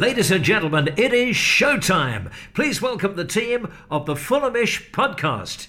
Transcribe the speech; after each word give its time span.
Ladies 0.00 0.30
and 0.30 0.42
gentlemen, 0.42 0.88
it 0.96 1.12
is 1.12 1.36
showtime. 1.36 2.32
Please 2.54 2.80
welcome 2.80 3.16
the 3.16 3.24
team 3.26 3.70
of 3.90 4.06
the 4.06 4.14
Fulhamish 4.14 4.90
podcast. 4.92 5.66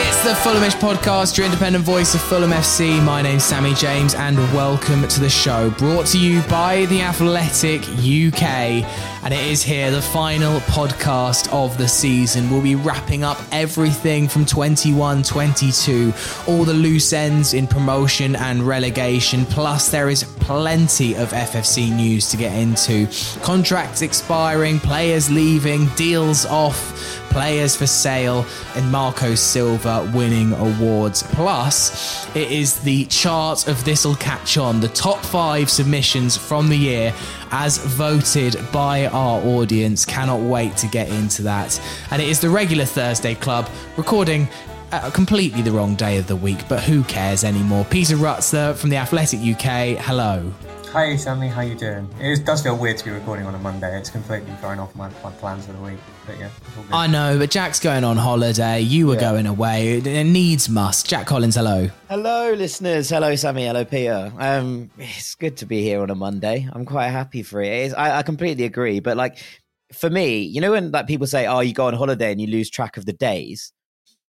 It's 0.00 0.24
the 0.24 0.30
Fulhamish 0.30 0.74
podcast, 0.80 1.36
your 1.36 1.46
independent 1.46 1.84
voice 1.84 2.12
of 2.16 2.20
Fulham 2.22 2.50
FC. 2.50 3.00
My 3.04 3.22
name's 3.22 3.44
Sammy 3.44 3.72
James, 3.74 4.16
and 4.16 4.36
welcome 4.52 5.06
to 5.06 5.20
the 5.20 5.30
show. 5.30 5.70
Brought 5.70 6.06
to 6.06 6.18
you 6.18 6.42
by 6.48 6.86
The 6.86 7.02
Athletic 7.02 7.82
UK. 7.82 8.84
And 9.28 9.38
it 9.38 9.46
is 9.46 9.62
here, 9.62 9.90
the 9.90 10.00
final 10.00 10.58
podcast 10.60 11.52
of 11.52 11.76
the 11.76 11.86
season. 11.86 12.48
We'll 12.48 12.62
be 12.62 12.76
wrapping 12.76 13.24
up 13.24 13.38
everything 13.52 14.26
from 14.26 14.46
21 14.46 15.22
22, 15.22 16.14
all 16.46 16.64
the 16.64 16.72
loose 16.72 17.12
ends 17.12 17.52
in 17.52 17.66
promotion 17.66 18.36
and 18.36 18.62
relegation. 18.62 19.44
Plus, 19.44 19.90
there 19.90 20.08
is 20.08 20.24
plenty 20.24 21.14
of 21.14 21.32
FFC 21.32 21.94
news 21.94 22.30
to 22.30 22.38
get 22.38 22.54
into. 22.54 23.06
Contracts 23.42 24.00
expiring, 24.00 24.78
players 24.78 25.30
leaving, 25.30 25.88
deals 25.88 26.46
off 26.46 27.18
players 27.28 27.76
for 27.76 27.86
sale, 27.86 28.46
and 28.74 28.90
Marco 28.90 29.34
Silva 29.34 30.10
winning 30.14 30.52
awards. 30.54 31.22
Plus, 31.22 32.26
it 32.34 32.50
is 32.50 32.80
the 32.80 33.04
chart 33.06 33.68
of 33.68 33.84
This'll 33.84 34.14
Catch 34.16 34.56
On, 34.56 34.80
the 34.80 34.88
top 34.88 35.18
five 35.18 35.70
submissions 35.70 36.36
from 36.36 36.68
the 36.68 36.76
year 36.76 37.14
as 37.50 37.78
voted 37.78 38.56
by 38.72 39.06
our 39.06 39.40
audience. 39.40 40.04
Cannot 40.04 40.40
wait 40.40 40.76
to 40.78 40.86
get 40.88 41.08
into 41.08 41.42
that. 41.42 41.80
And 42.10 42.20
it 42.22 42.28
is 42.28 42.40
the 42.40 42.50
regular 42.50 42.84
Thursday 42.84 43.34
Club 43.34 43.68
recording. 43.96 44.48
Uh, 44.90 45.10
completely 45.10 45.60
the 45.60 45.70
wrong 45.70 45.94
day 45.94 46.16
of 46.16 46.26
the 46.26 46.36
week, 46.36 46.58
but 46.66 46.82
who 46.82 47.04
cares 47.04 47.44
anymore? 47.44 47.84
Peter 47.90 48.16
Rutzler 48.16 48.74
from 48.74 48.88
the 48.88 48.96
Athletic 48.96 49.40
UK. 49.40 50.02
Hello. 50.02 50.50
Hi 50.92 51.14
Sammy, 51.16 51.48
how 51.48 51.60
you 51.60 51.74
doing? 51.74 52.08
It 52.18 52.30
is- 52.30 52.40
does 52.40 52.62
feel 52.62 52.76
weird 52.76 52.96
to 52.98 53.04
be 53.04 53.10
recording 53.10 53.44
on 53.46 53.54
a 53.54 53.58
Monday. 53.58 53.96
It's 53.98 54.08
completely 54.08 54.50
thrown 54.60 54.78
off 54.78 54.94
my, 54.96 55.10
my 55.22 55.30
plans 55.32 55.66
for 55.66 55.72
the 55.72 55.80
week. 55.80 55.98
But 56.26 56.38
yeah, 56.38 56.46
it's 56.66 56.76
all 56.76 56.82
good. 56.84 56.92
I 56.94 57.06
know, 57.06 57.38
but 57.38 57.50
Jack's 57.50 57.78
going 57.78 58.04
on 58.04 58.16
holiday. 58.16 58.80
You 58.80 59.06
were 59.06 59.14
Yeah. 59.14 59.20
going 59.20 59.46
away. 59.46 59.98
It, 59.98 60.06
it 60.06 60.24
needs 60.24 60.68
must. 60.68 61.06
Jack 61.08 61.26
Collins, 61.26 61.56
hello. 61.56 61.90
Hello, 62.08 62.52
listeners. 62.54 63.10
Hello, 63.10 63.36
Sammy. 63.36 63.66
Hello, 63.66 63.84
Peter. 63.84 64.32
Um, 64.38 64.90
it's 64.98 65.34
good 65.34 65.58
to 65.58 65.66
be 65.66 65.82
here 65.82 66.00
on 66.00 66.08
a 66.10 66.14
Monday. 66.14 66.66
I'm 66.72 66.86
quite 66.86 67.08
happy 67.10 67.42
for 67.42 67.60
it. 67.60 67.68
It's, 67.70 67.94
I, 67.94 68.18
I 68.18 68.22
completely 68.22 68.64
agree. 68.64 69.00
But 69.00 69.16
like, 69.18 69.38
for 69.92 70.08
me, 70.08 70.38
you 70.40 70.60
know, 70.62 70.72
when 70.72 70.90
like 70.90 71.06
people 71.06 71.26
say, 71.26 71.46
"Oh, 71.46 71.60
you 71.60 71.74
go 71.74 71.86
on 71.86 71.94
holiday 71.94 72.32
and 72.32 72.40
you 72.40 72.46
lose 72.46 72.68
track 72.70 72.96
of 72.96 73.04
the 73.06 73.12
days," 73.12 73.72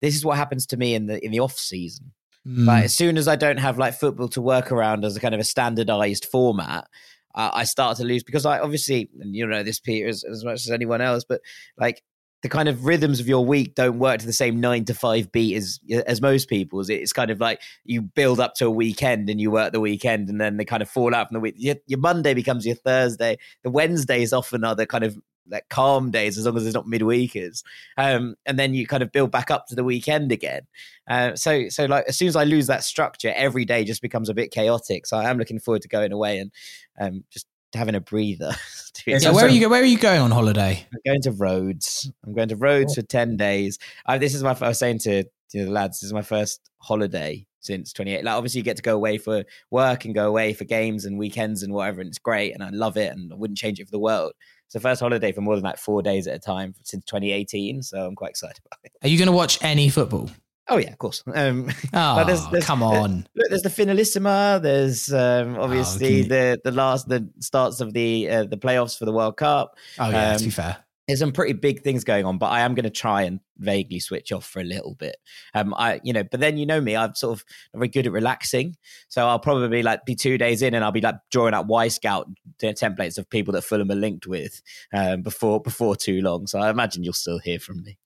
this 0.01 0.15
is 0.15 0.23
what 0.25 0.37
happens 0.37 0.65
to 0.67 0.77
me 0.77 0.95
in 0.95 1.07
the 1.07 1.23
in 1.25 1.31
the 1.31 1.39
off 1.39 1.57
season. 1.57 2.11
Mm. 2.47 2.65
Like, 2.65 2.85
as 2.85 2.93
soon 2.93 3.17
as 3.17 3.27
I 3.27 3.35
don't 3.35 3.59
have 3.59 3.77
like 3.77 3.93
football 3.93 4.27
to 4.29 4.41
work 4.41 4.71
around 4.71 5.05
as 5.05 5.15
a 5.15 5.19
kind 5.19 5.33
of 5.33 5.39
a 5.39 5.45
standardized 5.45 6.25
format, 6.25 6.87
uh, 7.35 7.51
I 7.53 7.63
start 7.63 7.97
to 7.97 8.03
lose 8.03 8.23
because 8.23 8.45
I 8.45 8.59
obviously, 8.59 9.09
and 9.19 9.35
you 9.35 9.45
know 9.45 9.63
this, 9.63 9.79
Peter, 9.79 10.07
as, 10.07 10.23
as 10.23 10.43
much 10.43 10.65
as 10.65 10.71
anyone 10.71 11.01
else, 11.01 11.23
but 11.27 11.41
like 11.77 12.03
the 12.41 12.49
kind 12.49 12.67
of 12.67 12.85
rhythms 12.85 13.19
of 13.19 13.27
your 13.27 13.45
week 13.45 13.75
don't 13.75 13.99
work 13.99 14.19
to 14.19 14.25
the 14.25 14.33
same 14.33 14.59
nine 14.59 14.83
to 14.85 14.93
five 14.93 15.31
beat 15.31 15.55
as 15.55 15.79
as 16.07 16.21
most 16.21 16.49
people's. 16.49 16.89
It's 16.89 17.13
kind 17.13 17.29
of 17.29 17.39
like 17.39 17.61
you 17.85 18.01
build 18.01 18.39
up 18.39 18.55
to 18.55 18.65
a 18.65 18.71
weekend 18.71 19.29
and 19.29 19.39
you 19.39 19.51
work 19.51 19.73
the 19.73 19.79
weekend, 19.79 20.29
and 20.29 20.41
then 20.41 20.57
they 20.57 20.65
kind 20.65 20.81
of 20.81 20.89
fall 20.89 21.13
out 21.13 21.27
from 21.27 21.35
the 21.35 21.39
week. 21.39 21.55
Your, 21.57 21.75
your 21.85 21.99
Monday 21.99 22.33
becomes 22.33 22.65
your 22.65 22.75
Thursday. 22.75 23.37
The 23.63 23.69
Wednesdays 23.69 24.33
often 24.33 24.63
are 24.63 24.75
the 24.75 24.87
kind 24.87 25.03
of 25.03 25.17
like 25.49 25.67
calm 25.69 26.11
days 26.11 26.37
as 26.37 26.45
long 26.45 26.55
as 26.57 26.65
it's 26.65 26.75
not 26.75 26.85
midweekers 26.85 27.63
um 27.97 28.35
and 28.45 28.57
then 28.59 28.73
you 28.73 28.85
kind 28.85 29.03
of 29.03 29.11
build 29.11 29.31
back 29.31 29.49
up 29.51 29.65
to 29.67 29.75
the 29.75 29.83
weekend 29.83 30.31
again 30.31 30.61
uh, 31.09 31.35
so 31.35 31.67
so 31.69 31.85
like 31.85 32.05
as 32.07 32.17
soon 32.17 32.27
as 32.27 32.35
i 32.35 32.43
lose 32.43 32.67
that 32.67 32.83
structure 32.83 33.33
every 33.35 33.65
day 33.65 33.83
just 33.83 34.01
becomes 34.01 34.29
a 34.29 34.33
bit 34.33 34.51
chaotic 34.51 35.05
so 35.05 35.17
i 35.17 35.29
am 35.29 35.37
looking 35.37 35.59
forward 35.59 35.81
to 35.81 35.87
going 35.87 36.11
away 36.11 36.39
and 36.39 36.51
um 36.99 37.23
just 37.29 37.47
having 37.73 37.95
a 37.95 38.01
breather 38.01 38.51
to 38.93 39.03
Yeah, 39.07 39.15
honest. 39.15 39.33
where 39.33 39.45
are 39.45 39.49
you? 39.49 39.69
Where 39.69 39.81
are 39.81 39.85
you 39.85 39.97
going 39.97 40.21
on 40.21 40.31
holiday? 40.31 40.85
I'm 40.93 40.99
going 41.05 41.21
to 41.21 41.31
Rhodes. 41.31 42.11
I'm 42.25 42.33
going 42.33 42.49
to 42.49 42.55
Rhodes 42.55 42.95
for 42.95 43.01
10 43.01 43.37
days. 43.37 43.79
I, 44.05 44.17
this 44.17 44.35
is 44.35 44.43
my, 44.43 44.55
I 44.59 44.67
was 44.67 44.79
saying 44.79 44.99
to, 44.99 45.23
to 45.23 45.29
the 45.65 45.71
lads, 45.71 45.99
this 45.99 46.07
is 46.07 46.13
my 46.13 46.21
first 46.21 46.69
holiday 46.79 47.45
since 47.61 47.93
28. 47.93 48.23
Like, 48.23 48.35
obviously, 48.35 48.59
you 48.59 48.63
get 48.63 48.77
to 48.77 48.83
go 48.83 48.95
away 48.95 49.17
for 49.17 49.43
work 49.69 50.05
and 50.05 50.13
go 50.13 50.27
away 50.27 50.53
for 50.53 50.65
games 50.65 51.05
and 51.05 51.17
weekends 51.17 51.63
and 51.63 51.73
whatever. 51.73 52.01
And 52.01 52.09
it's 52.09 52.19
great. 52.19 52.53
And 52.53 52.63
I 52.63 52.69
love 52.71 52.97
it. 52.97 53.13
And 53.13 53.31
I 53.31 53.35
wouldn't 53.35 53.57
change 53.57 53.79
it 53.79 53.85
for 53.85 53.91
the 53.91 53.99
world. 53.99 54.33
It's 54.71 54.81
the 54.81 54.87
first 54.89 55.01
holiday 55.01 55.33
for 55.33 55.41
more 55.41 55.55
than 55.55 55.65
like 55.65 55.77
four 55.77 56.01
days 56.01 56.27
at 56.27 56.35
a 56.37 56.39
time 56.39 56.73
since 56.83 57.03
2018. 57.03 57.83
So 57.83 58.05
I'm 58.05 58.15
quite 58.15 58.29
excited 58.29 58.57
about 58.65 58.79
it. 58.85 58.93
Are 59.03 59.09
you 59.09 59.17
going 59.17 59.25
to 59.25 59.33
watch 59.33 59.59
any 59.61 59.89
football? 59.89 60.29
Oh, 60.69 60.77
yeah, 60.77 60.93
of 60.93 60.97
course. 60.97 61.21
Um, 61.35 61.67
Oh, 61.69 61.73
But 62.15 62.23
there's- 62.23 62.45
there's- 62.47 62.65
come 62.65 62.81
on. 62.81 63.27
Look, 63.35 63.49
there's 63.49 63.63
the 63.63 63.69
finalissima. 63.69 64.61
There's 64.61 65.11
um, 65.11 65.57
obviously 65.59 66.07
can 66.07 66.15
you- 66.15 66.23
the 66.23 66.61
the 66.63 66.71
last 66.71 67.09
the 67.09 67.29
starts 67.41 67.81
of 67.81 67.91
the 67.91 68.29
uh, 68.29 68.43
the 68.45 68.55
playoffs 68.55 68.97
for 68.97 69.03
the 69.03 69.11
World 69.11 69.35
Cup. 69.35 69.75
Oh 69.99 70.09
yeah, 70.09 70.37
to 70.37 70.39
be 70.39 70.45
um, 70.45 70.51
fair. 70.51 70.77
There's 71.07 71.19
some 71.19 71.31
pretty 71.31 71.53
big 71.53 71.81
things 71.81 72.03
going 72.03 72.25
on, 72.25 72.37
but 72.37 72.51
I 72.51 72.61
am 72.61 72.75
going 72.75 72.83
to 72.83 72.89
try 72.89 73.23
and 73.23 73.39
vaguely 73.57 73.99
switch 73.99 74.31
off 74.31 74.45
for 74.45 74.59
a 74.59 74.63
little 74.63 74.95
bit. 74.95 75.17
Um, 75.53 75.73
I, 75.75 75.99
you 76.03 76.13
know, 76.13 76.23
but 76.23 76.39
then 76.39 76.57
you 76.57 76.65
know 76.65 76.79
me, 76.79 76.95
I'm 76.95 77.15
sort 77.15 77.37
of 77.37 77.45
very 77.73 77.87
good 77.87 78.07
at 78.07 78.13
relaxing, 78.13 78.75
so 79.09 79.27
I'll 79.27 79.39
probably 79.39 79.83
like 79.83 80.05
be 80.05 80.15
two 80.15 80.37
days 80.37 80.61
in, 80.61 80.73
and 80.73 80.85
I'll 80.85 80.91
be 80.91 81.01
like 81.01 81.15
drawing 81.31 81.53
out 81.53 81.67
Wyscout 81.67 82.25
templates 82.61 83.17
of 83.17 83.29
people 83.29 83.53
that 83.53 83.63
Fulham 83.63 83.91
are 83.91 83.95
linked 83.95 84.27
with 84.27 84.61
um, 84.93 85.21
before 85.21 85.59
before 85.59 85.95
too 85.95 86.21
long. 86.21 86.47
So 86.47 86.59
I 86.59 86.69
imagine 86.69 87.03
you'll 87.03 87.13
still 87.13 87.39
hear 87.39 87.59
from 87.59 87.83
me. 87.83 87.97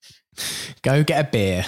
Go 0.82 1.04
get 1.04 1.26
a 1.26 1.30
beer. 1.30 1.66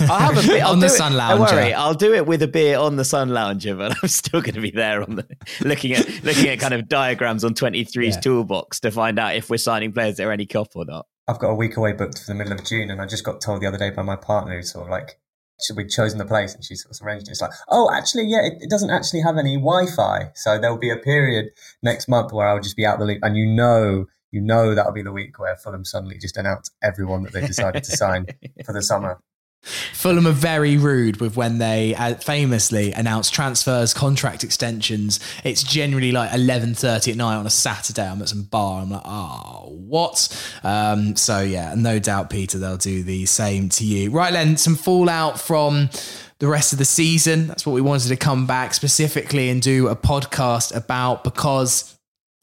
I'll 0.00 0.32
have 0.34 0.44
a 0.44 0.46
bit 0.46 0.62
on 0.62 0.66
I'll 0.68 0.74
the 0.76 0.80
do 0.80 0.86
it- 0.86 0.96
Sun 0.96 1.12
Don't 1.12 1.18
Lounger. 1.18 1.56
worry, 1.56 1.74
I'll 1.74 1.94
do 1.94 2.14
it 2.14 2.26
with 2.26 2.42
a 2.42 2.48
beer 2.48 2.78
on 2.78 2.96
the 2.96 3.04
Sun 3.04 3.30
Lounger, 3.30 3.74
but 3.74 3.96
I'm 4.02 4.08
still 4.08 4.40
going 4.40 4.54
to 4.54 4.60
be 4.60 4.70
there 4.70 5.02
on 5.02 5.16
the 5.16 5.26
looking 5.62 5.92
at 5.92 6.06
looking 6.24 6.48
at 6.48 6.58
kind 6.60 6.74
of 6.74 6.88
diagrams 6.88 7.44
on 7.44 7.54
23's 7.54 7.96
Yeah. 8.16 8.20
toolbox 8.20 8.80
to 8.80 8.90
find 8.90 9.18
out 9.18 9.34
if 9.34 9.50
we're 9.50 9.56
signing 9.58 9.92
players 9.92 10.16
that 10.16 10.26
are 10.26 10.32
any 10.32 10.46
cop 10.46 10.68
or 10.74 10.84
not. 10.84 11.06
I've 11.26 11.38
got 11.38 11.48
a 11.50 11.54
week 11.54 11.76
away 11.76 11.92
booked 11.92 12.18
for 12.20 12.26
the 12.26 12.34
middle 12.34 12.52
of 12.54 12.64
June, 12.64 12.90
and 12.90 13.00
I 13.02 13.06
just 13.06 13.24
got 13.24 13.40
told 13.40 13.60
the 13.60 13.66
other 13.66 13.76
day 13.78 13.90
by 13.90 14.02
my 14.02 14.16
partner, 14.16 14.56
who's 14.56 14.72
sort 14.72 14.86
of 14.86 14.90
like, 14.90 15.20
should 15.60 15.76
we'd 15.76 15.90
chosen 15.90 16.16
the 16.18 16.24
place, 16.24 16.54
and 16.54 16.64
she 16.64 16.74
sort 16.74 16.96
of 16.98 17.06
arranged 17.06 17.28
it. 17.28 17.32
It's 17.32 17.42
like, 17.42 17.50
oh, 17.68 17.90
actually, 17.92 18.24
yeah, 18.28 18.46
it, 18.46 18.54
it 18.62 18.70
doesn't 18.70 18.88
actually 18.90 19.20
have 19.20 19.36
any 19.36 19.56
Wi-Fi, 19.56 20.30
so 20.34 20.58
there'll 20.58 20.78
be 20.78 20.90
a 20.90 20.96
period 20.96 21.46
next 21.82 22.08
month 22.08 22.32
where 22.32 22.48
I'll 22.48 22.60
just 22.60 22.76
be 22.76 22.86
out 22.86 22.98
the 22.98 23.04
loop, 23.04 23.18
and 23.22 23.36
you 23.36 23.44
know, 23.44 24.06
you 24.30 24.40
know, 24.40 24.74
that'll 24.74 24.92
be 24.92 25.02
the 25.02 25.12
week 25.12 25.38
where 25.38 25.56
Fulham 25.56 25.84
suddenly 25.84 26.18
just 26.18 26.36
announce 26.36 26.70
everyone 26.82 27.22
that 27.22 27.32
they 27.32 27.46
decided 27.46 27.84
to 27.84 27.96
sign 27.96 28.26
for 28.64 28.72
the 28.72 28.82
summer. 28.82 29.20
Fulham 29.62 30.26
are 30.26 30.32
very 30.32 30.76
rude 30.76 31.20
with 31.20 31.36
when 31.36 31.58
they 31.58 31.94
uh, 31.96 32.14
famously 32.14 32.92
announce 32.92 33.28
transfers, 33.28 33.92
contract 33.92 34.44
extensions. 34.44 35.18
It's 35.42 35.64
generally 35.64 36.12
like 36.12 36.32
eleven 36.32 36.74
thirty 36.74 37.10
at 37.10 37.16
night 37.16 37.36
on 37.36 37.46
a 37.46 37.50
Saturday. 37.50 38.06
I'm 38.06 38.22
at 38.22 38.28
some 38.28 38.44
bar. 38.44 38.82
I'm 38.82 38.90
like, 38.90 39.02
oh, 39.04 39.76
what? 39.80 40.60
Um, 40.62 41.16
so 41.16 41.40
yeah, 41.40 41.74
no 41.76 41.98
doubt, 41.98 42.30
Peter, 42.30 42.58
they'll 42.58 42.76
do 42.76 43.02
the 43.02 43.26
same 43.26 43.68
to 43.70 43.84
you. 43.84 44.10
Right 44.10 44.32
then, 44.32 44.56
some 44.56 44.76
fallout 44.76 45.40
from 45.40 45.90
the 46.38 46.46
rest 46.46 46.72
of 46.72 46.78
the 46.78 46.84
season. 46.84 47.48
That's 47.48 47.66
what 47.66 47.72
we 47.72 47.80
wanted 47.80 48.08
to 48.08 48.16
come 48.16 48.46
back 48.46 48.74
specifically 48.74 49.48
and 49.50 49.60
do 49.60 49.88
a 49.88 49.96
podcast 49.96 50.74
about 50.74 51.24
because 51.24 51.97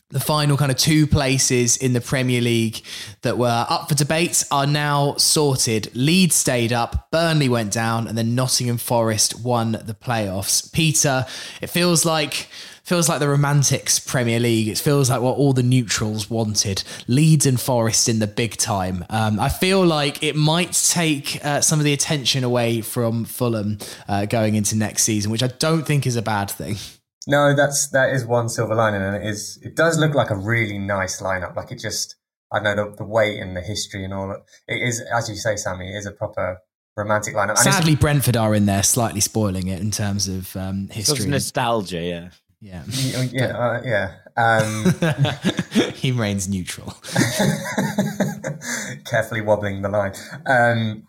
the 0.09 0.19
final 0.19 0.55
kind 0.55 0.71
of 0.71 0.77
two 0.77 1.07
places 1.07 1.77
in 1.77 1.93
the 1.93 2.01
Premier 2.01 2.39
League 2.39 2.81
that 3.23 3.37
were 3.37 3.65
up 3.67 3.89
for 3.89 3.95
debate 3.95 4.43
are 4.51 4.67
now 4.67 5.15
sorted. 5.17 5.89
Leeds 5.95 6.35
stayed 6.35 6.71
up, 6.71 7.09
Burnley 7.11 7.49
went 7.49 7.73
down, 7.73 8.07
and 8.07 8.17
then 8.17 8.35
Nottingham 8.35 8.77
Forest 8.77 9.43
won 9.43 9.71
the 9.71 9.95
playoffs. 9.95 10.71
Peter, 10.71 11.25
it 11.61 11.67
feels 11.67 12.05
like 12.05 12.47
feels 12.83 13.09
like 13.09 13.19
the 13.19 13.27
romantics 13.27 13.97
Premier 13.97 14.39
League. 14.39 14.67
It 14.67 14.77
feels 14.77 15.09
like 15.09 15.19
what 15.19 15.37
all 15.37 15.53
the 15.53 15.63
neutrals 15.63 16.29
wanted. 16.29 16.83
Leeds 17.07 17.47
and 17.47 17.59
Forest 17.59 18.07
in 18.07 18.19
the 18.19 18.27
big 18.27 18.57
time. 18.57 19.03
Um, 19.09 19.39
I 19.39 19.49
feel 19.49 19.83
like 19.83 20.21
it 20.23 20.35
might 20.35 20.73
take 20.73 21.43
uh, 21.43 21.61
some 21.61 21.79
of 21.79 21.85
the 21.85 21.93
attention 21.93 22.43
away 22.43 22.81
from 22.81 23.25
Fulham 23.25 23.79
uh, 24.07 24.25
going 24.25 24.53
into 24.53 24.77
next 24.77 25.01
season, 25.01 25.31
which 25.31 25.41
I 25.41 25.47
don't 25.47 25.81
think 25.83 26.05
is 26.05 26.15
a 26.15 26.21
bad 26.21 26.51
thing. 26.51 26.75
No, 27.27 27.55
that's 27.55 27.89
that 27.89 28.11
is 28.11 28.25
one 28.25 28.49
silver 28.49 28.75
lining, 28.75 29.01
and 29.01 29.15
it 29.15 29.25
is. 29.25 29.57
It 29.61 29.75
does 29.75 29.97
look 29.97 30.13
like 30.13 30.29
a 30.29 30.35
really 30.35 30.77
nice 30.77 31.21
lineup. 31.21 31.55
Like 31.55 31.71
it 31.71 31.79
just, 31.79 32.15
I 32.51 32.59
know 32.59 32.75
the, 32.75 32.95
the 32.97 33.05
weight 33.05 33.39
and 33.39 33.55
the 33.57 33.61
history 33.61 34.03
and 34.03 34.13
all. 34.13 34.31
It 34.67 34.75
is, 34.75 35.01
as 35.01 35.29
you 35.29 35.35
say, 35.35 35.55
Sammy, 35.55 35.93
it 35.93 35.97
is 35.97 36.05
a 36.05 36.11
proper 36.11 36.59
romantic 36.95 37.33
lineup. 37.33 37.49
And 37.51 37.59
Sadly, 37.59 37.95
Brentford 37.95 38.37
are 38.37 38.53
in 38.53 38.65
there, 38.65 38.83
slightly 38.83 39.21
spoiling 39.21 39.67
it 39.67 39.79
in 39.81 39.91
terms 39.91 40.27
of 40.27 40.55
um, 40.55 40.87
Sort 40.87 40.89
of 40.89 40.95
history. 40.95 41.29
nostalgia, 41.31 42.01
yeah. 42.01 42.29
yeah, 42.61 42.83
yeah, 43.31 43.57
uh, 43.57 43.81
yeah. 43.83 44.11
Um, 44.37 44.93
he 45.93 46.11
reigns 46.11 46.47
neutral. 46.47 46.93
carefully 49.05 49.41
wobbling 49.41 49.81
the 49.81 49.89
line. 49.89 50.13
Um, 50.45 51.07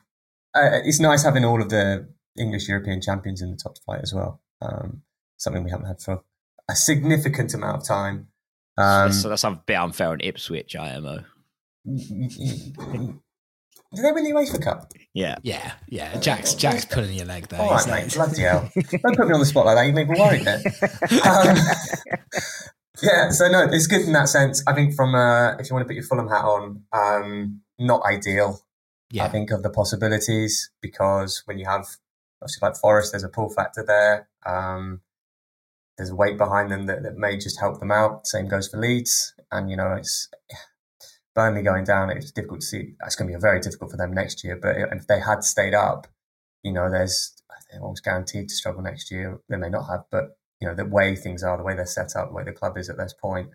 uh, 0.55 0.81
it's 0.85 1.01
nice 1.01 1.25
having 1.25 1.45
all 1.45 1.61
of 1.61 1.69
the 1.69 2.09
English 2.39 2.69
European 2.69 3.01
champions 3.01 3.43
in 3.43 3.51
the 3.51 3.57
top 3.57 3.77
flight 3.85 4.01
as 4.03 4.15
well. 4.15 4.41
Um, 4.63 5.03
something 5.37 5.65
we 5.65 5.71
haven't 5.71 5.87
had 5.87 6.01
for 6.01 6.23
a 6.69 6.75
significant 6.75 7.55
amount 7.55 7.79
of 7.79 7.87
time. 7.87 8.29
Um, 8.79 9.13
so 9.13 9.29
that's 9.29 9.45
a 9.45 9.61
bit 9.67 9.77
unfair 9.77 10.09
on 10.09 10.21
Ipswich, 10.21 10.77
IMO. 10.77 11.25
did 11.87 12.05
they 14.05 14.13
win 14.13 14.25
the 14.25 14.33
UEFA 14.35 14.63
Cup? 14.63 14.93
Yeah. 15.15 15.37
Yeah, 15.43 15.73
yeah. 15.89 16.19
Jack's 16.19 16.55
Jack's 16.55 16.85
pulling 16.85 17.15
your 17.15 17.27
leg 17.27 17.49
there. 17.49 17.61
All 17.61 17.71
right, 17.71 17.87
mate. 17.87 18.07
it? 18.07 18.15
Bloody 18.15 18.43
hell! 18.43 18.71
Don't 18.75 19.17
put 19.17 19.29
me 19.29 19.35
on 19.35 19.41
the 19.41 19.47
spot 19.47 19.67
like 19.67 19.77
that. 19.77 19.87
You 19.87 19.93
made 19.93 20.09
me 20.09 20.19
worried 20.19 20.45
there. 20.45 20.61
Um, 21.25 21.57
yeah, 23.03 23.31
so 23.31 23.49
no, 23.49 23.67
it's 23.71 23.87
good 23.87 24.03
in 24.03 24.13
that 24.13 24.29
sense. 24.29 24.63
I 24.67 24.75
think 24.75 24.95
from 24.95 25.15
uh, 25.15 25.57
if 25.57 25.69
you 25.69 25.75
want 25.75 25.85
to 25.85 25.87
put 25.87 25.95
your 25.95 26.05
Fulham 26.05 26.29
hat 26.29 26.45
on, 26.45 26.83
um, 26.93 27.61
not 27.79 28.03
ideal. 28.05 28.61
Yeah. 29.11 29.25
I 29.25 29.29
think 29.29 29.51
of 29.51 29.63
the 29.63 29.71
possibilities 29.71 30.71
because 30.83 31.43
when 31.47 31.59
you 31.59 31.67
have 31.67 31.87
obviously 32.43 32.67
like 32.67 32.77
Forest, 32.77 33.13
there's 33.13 33.25
a 33.25 33.29
pull 33.29 33.51
factor 33.51 33.85
there. 33.87 34.29
Um, 34.45 35.01
there's 35.97 36.11
a 36.11 36.15
weight 36.15 36.37
behind 36.37 36.71
them 36.71 36.87
that, 36.87 37.03
that 37.03 37.17
may 37.17 37.37
just 37.37 37.61
help 37.61 37.81
them 37.81 37.91
out. 37.91 38.27
Same 38.27 38.49
goes 38.49 38.69
for 38.69 38.79
Leeds, 38.79 39.35
and 39.51 39.71
you 39.71 39.77
know 39.77 39.93
it's 39.93 40.29
Burnley 41.35 41.63
going 41.63 41.85
down. 41.85 42.11
It's 42.11 42.33
difficult 42.33 42.61
to 42.61 42.67
see. 42.67 42.95
It's 43.05 43.17
going 43.17 43.31
to 43.31 43.37
be 43.37 43.41
very 43.41 43.61
difficult 43.61 43.91
for 43.91 43.97
them 43.97 44.13
next 44.13 44.43
year. 44.45 44.59
But 44.61 44.77
if 44.77 45.07
they 45.07 45.21
had 45.21 45.45
stayed 45.45 45.75
up, 45.75 46.07
you 46.63 46.73
know, 46.73 46.91
there's 46.91 47.35
they're 47.71 47.83
almost 47.83 48.05
guaranteed 48.05 48.49
to 48.49 48.55
struggle 48.55 48.83
next 48.83 49.11
year. 49.11 49.41
They 49.49 49.57
may 49.57 49.69
not 49.69 49.89
have, 49.89 50.05
but 50.11 50.39
you 50.61 50.69
know 50.69 50.75
the 50.75 50.87
way 50.87 51.15
things 51.15 51.43
are, 51.43 51.57
the 51.57 51.63
way 51.63 51.77
they're 51.77 51.87
set 51.87 52.17
up, 52.17 52.29
the 52.29 52.35
way 52.35 52.45
the 52.45 52.53
club 52.53 52.77
is 52.79 52.89
at 52.89 52.97
this 52.97 53.13
point, 53.13 53.51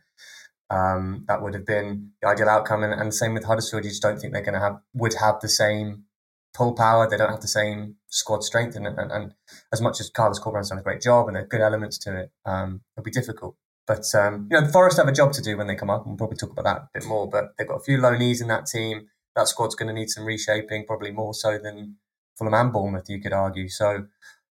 um, 0.69 1.25
that 1.27 1.41
would 1.41 1.53
have 1.53 1.65
been 1.65 2.11
the 2.21 2.27
ideal 2.29 2.49
outcome. 2.49 2.83
And, 2.83 2.93
and 2.93 3.13
same 3.13 3.33
with 3.33 3.45
Huddersfield, 3.45 3.83
you 3.83 3.89
just 3.89 4.01
don't 4.01 4.19
think 4.19 4.33
they're 4.33 4.43
going 4.43 4.53
to 4.53 4.59
have 4.59 4.79
would 4.93 5.15
have 5.15 5.39
the 5.41 5.49
same 5.49 6.05
pull 6.53 6.73
power. 6.73 7.09
They 7.09 7.17
don't 7.17 7.31
have 7.31 7.41
the 7.41 7.47
same 7.47 7.95
squad 8.07 8.43
strength, 8.43 8.75
and, 8.75 8.85
and, 8.85 9.11
and 9.11 9.33
as 9.71 9.81
much 9.81 9.99
as 9.99 10.09
Carlos 10.09 10.39
Corberan's 10.39 10.69
done 10.69 10.79
a 10.79 10.83
great 10.83 11.01
job 11.01 11.27
and 11.27 11.35
there 11.35 11.43
are 11.43 11.47
good 11.47 11.61
elements 11.61 11.97
to 11.99 12.17
it, 12.17 12.31
um, 12.45 12.81
it'll 12.95 13.05
be 13.05 13.11
difficult. 13.11 13.55
But 13.87 14.05
um, 14.15 14.47
you 14.49 14.59
know, 14.59 14.65
the 14.65 14.71
Forest 14.71 14.97
have 14.97 15.07
a 15.07 15.13
job 15.13 15.33
to 15.33 15.41
do 15.41 15.57
when 15.57 15.67
they 15.67 15.75
come 15.75 15.89
up. 15.89 16.01
and 16.01 16.11
We'll 16.11 16.17
probably 16.17 16.37
talk 16.37 16.51
about 16.51 16.65
that 16.65 16.77
a 16.77 16.89
bit 16.93 17.05
more. 17.05 17.27
But 17.29 17.53
they've 17.57 17.67
got 17.67 17.75
a 17.75 17.83
few 17.83 17.97
loanees 17.97 18.41
in 18.41 18.47
that 18.47 18.65
team. 18.65 19.07
That 19.35 19.47
squad's 19.47 19.75
going 19.75 19.87
to 19.87 19.93
need 19.93 20.09
some 20.09 20.25
reshaping, 20.25 20.85
probably 20.85 21.11
more 21.11 21.33
so 21.33 21.57
than 21.57 21.97
Fulham 22.37 22.53
and 22.53 22.73
Bournemouth, 22.73 23.09
you 23.09 23.21
could 23.21 23.33
argue. 23.33 23.69
So, 23.69 24.07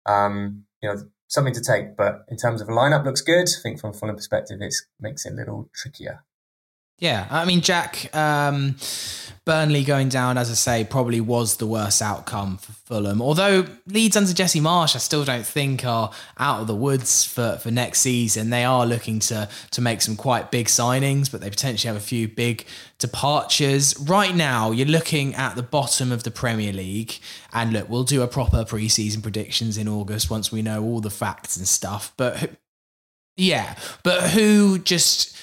um, 0.06 0.66
you 0.82 0.90
know, 0.90 0.98
something 1.28 1.54
to 1.54 1.62
take. 1.62 1.96
But 1.98 2.26
in 2.30 2.38
terms 2.38 2.62
of 2.62 2.70
a 2.70 2.72
lineup, 2.72 3.06
looks 3.06 3.22
good. 3.22 3.48
I 3.48 3.62
think 3.62 3.80
from 3.80 3.92
a 3.92 3.94
Fulham 3.94 4.16
perspective, 4.16 4.62
it 4.62 4.74
makes 5.00 5.26
it 5.26 5.34
a 5.34 5.36
little 5.36 5.70
trickier. 5.74 6.24
Yeah. 7.02 7.28
I 7.32 7.46
mean, 7.46 7.62
Jack, 7.62 8.16
um, 8.16 8.76
Burnley 9.44 9.84
going 9.84 10.10
down, 10.10 10.38
as 10.38 10.52
I 10.52 10.54
say, 10.54 10.84
probably 10.88 11.20
was 11.20 11.58
the 11.58 11.66
worst 11.66 12.00
outcome 12.00 12.58
for 12.58 12.74
Fulham. 12.74 13.24
Although 13.24 13.66
Leeds 13.88 14.16
under 14.16 14.32
Jesse 14.34 14.62
Marsch, 14.62 14.96
I 14.96 15.00
still 15.00 15.26
don't 15.26 15.46
think 15.46 15.84
are 15.84 16.12
out 16.38 16.62
of 16.62 16.68
the 16.68 16.76
woods 16.76 17.26
for, 17.26 17.58
for 17.58 17.72
next 17.72 18.02
season. 18.02 18.52
They 18.52 18.64
are 18.64 18.86
looking 18.86 19.18
to 19.22 19.50
to 19.72 19.82
make 19.82 20.02
some 20.02 20.16
quite 20.16 20.52
big 20.52 20.68
signings, 20.68 21.32
but 21.32 21.42
they 21.42 21.50
potentially 21.50 21.88
have 21.92 21.98
a 22.00 22.06
few 22.06 22.28
big 22.28 22.68
departures. 23.00 24.00
Right 24.00 24.36
now, 24.36 24.70
you're 24.70 24.86
looking 24.86 25.34
at 25.34 25.56
the 25.56 25.64
bottom 25.64 26.12
of 26.12 26.22
the 26.22 26.32
Premier 26.32 26.72
League, 26.72 27.18
and 27.52 27.74
look, 27.74 27.90
we'll 27.90 28.04
do 28.04 28.22
a 28.22 28.28
proper 28.28 28.64
preseason 28.64 29.24
predictions 29.24 29.76
in 29.76 29.88
August 29.88 30.30
once 30.30 30.52
we 30.52 30.62
know 30.62 30.84
all 30.84 31.02
the 31.02 31.10
facts 31.10 31.58
and 31.58 31.68
stuff. 31.68 32.14
But 32.16 32.52
yeah, 33.38 33.76
but 34.04 34.30
who 34.30 34.78
just 34.78 35.36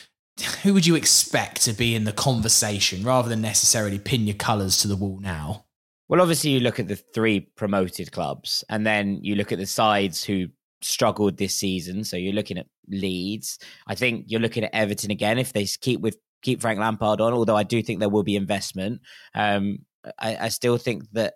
who 0.62 0.74
would 0.74 0.86
you 0.86 0.94
expect 0.94 1.62
to 1.62 1.72
be 1.72 1.94
in 1.94 2.04
the 2.04 2.12
conversation 2.12 3.02
rather 3.02 3.28
than 3.28 3.40
necessarily 3.40 3.98
pin 3.98 4.26
your 4.26 4.36
colours 4.36 4.78
to 4.78 4.88
the 4.88 4.96
wall 4.96 5.18
now? 5.20 5.64
Well, 6.08 6.20
obviously, 6.20 6.50
you 6.50 6.60
look 6.60 6.80
at 6.80 6.88
the 6.88 6.96
three 6.96 7.40
promoted 7.40 8.12
clubs, 8.12 8.64
and 8.70 8.86
then 8.86 9.18
you 9.22 9.34
look 9.34 9.52
at 9.52 9.58
the 9.58 9.66
sides 9.66 10.24
who 10.24 10.46
struggled 10.80 11.36
this 11.36 11.54
season. 11.54 12.04
So 12.04 12.16
you're 12.16 12.32
looking 12.32 12.58
at 12.58 12.66
Leeds. 12.88 13.58
I 13.86 13.94
think 13.94 14.24
you're 14.28 14.40
looking 14.40 14.64
at 14.64 14.74
Everton 14.74 15.10
again 15.10 15.38
if 15.38 15.52
they 15.52 15.66
keep 15.66 16.00
with 16.00 16.16
keep 16.40 16.60
Frank 16.60 16.78
Lampard 16.78 17.20
on. 17.20 17.32
Although 17.32 17.56
I 17.56 17.62
do 17.62 17.82
think 17.82 18.00
there 18.00 18.08
will 18.08 18.22
be 18.22 18.36
investment. 18.36 19.02
Um, 19.34 19.80
I, 20.18 20.36
I 20.36 20.48
still 20.48 20.78
think 20.78 21.04
that 21.12 21.34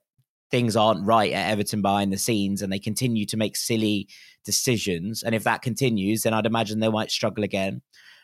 things 0.51 0.77
aren't 0.77 1.05
right 1.05 1.33
at 1.33 1.51
Everton 1.51 1.83
behind 1.83 2.13
the 2.13 2.19
scenes, 2.19 2.63
and 2.63 2.73
they 2.73 2.79
continue 2.79 3.27
to 3.27 3.37
make 3.37 3.57
silly 3.57 4.09
decisions. 4.45 5.23
And 5.23 5.35
if 5.35 5.45
that 5.45 5.63
continues, 5.63 6.23
then 6.23 6.33
I'd 6.33 6.47
imagine 6.47 6.81
they 6.81 6.89
might 6.89 7.11
struggle 7.11 7.45
again. 7.45 7.83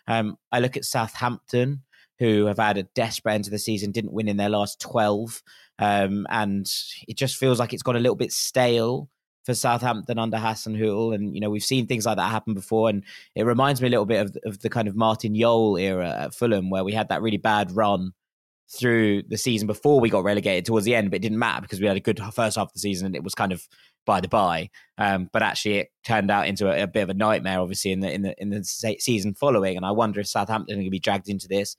Um, 0.08 0.36
I 0.50 0.58
look 0.58 0.76
at 0.76 0.84
Southampton, 0.84 1.82
who 2.18 2.46
have 2.46 2.58
had 2.58 2.78
a 2.78 2.82
desperate 2.82 3.34
end 3.34 3.44
to 3.44 3.50
the 3.50 3.58
season, 3.58 3.92
didn't 3.92 4.12
win 4.12 4.26
in 4.26 4.38
their 4.38 4.48
last 4.48 4.80
12. 4.80 5.42
Um, 5.78 6.26
and 6.30 6.68
it 7.06 7.16
just 7.16 7.36
feels 7.36 7.60
like 7.60 7.72
it's 7.72 7.84
got 7.84 7.94
a 7.94 8.00
little 8.00 8.16
bit 8.16 8.32
stale 8.32 9.08
for 9.44 9.54
Southampton 9.54 10.18
under 10.18 10.38
Hasenhüttl. 10.38 11.14
And, 11.14 11.34
you 11.34 11.40
know, 11.40 11.50
we've 11.50 11.62
seen 11.62 11.86
things 11.86 12.06
like 12.06 12.16
that 12.16 12.30
happen 12.30 12.54
before. 12.54 12.88
And 12.88 13.04
it 13.36 13.44
reminds 13.44 13.80
me 13.80 13.86
a 13.86 13.90
little 13.90 14.06
bit 14.06 14.26
of, 14.26 14.36
of 14.44 14.60
the 14.60 14.70
kind 14.70 14.88
of 14.88 14.96
Martin 14.96 15.38
Jol 15.38 15.76
era 15.76 16.10
at 16.24 16.34
Fulham, 16.34 16.70
where 16.70 16.84
we 16.84 16.92
had 16.92 17.10
that 17.10 17.22
really 17.22 17.36
bad 17.36 17.70
run 17.70 18.12
through 18.70 19.22
the 19.28 19.38
season 19.38 19.66
before 19.66 20.00
we 20.00 20.10
got 20.10 20.24
relegated 20.24 20.64
towards 20.64 20.84
the 20.84 20.94
end, 20.94 21.10
but 21.10 21.16
it 21.16 21.22
didn't 21.22 21.38
matter 21.38 21.62
because 21.62 21.80
we 21.80 21.86
had 21.86 21.96
a 21.96 22.00
good 22.00 22.20
first 22.34 22.56
half 22.56 22.68
of 22.68 22.72
the 22.72 22.80
season 22.80 23.06
and 23.06 23.16
it 23.16 23.24
was 23.24 23.34
kind 23.34 23.52
of 23.52 23.66
by 24.04 24.20
the 24.20 24.28
by. 24.28 24.70
Um, 24.98 25.28
but 25.32 25.42
actually, 25.42 25.78
it 25.78 25.88
turned 26.04 26.30
out 26.30 26.46
into 26.46 26.70
a, 26.70 26.82
a, 26.82 26.86
bit 26.86 27.02
of 27.02 27.10
a 27.10 27.14
nightmare, 27.14 27.60
obviously, 27.60 27.92
in 27.92 28.00
the 28.00 28.12
in 28.12 28.22
the 28.22 28.34
in 28.40 28.50
the 28.50 28.64
season 28.64 29.34
following. 29.34 29.76
And 29.76 29.86
I 29.86 29.90
wonder 29.90 30.20
if 30.20 30.26
Southampton 30.26 30.74
are 30.74 30.76
going 30.76 30.86
to 30.86 30.90
be 30.90 30.98
dragged 30.98 31.28
into 31.28 31.48
this. 31.48 31.76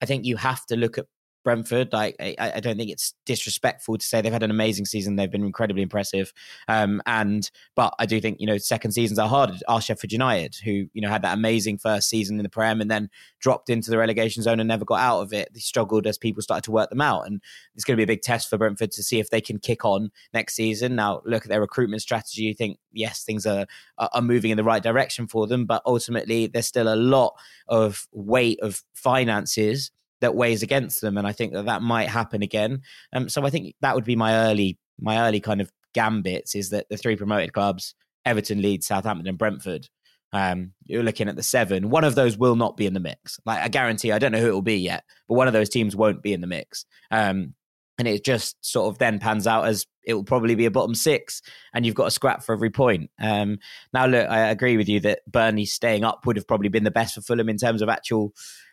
I 0.00 0.06
think 0.06 0.24
you 0.24 0.36
have 0.36 0.64
to 0.66 0.76
look 0.76 0.98
at 0.98 1.06
Brentford. 1.42 1.92
Like, 1.92 2.16
I, 2.20 2.52
I 2.56 2.60
don't 2.60 2.76
think 2.76 2.90
it's 2.90 3.14
disrespectful 3.26 3.98
to 3.98 4.06
say 4.06 4.20
they've 4.20 4.32
had 4.32 4.42
an 4.42 4.50
amazing 4.50 4.86
season. 4.86 5.16
They've 5.16 5.30
been 5.30 5.44
incredibly 5.44 5.82
impressive. 5.82 6.32
Um, 6.68 7.02
and 7.06 7.50
but 7.74 7.94
I 7.98 8.06
do 8.06 8.20
think 8.20 8.40
you 8.40 8.46
know 8.46 8.58
second 8.58 8.92
seasons 8.92 9.18
are 9.18 9.28
hard. 9.28 9.50
Are 9.68 9.80
Sheffield 9.80 10.12
United, 10.12 10.56
who 10.64 10.86
you 10.92 11.00
know 11.00 11.08
had 11.08 11.22
that 11.22 11.34
amazing 11.34 11.78
first 11.78 12.08
season 12.08 12.38
in 12.38 12.42
the 12.42 12.48
Prem 12.48 12.80
and 12.80 12.90
then 12.90 13.10
dropped 13.40 13.70
into 13.70 13.90
the 13.90 13.98
relegation 13.98 14.42
zone 14.42 14.60
and 14.60 14.68
never 14.68 14.84
got 14.84 15.00
out 15.00 15.20
of 15.20 15.32
it. 15.32 15.52
They 15.52 15.60
struggled 15.60 16.06
as 16.06 16.18
people 16.18 16.42
started 16.42 16.64
to 16.64 16.70
work 16.70 16.90
them 16.90 17.00
out, 17.00 17.26
and 17.26 17.40
it's 17.74 17.84
going 17.84 17.96
to 17.96 18.00
be 18.00 18.04
a 18.04 18.14
big 18.14 18.22
test 18.22 18.48
for 18.48 18.58
Brentford 18.58 18.92
to 18.92 19.02
see 19.02 19.18
if 19.18 19.30
they 19.30 19.40
can 19.40 19.58
kick 19.58 19.84
on 19.84 20.10
next 20.32 20.54
season. 20.54 20.96
Now 20.96 21.22
look 21.24 21.44
at 21.44 21.48
their 21.48 21.60
recruitment 21.60 22.02
strategy. 22.02 22.42
You 22.42 22.54
think 22.54 22.78
yes, 22.92 23.24
things 23.24 23.46
are 23.46 23.66
are 23.98 24.22
moving 24.22 24.50
in 24.50 24.56
the 24.56 24.64
right 24.64 24.82
direction 24.82 25.26
for 25.26 25.46
them, 25.46 25.66
but 25.66 25.82
ultimately 25.86 26.46
there's 26.46 26.66
still 26.66 26.92
a 26.92 26.96
lot 26.96 27.34
of 27.68 28.06
weight 28.12 28.60
of 28.60 28.82
finances 28.94 29.90
that 30.22 30.34
weighs 30.34 30.62
against 30.62 31.02
them, 31.02 31.18
and 31.18 31.26
I 31.26 31.32
think 31.32 31.52
that 31.52 31.66
that 31.66 31.82
might 31.82 32.08
happen 32.08 32.42
again. 32.42 32.80
Um, 33.12 33.28
so 33.28 33.44
I 33.44 33.50
think 33.50 33.74
that 33.82 33.94
would 33.94 34.04
be 34.04 34.16
my 34.16 34.48
early 34.48 34.78
my 34.98 35.26
early 35.28 35.40
kind 35.40 35.60
of 35.60 35.70
gambits 35.92 36.54
is 36.54 36.70
that 36.70 36.88
the 36.88 36.96
three 36.96 37.16
promoted 37.16 37.52
clubs, 37.52 37.94
Everton, 38.24 38.62
Leeds, 38.62 38.86
Southampton, 38.86 39.28
and 39.28 39.38
Brentford. 39.38 39.88
Um, 40.34 40.72
you're 40.84 41.02
looking 41.02 41.28
at 41.28 41.36
the 41.36 41.42
seven. 41.42 41.90
One 41.90 42.04
of 42.04 42.14
those 42.14 42.38
will 42.38 42.56
not 42.56 42.78
be 42.78 42.86
in 42.86 42.94
the 42.94 43.00
mix. 43.00 43.38
Like 43.44 43.60
I 43.60 43.68
guarantee, 43.68 44.12
I 44.12 44.18
don't 44.18 44.32
know 44.32 44.40
who 44.40 44.48
it 44.48 44.54
will 44.54 44.62
be 44.62 44.78
yet, 44.78 45.04
but 45.28 45.34
one 45.34 45.46
of 45.46 45.52
those 45.52 45.68
teams 45.68 45.94
won't 45.94 46.22
be 46.22 46.32
in 46.32 46.40
the 46.40 46.46
mix. 46.46 46.86
Um, 47.10 47.54
and 47.98 48.08
it 48.08 48.24
just 48.24 48.56
sort 48.64 48.90
of 48.90 48.98
then 48.98 49.18
pans 49.18 49.46
out 49.46 49.66
as 49.66 49.86
it 50.04 50.14
will 50.14 50.24
probably 50.24 50.54
be 50.54 50.66
a 50.66 50.70
bottom 50.70 50.94
six, 50.94 51.42
and 51.74 51.84
you've 51.84 51.94
got 51.94 52.06
a 52.06 52.10
scrap 52.10 52.42
for 52.42 52.54
every 52.54 52.70
point. 52.70 53.10
Um, 53.20 53.58
now, 53.92 54.06
look, 54.06 54.28
I 54.28 54.48
agree 54.48 54.76
with 54.76 54.88
you 54.88 55.00
that 55.00 55.20
Burnley 55.30 55.66
staying 55.66 56.02
up 56.02 56.26
would 56.26 56.36
have 56.36 56.48
probably 56.48 56.68
been 56.68 56.84
the 56.84 56.90
best 56.90 57.14
for 57.14 57.20
Fulham 57.20 57.48
in 57.48 57.58
terms 57.58 57.82
of 57.82 57.88
actual 57.88 58.32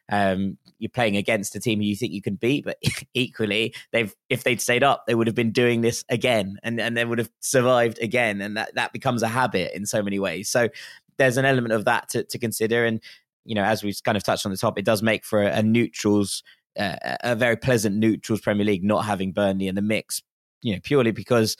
um, 0.10 0.58
you're 0.80 0.90
playing 0.90 1.18
against 1.18 1.56
a 1.56 1.60
team 1.60 1.82
you 1.82 1.96
think 1.96 2.14
you 2.14 2.22
can 2.22 2.36
beat, 2.36 2.66
but 2.66 2.78
equally, 3.14 3.74
they've 3.92 4.14
if 4.30 4.44
they'd 4.44 4.62
stayed 4.62 4.84
up, 4.84 5.06
they 5.06 5.16
would 5.16 5.28
have 5.28 5.36
been 5.36 5.52
doing 5.52 5.82
this 5.82 6.04
again, 6.10 6.58
and 6.64 6.80
and 6.80 6.98
they 6.98 7.06
would 7.06 7.20
have 7.20 7.30
survived 7.40 8.00
again, 8.00 8.42
and 8.42 8.58
that 8.58 8.74
that 8.76 8.94
becomes 8.94 9.24
a 9.24 9.28
habit 9.28 9.76
in 9.76 9.86
so 9.86 10.02
many 10.02 10.20
ways. 10.20 10.50
So 10.50 10.70
there's 11.18 11.38
an 11.38 11.46
element 11.46 11.74
of 11.74 11.86
that 11.86 12.10
to, 12.10 12.24
to 12.24 12.40
consider, 12.40 12.86
and 12.86 13.02
you 13.46 13.56
know, 13.56 13.64
as 13.64 13.84
we've 13.84 14.02
kind 14.04 14.18
of 14.18 14.24
touched 14.24 14.46
on 14.46 14.52
the 14.52 14.58
top, 14.58 14.78
it 14.78 14.86
does 14.86 15.02
make 15.02 15.26
for 15.26 15.44
a, 15.44 15.58
a 15.58 15.64
neutrals, 15.64 16.44
uh, 16.78 16.96
a 17.22 17.36
very 17.36 17.56
pleasant 17.56 17.96
neutrals 17.96 18.42
Premier 18.42 18.66
League 18.66 18.84
not 18.84 19.06
having 19.06 19.32
Burnley 19.32 19.68
in 19.68 19.76
the 19.76 19.82
mix, 19.82 20.22
you 20.62 20.74
know, 20.74 20.80
purely 20.84 21.12
because 21.12 21.58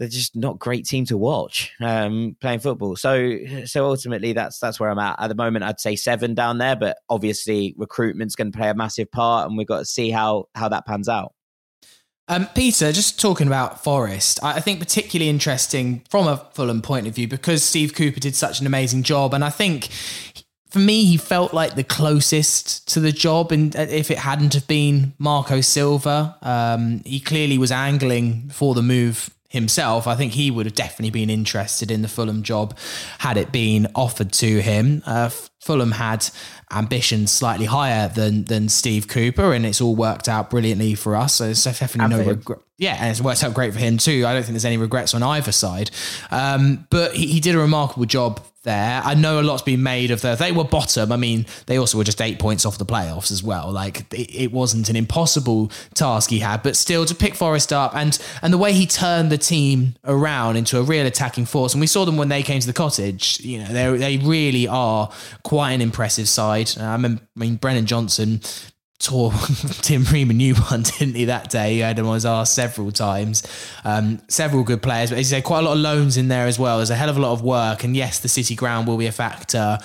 they're 0.00 0.08
just 0.08 0.34
not 0.34 0.58
great 0.58 0.86
team 0.86 1.04
to 1.04 1.18
watch 1.18 1.72
um, 1.78 2.34
playing 2.40 2.60
football. 2.60 2.96
So 2.96 3.38
so 3.66 3.84
ultimately 3.84 4.32
that's 4.32 4.58
that's 4.58 4.80
where 4.80 4.88
I'm 4.88 4.98
at 4.98 5.20
at 5.20 5.28
the 5.28 5.34
moment. 5.34 5.62
I'd 5.62 5.78
say 5.78 5.94
seven 5.94 6.34
down 6.34 6.56
there, 6.56 6.74
but 6.74 6.96
obviously 7.10 7.74
recruitment's 7.76 8.34
going 8.34 8.50
to 8.50 8.56
play 8.56 8.70
a 8.70 8.74
massive 8.74 9.12
part, 9.12 9.46
and 9.46 9.58
we've 9.58 9.66
got 9.66 9.80
to 9.80 9.84
see 9.84 10.10
how 10.10 10.48
how 10.54 10.70
that 10.70 10.86
pans 10.86 11.06
out. 11.06 11.34
Um, 12.28 12.48
Peter, 12.54 12.92
just 12.92 13.20
talking 13.20 13.46
about 13.46 13.84
Forest, 13.84 14.40
I 14.42 14.60
think 14.60 14.78
particularly 14.78 15.28
interesting 15.28 16.02
from 16.08 16.26
a 16.26 16.38
Fulham 16.54 16.80
point 16.80 17.06
of 17.06 17.14
view 17.14 17.28
because 17.28 17.62
Steve 17.62 17.94
Cooper 17.94 18.20
did 18.20 18.34
such 18.34 18.60
an 18.60 18.66
amazing 18.66 19.02
job, 19.02 19.34
and 19.34 19.44
I 19.44 19.50
think 19.50 19.90
for 20.70 20.78
me, 20.78 21.04
he 21.04 21.18
felt 21.18 21.52
like 21.52 21.74
the 21.74 21.84
closest 21.84 22.88
to 22.94 23.00
the 23.00 23.12
job. 23.12 23.52
And 23.52 23.74
if 23.74 24.10
it 24.10 24.18
hadn't 24.18 24.54
have 24.54 24.68
been 24.68 25.14
Marco 25.18 25.60
Silva, 25.60 26.38
um, 26.42 27.02
he 27.04 27.18
clearly 27.18 27.58
was 27.58 27.72
angling 27.72 28.50
for 28.50 28.74
the 28.74 28.82
move 28.82 29.34
himself. 29.50 30.06
I 30.06 30.14
think 30.14 30.32
he 30.32 30.50
would 30.50 30.64
have 30.64 30.74
definitely 30.74 31.10
been 31.10 31.28
interested 31.28 31.90
in 31.90 32.02
the 32.02 32.08
Fulham 32.08 32.42
job 32.42 32.78
had 33.18 33.36
it 33.36 33.52
been 33.52 33.88
offered 33.94 34.32
to 34.34 34.60
him. 34.62 35.02
Uh, 35.04 35.28
Fulham 35.60 35.90
had 35.92 36.26
ambitions 36.72 37.30
slightly 37.32 37.66
higher 37.66 38.08
than 38.08 38.44
than 38.44 38.68
Steve 38.68 39.08
Cooper, 39.08 39.52
and 39.52 39.66
it's 39.66 39.80
all 39.80 39.94
worked 39.96 40.28
out 40.28 40.48
brilliantly 40.48 40.94
for 40.94 41.16
us. 41.16 41.34
So 41.34 41.46
it's 41.46 41.64
definitely 41.64 42.16
no 42.16 42.24
regret. 42.24 42.60
Yeah, 42.80 42.96
and 42.98 43.10
it's 43.10 43.20
worked 43.20 43.44
out 43.44 43.52
great 43.52 43.74
for 43.74 43.78
him 43.78 43.98
too. 43.98 44.24
I 44.26 44.32
don't 44.32 44.42
think 44.42 44.54
there's 44.54 44.64
any 44.64 44.78
regrets 44.78 45.12
on 45.12 45.22
either 45.22 45.52
side. 45.52 45.90
Um, 46.30 46.86
but 46.88 47.14
he, 47.14 47.26
he 47.26 47.38
did 47.38 47.54
a 47.54 47.58
remarkable 47.58 48.06
job 48.06 48.40
there. 48.62 49.02
I 49.04 49.12
know 49.12 49.38
a 49.38 49.42
lot's 49.42 49.60
been 49.60 49.82
made 49.82 50.10
of 50.10 50.22
the 50.22 50.34
they 50.34 50.50
were 50.50 50.64
bottom. 50.64 51.12
I 51.12 51.16
mean, 51.16 51.44
they 51.66 51.78
also 51.78 51.98
were 51.98 52.04
just 52.04 52.22
eight 52.22 52.38
points 52.38 52.64
off 52.64 52.78
the 52.78 52.86
playoffs 52.86 53.30
as 53.30 53.42
well. 53.42 53.70
Like 53.70 54.10
it, 54.14 54.34
it, 54.34 54.52
wasn't 54.52 54.88
an 54.88 54.96
impossible 54.96 55.70
task 55.92 56.30
he 56.30 56.38
had, 56.38 56.62
but 56.62 56.74
still 56.74 57.04
to 57.04 57.14
pick 57.14 57.34
Forest 57.34 57.70
up 57.70 57.94
and 57.94 58.18
and 58.40 58.50
the 58.50 58.58
way 58.58 58.72
he 58.72 58.86
turned 58.86 59.30
the 59.30 59.36
team 59.36 59.94
around 60.06 60.56
into 60.56 60.78
a 60.78 60.82
real 60.82 61.04
attacking 61.04 61.44
force. 61.44 61.74
And 61.74 61.82
we 61.82 61.86
saw 61.86 62.06
them 62.06 62.16
when 62.16 62.30
they 62.30 62.42
came 62.42 62.60
to 62.60 62.66
the 62.66 62.72
cottage. 62.72 63.40
You 63.40 63.58
know, 63.58 63.66
they 63.66 63.98
they 63.98 64.16
really 64.16 64.66
are 64.66 65.10
quite 65.42 65.72
an 65.72 65.82
impressive 65.82 66.30
side. 66.30 66.70
I 66.78 66.96
mean, 66.96 67.20
I 67.36 67.38
mean 67.38 67.56
Brennan 67.56 67.84
Johnson 67.84 68.40
tore 69.00 69.32
Tim 69.82 70.04
Ream 70.04 70.30
a 70.30 70.34
new 70.34 70.54
one, 70.54 70.82
didn't 70.98 71.14
he, 71.14 71.24
that 71.24 71.50
day? 71.50 71.74
He 71.74 71.78
had 71.80 71.98
him 71.98 72.06
on 72.06 72.14
his 72.14 72.26
arse 72.26 72.50
several 72.50 72.92
times. 72.92 73.42
Um, 73.84 74.20
several 74.28 74.62
good 74.62 74.82
players, 74.82 75.10
but 75.10 75.18
as 75.18 75.30
you 75.30 75.36
say, 75.36 75.42
quite 75.42 75.60
a 75.60 75.62
lot 75.62 75.72
of 75.72 75.78
loans 75.78 76.16
in 76.16 76.28
there 76.28 76.46
as 76.46 76.58
well. 76.58 76.76
There's 76.76 76.90
a 76.90 76.96
hell 76.96 77.08
of 77.08 77.16
a 77.16 77.20
lot 77.20 77.32
of 77.32 77.42
work. 77.42 77.82
And 77.82 77.96
yes, 77.96 78.20
the 78.20 78.28
City 78.28 78.54
ground 78.54 78.86
will 78.86 78.98
be 78.98 79.06
a 79.06 79.12
factor. 79.12 79.78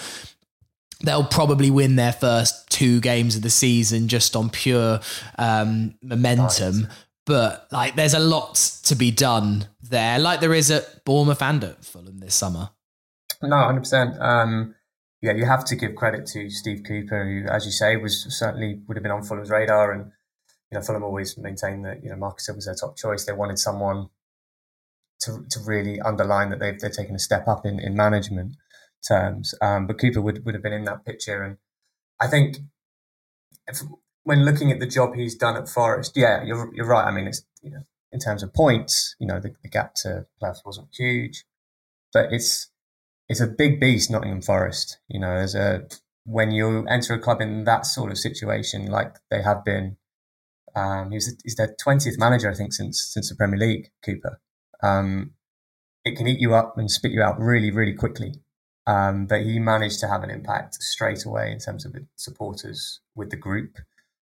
They'll 1.02 1.26
probably 1.26 1.72
win 1.72 1.96
their 1.96 2.14
first 2.14 2.70
two 2.70 3.00
games 3.00 3.36
of 3.36 3.42
the 3.42 3.50
season 3.50 4.08
just 4.08 4.36
on 4.36 4.50
pure 4.50 5.00
um, 5.38 5.96
momentum. 6.02 6.82
Nice. 6.82 6.92
But 7.26 7.68
like, 7.72 7.96
there's 7.96 8.14
a 8.14 8.20
lot 8.20 8.56
to 8.84 8.96
be 8.96 9.12
done 9.12 9.68
there, 9.82 10.20
like 10.20 10.42
there 10.42 10.54
is 10.54 10.70
at 10.72 11.04
Bournemouth 11.06 11.42
and 11.42 11.64
at 11.64 11.84
Fulham 11.84 12.20
this 12.20 12.36
summer. 12.36 12.70
No, 13.42 13.58
hundred 13.58 13.78
um, 13.78 13.80
percent 13.80 14.22
yeah, 15.26 15.34
you 15.34 15.46
have 15.46 15.66
to 15.66 15.76
give 15.76 15.96
credit 15.96 16.28
to 16.28 16.52
Steve 16.52 16.84
Cooper, 16.88 17.26
who, 17.26 17.52
as 17.52 17.66
you 17.66 17.72
say, 17.72 17.98
was 17.98 18.28
certainly 18.30 18.80
would 18.88 18.96
have 18.96 19.02
been 19.02 19.12
on 19.12 19.24
Fulham's 19.24 19.50
radar, 19.50 19.92
and 19.92 20.12
you 20.72 20.78
know 20.78 20.82
Fulham 20.82 21.04
always 21.04 21.36
maintained 21.36 21.84
that 21.84 22.04
you 22.04 22.12
know 22.12 22.16
Marcus 22.16 22.48
was 22.54 22.66
their 22.66 22.76
top 22.76 22.96
choice. 22.96 23.26
They 23.26 23.34
wanted 23.34 23.58
someone 23.58 24.10
to 25.22 25.44
to 25.50 25.60
really 25.66 26.00
underline 26.00 26.52
that 26.52 26.60
they've 26.60 26.80
they're 26.80 26.92
taking 26.92 27.16
a 27.16 27.20
step 27.20 27.48
up 27.48 27.66
in 27.66 27.80
in 27.80 27.96
management 27.96 28.56
terms. 29.08 29.56
Um, 29.62 29.88
but 29.88 30.00
Cooper 30.00 30.22
would 30.22 30.46
would 30.46 30.54
have 30.54 30.62
been 30.62 30.74
in 30.74 30.84
that 30.84 31.06
picture, 31.06 31.42
and 31.42 31.58
I 32.22 32.28
think 32.28 32.58
if, 33.66 33.82
when 34.26 34.46
looking 34.46 34.72
at 34.72 34.80
the 34.80 34.88
job 34.88 35.16
he's 35.16 35.34
done 35.34 35.58
at 35.58 35.68
Forest, 35.68 36.14
yeah, 36.16 36.44
you're 36.44 36.70
you're 36.76 36.86
right. 36.86 37.06
I 37.06 37.12
mean, 37.12 37.26
it's 37.26 37.42
you 37.64 37.72
know 37.72 37.82
in 38.12 38.20
terms 38.20 38.44
of 38.44 38.54
points, 38.54 39.16
you 39.20 39.26
know 39.26 39.40
the, 39.40 39.56
the 39.64 39.70
gap 39.70 39.96
to 40.04 40.28
playoffs 40.40 40.64
wasn't 40.64 40.90
huge, 40.96 41.46
but 42.14 42.32
it's 42.32 42.70
it's 43.28 43.42
a 43.42 43.48
big 43.48 43.80
beast, 43.80 44.12
Nottingham 44.12 44.42
Forest. 44.42 45.00
You 45.08 45.20
know, 45.20 45.32
as 45.32 45.56
a 45.56 45.88
when 46.26 46.52
you 46.52 46.86
enter 46.88 47.14
a 47.14 47.20
club 47.20 47.42
in 47.42 47.64
that 47.66 47.86
sort 47.86 48.12
of 48.12 48.18
situation, 48.18 48.88
like 48.88 49.16
they 49.30 49.42
have 49.42 49.64
been, 49.64 49.98
um, 50.76 51.12
he's 51.12 51.36
he's 51.44 51.56
their 51.56 51.76
twentieth 51.80 52.18
manager, 52.18 52.50
I 52.50 52.56
think, 52.56 52.74
since 52.74 53.04
since 53.04 53.30
the 53.30 53.36
Premier 53.36 53.60
League. 53.60 53.92
Cooper, 54.04 54.40
um, 54.84 55.32
it 56.04 56.16
can 56.16 56.28
eat 56.28 56.40
you 56.40 56.54
up 56.54 56.78
and 56.78 56.90
spit 56.90 57.12
you 57.12 57.22
out 57.22 57.40
really, 57.40 57.72
really 57.72 57.94
quickly. 57.94 58.34
Um, 58.88 59.26
but 59.26 59.42
he 59.42 59.58
managed 59.58 60.00
to 60.02 60.08
have 60.08 60.22
an 60.22 60.30
impact 60.30 60.76
straight 60.76 61.26
away 61.26 61.52
in 61.52 61.58
terms 61.58 61.86
of 61.86 61.94
the 61.94 62.06
supporters 62.16 63.00
with 63.16 63.32
the 63.32 63.36
group. 63.36 63.80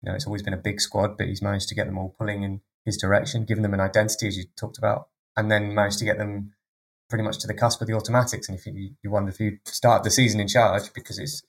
You 0.02 0.10
know, 0.10 0.16
it's 0.16 0.26
always 0.26 0.42
been 0.42 0.56
a 0.56 0.58
big 0.58 0.82
squad, 0.82 1.18
but 1.18 1.28
he's 1.28 1.42
managed 1.42 1.70
to 1.70 1.76
get 1.76 1.86
them 1.86 2.00
all 2.00 2.16
pulling 2.18 2.42
in 2.42 2.62
his 2.84 2.98
direction, 2.98 3.46
giving 3.46 3.62
them 3.62 3.76
an 3.76 3.80
identity, 3.80 4.28
as 4.28 4.38
you 4.38 4.46
talked 4.58 4.80
about, 4.80 5.10
and 5.38 5.52
then 5.52 5.76
managed 5.76 6.00
to 6.00 6.06
get 6.06 6.18
them 6.18 6.54
pretty 7.10 7.24
much 7.24 7.40
to 7.40 7.48
the 7.48 7.54
cusp 7.54 7.82
of 7.82 7.88
the 7.88 7.94
automatics. 7.94 8.48
And 8.48 8.58
if 8.58 8.66
you, 8.66 8.92
you 9.04 9.12
wonder 9.12 9.30
if 9.30 9.40
you 9.40 9.58
start 9.66 10.04
the 10.04 10.12
season 10.12 10.40
in 10.40 10.48
charge 10.48 10.94
because 10.94 11.20
it's, 11.20 11.42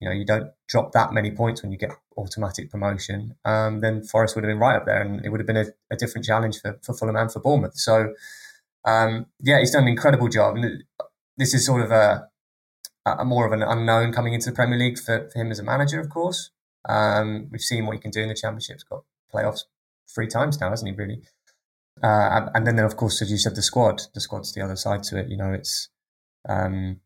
you 0.00 0.08
know, 0.08 0.14
you 0.14 0.24
don't 0.24 0.50
drop 0.68 0.92
that 0.92 1.12
many 1.12 1.30
points 1.30 1.62
when 1.62 1.72
you 1.72 1.78
get 1.78 1.90
automatic 2.16 2.70
promotion, 2.70 3.36
um, 3.44 3.80
then 3.80 4.02
Forest 4.02 4.34
would 4.34 4.44
have 4.44 4.50
been 4.50 4.60
right 4.60 4.76
up 4.76 4.86
there 4.86 5.00
and 5.00 5.24
it 5.24 5.30
would 5.30 5.40
have 5.40 5.46
been 5.46 5.56
a, 5.56 5.66
a 5.90 5.96
different 5.96 6.24
challenge 6.24 6.60
for, 6.60 6.78
for 6.82 6.94
Fulham 6.94 7.16
and 7.16 7.32
for 7.32 7.40
Bournemouth. 7.40 7.76
So, 7.76 8.14
um, 8.84 9.26
yeah, 9.40 9.58
he's 9.58 9.72
done 9.72 9.84
an 9.84 9.88
incredible 9.88 10.28
job. 10.28 10.56
And 10.56 10.84
this 11.36 11.54
is 11.54 11.64
sort 11.64 11.82
of 11.82 11.90
a, 11.90 12.28
a 13.06 13.24
more 13.24 13.46
of 13.46 13.52
an 13.52 13.62
unknown 13.62 14.12
coming 14.12 14.34
into 14.34 14.50
the 14.50 14.54
Premier 14.56 14.78
League 14.78 14.98
for, 14.98 15.28
for 15.30 15.38
him 15.38 15.50
as 15.50 15.58
a 15.58 15.64
manager, 15.64 16.00
of 16.00 16.10
course. 16.10 16.50
Um, 16.88 17.48
we've 17.50 17.60
seen 17.60 17.86
what 17.86 17.94
he 17.94 18.00
can 18.00 18.10
do 18.10 18.22
in 18.22 18.28
the 18.28 18.34
Championship. 18.34 18.76
He's 18.76 18.84
got 18.84 19.04
playoffs 19.32 19.64
three 20.12 20.26
times 20.26 20.60
now, 20.60 20.70
hasn't 20.70 20.90
he, 20.90 20.96
really? 20.96 21.22
Uh, 22.02 22.48
and 22.54 22.66
then, 22.66 22.78
of 22.78 22.96
course, 22.96 23.22
as 23.22 23.30
you 23.30 23.38
said, 23.38 23.56
the 23.56 23.62
squad. 23.62 24.02
The 24.14 24.20
squad's 24.20 24.52
the 24.52 24.62
other 24.62 24.76
side 24.76 25.02
to 25.04 25.18
it. 25.18 25.28
You 25.28 25.36
know, 25.36 25.52
it's 25.52 25.88
um, 26.48 27.00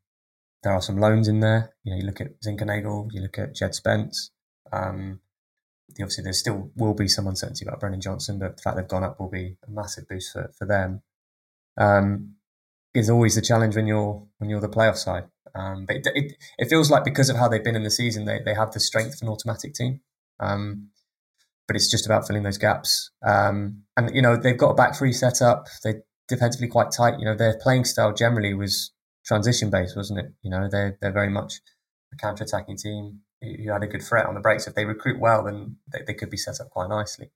there 0.63 0.73
are 0.73 0.83
some 0.83 0.99
loans 0.99 1.29
in 1.29 1.41
there. 1.41 1.75
You 1.85 1.93
know, 1.93 1.99
you 2.01 2.07
look 2.07 2.21
at 2.21 2.41
Zinckernagel, 2.43 3.09
you 3.13 3.21
look 3.21 3.39
at 3.39 3.55
Djed 3.55 3.75
Spence. 3.75 4.31
Um, 4.73 5.21
obviously, 5.93 6.25
there 6.25 6.33
still 6.33 6.71
will 6.77 6.95
be 6.95 7.09
some 7.09 7.27
uncertainty 7.27 7.65
about 7.67 7.81
Brennan 7.81 8.01
Johnson, 8.01 8.39
but 8.39 8.57
the 8.57 8.63
fact 8.63 8.77
they've 8.77 8.89
gone 8.89 9.05
up 9.05 9.19
will 9.19 9.31
be 9.31 9.57
a 9.67 9.71
massive 9.71 10.09
boost 10.09 10.33
for, 10.33 10.51
for 10.59 10.67
them. 10.67 11.03
Um, 11.77 12.35
is 12.95 13.09
always 13.09 13.35
the 13.35 13.43
challenge 13.43 13.75
when 13.75 13.87
you're 13.87 14.27
when 14.39 14.51
you're 14.51 14.61
the 14.61 14.69
playoff 14.69 14.97
side. 14.97 15.25
Um, 15.55 15.87
but 15.87 15.97
it, 15.97 16.09
it, 16.15 16.33
it 16.59 16.69
feels 16.69 16.91
like 16.91 17.05
because 17.05 17.29
of 17.29 17.37
how 17.37 17.49
they've 17.49 17.65
been 17.65 17.77
in 17.77 17.83
the 17.83 17.91
season, 17.91 18.25
they 18.25 18.41
they 18.45 18.55
have 18.55 18.73
the 18.73 18.81
strength 18.81 19.15
of 19.15 19.23
an 19.23 19.29
automatic 19.29 19.75
team. 19.75 20.01
Um, 20.41 20.89
but 21.67 21.77
it's 21.77 21.91
just 21.91 22.07
about 22.07 22.27
filling 22.27 22.43
those 22.43 22.59
gaps. 22.59 23.11
Um, 23.27 23.83
and 23.97 24.15
you 24.15 24.23
know 24.23 24.37
they've 24.37 24.59
got 24.59 24.71
a 24.71 24.75
back 24.75 24.97
three 24.97 25.13
set 25.13 25.43
up. 25.43 25.67
They 25.85 25.95
defensively 26.29 26.69
quite 26.69 26.91
tight. 26.91 27.19
You 27.19 27.25
know 27.25 27.35
their 27.35 27.59
playing 27.59 27.85
style 27.85 28.13
generally 28.13 28.55
was 28.55 28.93
transition 29.25 29.71
based, 29.71 29.97
wasn't 29.97 30.21
it? 30.21 30.27
You 30.43 30.51
know 30.51 30.69
they're 30.71 30.99
they're 31.01 31.13
very 31.13 31.31
much 31.31 31.61
a 32.13 32.17
counter 32.17 32.45
attacking 32.45 32.77
team 32.77 33.21
who 33.41 33.73
had 33.73 33.83
a 33.83 33.87
good 33.87 34.03
threat 34.03 34.27
on 34.27 34.35
the 34.35 34.41
breaks. 34.41 34.67
If 34.67 34.75
they 34.75 34.85
recruit 34.85 35.19
well, 35.19 35.45
then 35.45 35.77
they, 35.93 36.03
they 36.07 36.15
could 36.15 36.31
be 36.31 36.37
set 36.37 36.61
up 36.61 36.71
quite 36.71 36.89
nicely. 36.89 37.31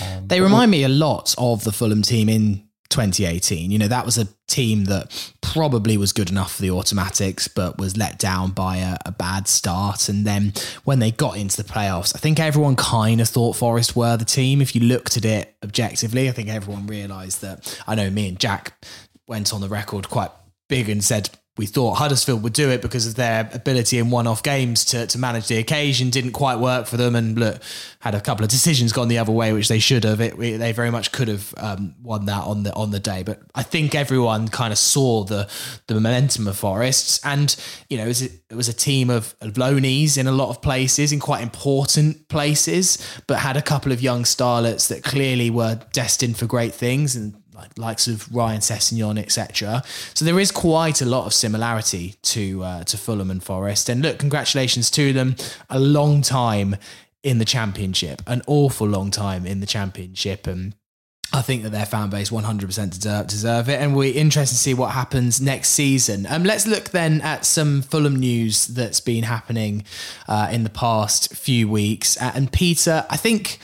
Um, 0.00 0.28
they 0.28 0.40
remind 0.40 0.70
me 0.70 0.84
a 0.84 0.88
lot 0.88 1.34
of 1.38 1.64
the 1.64 1.72
Fulham 1.72 2.02
team 2.02 2.28
in 2.28 2.68
2018. 2.90 3.70
You 3.70 3.78
know, 3.78 3.88
that 3.88 4.04
was 4.04 4.18
a 4.18 4.28
team 4.46 4.84
that 4.84 5.32
probably 5.40 5.96
was 5.96 6.12
good 6.12 6.30
enough 6.30 6.56
for 6.56 6.62
the 6.62 6.70
automatics, 6.70 7.48
but 7.48 7.78
was 7.78 7.96
let 7.96 8.18
down 8.18 8.50
by 8.50 8.78
a, 8.78 8.96
a, 9.06 9.12
bad 9.12 9.48
start. 9.48 10.08
And 10.08 10.26
then 10.26 10.52
when 10.84 10.98
they 10.98 11.10
got 11.10 11.36
into 11.36 11.56
the 11.56 11.68
playoffs, 11.68 12.14
I 12.14 12.18
think 12.18 12.38
everyone 12.38 12.76
kind 12.76 13.20
of 13.20 13.28
thought 13.28 13.56
Forest 13.56 13.96
were 13.96 14.16
the 14.16 14.24
team. 14.24 14.60
If 14.60 14.74
you 14.74 14.82
looked 14.82 15.16
at 15.16 15.24
it 15.24 15.54
objectively, 15.62 16.28
I 16.28 16.32
think 16.32 16.48
everyone 16.48 16.86
realised 16.86 17.40
that. 17.42 17.82
I 17.86 17.94
know 17.94 18.10
me 18.10 18.28
and 18.28 18.38
Jack 18.38 18.84
went 19.26 19.54
on 19.54 19.60
the 19.60 19.68
record 19.68 20.08
quite 20.08 20.30
big 20.68 20.88
and 20.88 21.02
said 21.02 21.30
we 21.56 21.66
thought 21.66 21.94
Huddersfield 21.94 22.42
would 22.42 22.52
do 22.52 22.70
it 22.70 22.80
because 22.80 23.06
of 23.06 23.16
their 23.16 23.50
ability 23.52 23.98
in 23.98 24.10
one-off 24.10 24.42
games 24.42 24.84
to, 24.86 25.06
to 25.08 25.18
manage 25.18 25.48
the 25.48 25.58
occasion 25.58 26.08
didn't 26.08 26.32
quite 26.32 26.58
work 26.58 26.86
for 26.86 26.96
them 26.96 27.14
and 27.14 27.38
look 27.38 27.60
had 27.98 28.14
a 28.14 28.20
couple 28.20 28.44
of 28.44 28.50
decisions 28.50 28.92
gone 28.92 29.08
the 29.08 29.18
other 29.18 29.32
way 29.32 29.52
which 29.52 29.68
they 29.68 29.78
should 29.78 30.04
have. 30.04 30.20
It, 30.20 30.38
they 30.38 30.72
very 30.72 30.90
much 30.90 31.12
could 31.12 31.28
have 31.28 31.52
um, 31.58 31.94
won 32.02 32.26
that 32.26 32.44
on 32.44 32.62
the 32.62 32.72
on 32.74 32.92
the 32.92 33.00
day. 33.00 33.22
But 33.24 33.42
I 33.54 33.62
think 33.62 33.94
everyone 33.94 34.48
kind 34.48 34.72
of 34.72 34.78
saw 34.78 35.24
the 35.24 35.50
the 35.86 35.94
momentum 35.94 36.46
of 36.46 36.56
Forests 36.56 37.20
and 37.24 37.54
you 37.88 37.98
know 37.98 38.04
it 38.04 38.08
was, 38.08 38.22
a, 38.22 38.28
it 38.48 38.54
was 38.54 38.68
a 38.68 38.72
team 38.72 39.10
of, 39.10 39.34
of 39.40 39.58
in 39.58 40.26
a 40.26 40.32
lot 40.32 40.48
of 40.48 40.62
places 40.62 41.12
in 41.12 41.20
quite 41.20 41.42
important 41.42 42.28
places 42.28 42.98
but 43.26 43.38
had 43.38 43.56
a 43.56 43.62
couple 43.62 43.92
of 43.92 44.00
young 44.00 44.22
starlets 44.22 44.88
that 44.88 45.04
clearly 45.04 45.50
were 45.50 45.78
destined 45.92 46.36
for 46.36 46.46
great 46.46 46.72
things 46.72 47.16
and 47.16 47.34
like 47.60 47.78
likes 47.78 48.08
of 48.08 48.34
Ryan 48.34 48.60
Sessegnon, 48.60 49.18
etc. 49.18 49.82
So 50.14 50.24
there 50.24 50.40
is 50.40 50.50
quite 50.50 51.02
a 51.02 51.06
lot 51.06 51.26
of 51.26 51.34
similarity 51.34 52.14
to 52.22 52.62
uh, 52.64 52.84
to 52.84 52.96
Fulham 52.96 53.30
and 53.30 53.42
Forest. 53.42 53.88
And 53.88 54.02
look, 54.02 54.18
congratulations 54.18 54.90
to 54.92 55.12
them. 55.12 55.36
A 55.68 55.78
long 55.78 56.22
time 56.22 56.76
in 57.22 57.38
the 57.38 57.44
championship, 57.44 58.22
an 58.26 58.42
awful 58.46 58.86
long 58.86 59.10
time 59.10 59.46
in 59.46 59.60
the 59.60 59.66
championship, 59.66 60.46
and. 60.46 60.74
I 61.32 61.42
think 61.42 61.62
that 61.62 61.70
their 61.70 61.86
fan 61.86 62.10
base 62.10 62.30
100% 62.30 62.90
deserve, 62.90 63.28
deserve 63.28 63.68
it, 63.68 63.80
and 63.80 63.94
we're 63.94 64.12
interested 64.12 64.56
to 64.56 64.60
see 64.60 64.74
what 64.74 64.90
happens 64.90 65.40
next 65.40 65.68
season. 65.68 66.26
Um, 66.28 66.42
let's 66.42 66.66
look 66.66 66.90
then 66.90 67.20
at 67.20 67.44
some 67.44 67.82
Fulham 67.82 68.16
news 68.16 68.66
that's 68.66 68.98
been 68.98 69.22
happening 69.22 69.84
uh, 70.26 70.48
in 70.50 70.64
the 70.64 70.70
past 70.70 71.32
few 71.36 71.68
weeks. 71.68 72.20
Uh, 72.20 72.32
and 72.34 72.50
Peter, 72.50 73.06
I 73.08 73.16
think 73.16 73.60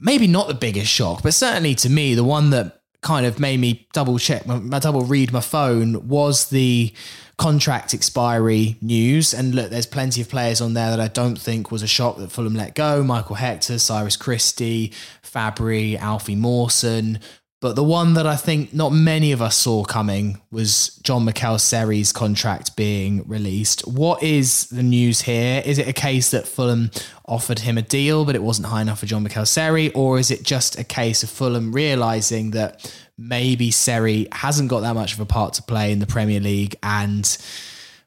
maybe 0.00 0.26
not 0.26 0.48
the 0.48 0.54
biggest 0.54 0.90
shock, 0.90 1.22
but 1.22 1.34
certainly 1.34 1.74
to 1.76 1.90
me, 1.90 2.14
the 2.14 2.24
one 2.24 2.50
that 2.50 2.80
kind 3.00 3.26
of 3.26 3.38
made 3.38 3.60
me 3.60 3.86
double 3.92 4.18
check, 4.18 4.46
my, 4.46 4.78
double 4.78 5.02
read 5.02 5.32
my 5.32 5.40
phone 5.40 6.08
was 6.08 6.50
the 6.50 6.92
contract 7.36 7.94
expiry 7.94 8.76
news. 8.80 9.32
And 9.32 9.54
look, 9.54 9.70
there's 9.70 9.86
plenty 9.86 10.20
of 10.20 10.28
players 10.28 10.60
on 10.60 10.74
there 10.74 10.90
that 10.90 11.00
I 11.00 11.08
don't 11.08 11.38
think 11.38 11.70
was 11.70 11.82
a 11.82 11.86
shock 11.86 12.18
that 12.18 12.32
Fulham 12.32 12.54
let 12.54 12.74
go. 12.74 13.02
Michael 13.02 13.36
Hector, 13.36 13.78
Cyrus 13.78 14.16
Christie, 14.16 14.92
Fabri, 15.22 15.96
Alfie 15.96 16.36
Mawson. 16.36 17.20
But 17.60 17.74
the 17.74 17.82
one 17.82 18.14
that 18.14 18.26
I 18.26 18.36
think 18.36 18.72
not 18.72 18.92
many 18.92 19.32
of 19.32 19.42
us 19.42 19.56
saw 19.56 19.82
coming 19.82 20.40
was 20.52 20.94
John 21.02 21.26
Michaël 21.26 21.58
Seri's 21.58 22.12
contract 22.12 22.76
being 22.76 23.26
released. 23.26 23.80
What 23.80 24.22
is 24.22 24.66
the 24.66 24.84
news 24.84 25.22
here? 25.22 25.60
Is 25.66 25.78
it 25.78 25.88
a 25.88 25.92
case 25.92 26.30
that 26.30 26.46
Fulham 26.46 26.92
offered 27.26 27.60
him 27.60 27.76
a 27.76 27.82
deal, 27.82 28.24
but 28.24 28.36
it 28.36 28.44
wasn't 28.44 28.68
high 28.68 28.82
enough 28.82 29.00
for 29.00 29.06
John 29.06 29.26
Michaël 29.26 29.46
Seri? 29.46 29.90
Or 29.94 30.20
is 30.20 30.30
it 30.30 30.44
just 30.44 30.78
a 30.78 30.84
case 30.84 31.24
of 31.24 31.30
Fulham 31.30 31.72
realizing 31.72 32.52
that 32.52 32.94
maybe 33.18 33.72
Seri 33.72 34.28
hasn't 34.30 34.70
got 34.70 34.80
that 34.80 34.94
much 34.94 35.14
of 35.14 35.18
a 35.18 35.26
part 35.26 35.54
to 35.54 35.62
play 35.62 35.90
in 35.90 35.98
the 35.98 36.06
Premier 36.06 36.38
League 36.38 36.76
and 36.84 37.36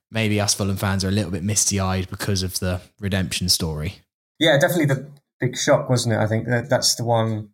maybe 0.09 0.39
us 0.39 0.53
Fulham 0.53 0.77
fans 0.77 1.03
are 1.03 1.09
a 1.09 1.11
little 1.11 1.31
bit 1.31 1.43
misty 1.43 1.77
eyed 1.77 2.09
because 2.09 2.41
of 2.41 2.57
the 2.59 2.79
redemption 3.01 3.49
story? 3.49 3.95
Yeah, 4.39 4.57
definitely 4.59 4.85
the 4.85 5.09
big 5.41 5.57
shock, 5.57 5.89
wasn't 5.89 6.15
it? 6.15 6.19
I 6.19 6.27
think 6.27 6.47
that 6.47 6.69
that's 6.69 6.95
the 6.95 7.03
one 7.03 7.49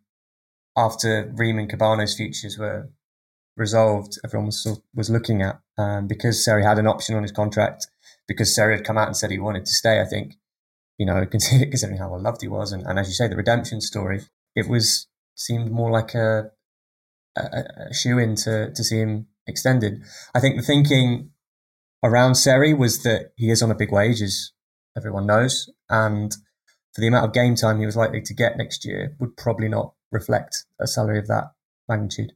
after 0.78 1.32
Ream 1.34 1.58
and 1.58 1.70
Kebano's 1.70 2.16
futures 2.16 2.56
were 2.56 2.88
resolved, 3.56 4.18
everyone 4.24 4.46
was 4.46 4.80
was 4.94 5.10
looking 5.10 5.42
at 5.42 5.60
um, 5.76 6.06
because 6.06 6.44
Seri 6.44 6.62
had 6.62 6.78
an 6.78 6.86
option 6.86 7.16
on 7.16 7.22
his 7.22 7.32
contract. 7.32 7.88
Because 8.26 8.54
Seri 8.54 8.76
had 8.76 8.84
come 8.84 8.98
out 8.98 9.06
and 9.06 9.16
said 9.16 9.30
he 9.30 9.38
wanted 9.38 9.64
to 9.64 9.72
stay. 9.72 10.00
I 10.00 10.04
think 10.04 10.34
you 10.98 11.06
know, 11.06 11.24
considering 11.30 11.98
how 11.98 12.10
well 12.10 12.20
loved 12.20 12.42
he 12.42 12.48
was, 12.48 12.72
and, 12.72 12.84
and 12.86 12.98
as 12.98 13.08
you 13.08 13.14
say, 13.14 13.28
the 13.28 13.36
redemption 13.36 13.80
story, 13.80 14.22
it 14.54 14.68
was 14.68 15.06
seemed 15.34 15.70
more 15.70 15.90
like 15.90 16.14
a 16.14 16.50
a, 17.36 17.64
a 17.90 17.94
shoe 17.94 18.18
in 18.18 18.34
to 18.36 18.72
to 18.72 18.84
see 18.84 18.98
him 18.98 19.26
extended. 19.46 20.02
I 20.34 20.40
think 20.40 20.56
the 20.56 20.62
thinking 20.62 21.30
around 22.04 22.34
Seri 22.34 22.74
was 22.74 23.02
that 23.02 23.32
he 23.36 23.50
is 23.50 23.62
on 23.62 23.70
a 23.70 23.76
big 23.76 23.92
wage, 23.92 24.20
as 24.20 24.52
everyone 24.96 25.26
knows, 25.26 25.70
and 25.88 26.32
for 26.92 27.00
the 27.00 27.08
amount 27.08 27.26
of 27.26 27.32
game 27.32 27.54
time 27.54 27.78
he 27.78 27.86
was 27.86 27.96
likely 27.96 28.20
to 28.20 28.34
get 28.34 28.56
next 28.56 28.84
year, 28.84 29.16
would 29.20 29.36
probably 29.36 29.68
not 29.68 29.94
reflect 30.10 30.64
a 30.80 30.86
salary 30.86 31.18
of 31.18 31.26
that 31.28 31.52
magnitude. 31.88 32.32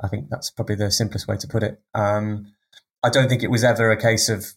I 0.00 0.08
think 0.08 0.28
that's 0.30 0.50
probably 0.50 0.76
the 0.76 0.90
simplest 0.90 1.26
way 1.26 1.36
to 1.36 1.48
put 1.48 1.62
it. 1.62 1.80
Um, 1.94 2.52
I 3.02 3.10
don't 3.10 3.28
think 3.28 3.42
it 3.42 3.50
was 3.50 3.64
ever 3.64 3.90
a 3.90 4.00
case 4.00 4.28
of 4.28 4.54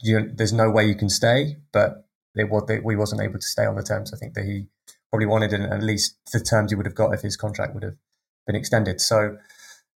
you 0.00 0.30
there's 0.32 0.52
no 0.52 0.70
way 0.70 0.86
you 0.86 0.94
can 0.94 1.08
stay, 1.08 1.56
but 1.72 2.06
it 2.34 2.50
was 2.50 2.64
they, 2.68 2.80
we 2.80 2.96
wasn't 2.96 3.22
able 3.22 3.38
to 3.38 3.46
stay 3.46 3.64
on 3.64 3.76
the 3.76 3.82
terms. 3.82 4.12
I 4.12 4.18
think 4.18 4.34
that 4.34 4.44
he 4.44 4.68
probably 5.10 5.26
wanted 5.26 5.54
at 5.54 5.82
least 5.82 6.16
the 6.32 6.40
terms 6.40 6.70
he 6.70 6.74
would 6.74 6.86
have 6.86 6.94
got 6.94 7.14
if 7.14 7.22
his 7.22 7.36
contract 7.36 7.74
would 7.74 7.82
have 7.82 7.96
been 8.46 8.56
extended. 8.56 9.00
So 9.00 9.38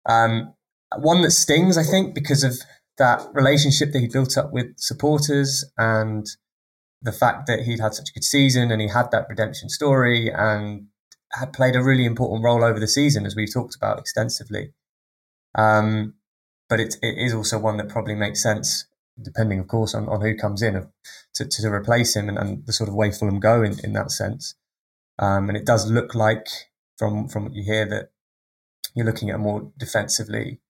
um, 0.06 0.54
one 0.96 1.22
that 1.22 1.32
stings, 1.32 1.76
I 1.76 1.82
think, 1.82 2.14
because 2.14 2.42
of 2.42 2.58
that 2.98 3.22
relationship 3.32 3.92
that 3.92 4.00
he 4.00 4.08
built 4.08 4.36
up 4.36 4.52
with 4.52 4.78
supporters 4.78 5.64
and 5.76 6.26
the 7.02 7.12
fact 7.12 7.46
that 7.46 7.60
he'd 7.60 7.80
had 7.80 7.94
such 7.94 8.10
a 8.10 8.12
good 8.12 8.24
season 8.24 8.70
and 8.70 8.80
he 8.80 8.88
had 8.88 9.10
that 9.10 9.26
redemption 9.28 9.68
story 9.68 10.30
and 10.30 10.86
had 11.32 11.52
played 11.52 11.76
a 11.76 11.82
really 11.82 12.04
important 12.04 12.44
role 12.44 12.64
over 12.64 12.80
the 12.80 12.88
season, 12.88 13.26
as 13.26 13.36
we've 13.36 13.52
talked 13.52 13.76
about 13.76 13.98
extensively. 13.98 14.72
Um, 15.54 16.14
but 16.68 16.80
it, 16.80 16.96
it 17.02 17.18
is 17.18 17.34
also 17.34 17.58
one 17.58 17.76
that 17.78 17.88
probably 17.88 18.14
makes 18.14 18.42
sense, 18.42 18.86
depending, 19.20 19.58
of 19.58 19.68
course, 19.68 19.94
on, 19.94 20.08
on 20.08 20.20
who 20.20 20.36
comes 20.36 20.62
in 20.62 20.86
to, 21.34 21.44
to 21.44 21.72
replace 21.72 22.16
him 22.16 22.28
and, 22.28 22.38
and 22.38 22.66
the 22.66 22.72
sort 22.72 22.88
of 22.88 22.94
way 22.94 23.10
Fulham 23.10 23.40
go 23.40 23.62
in, 23.62 23.78
in 23.84 23.92
that 23.92 24.10
sense. 24.10 24.54
Um, 25.18 25.48
and 25.48 25.56
it 25.56 25.66
does 25.66 25.90
look 25.90 26.14
like, 26.14 26.46
from 26.96 27.28
from 27.28 27.44
what 27.44 27.54
you 27.54 27.62
hear, 27.62 27.86
that 27.86 28.10
you're 28.94 29.06
looking 29.06 29.30
at 29.30 29.36
a 29.36 29.38
more 29.38 29.72
defensively 29.76 30.60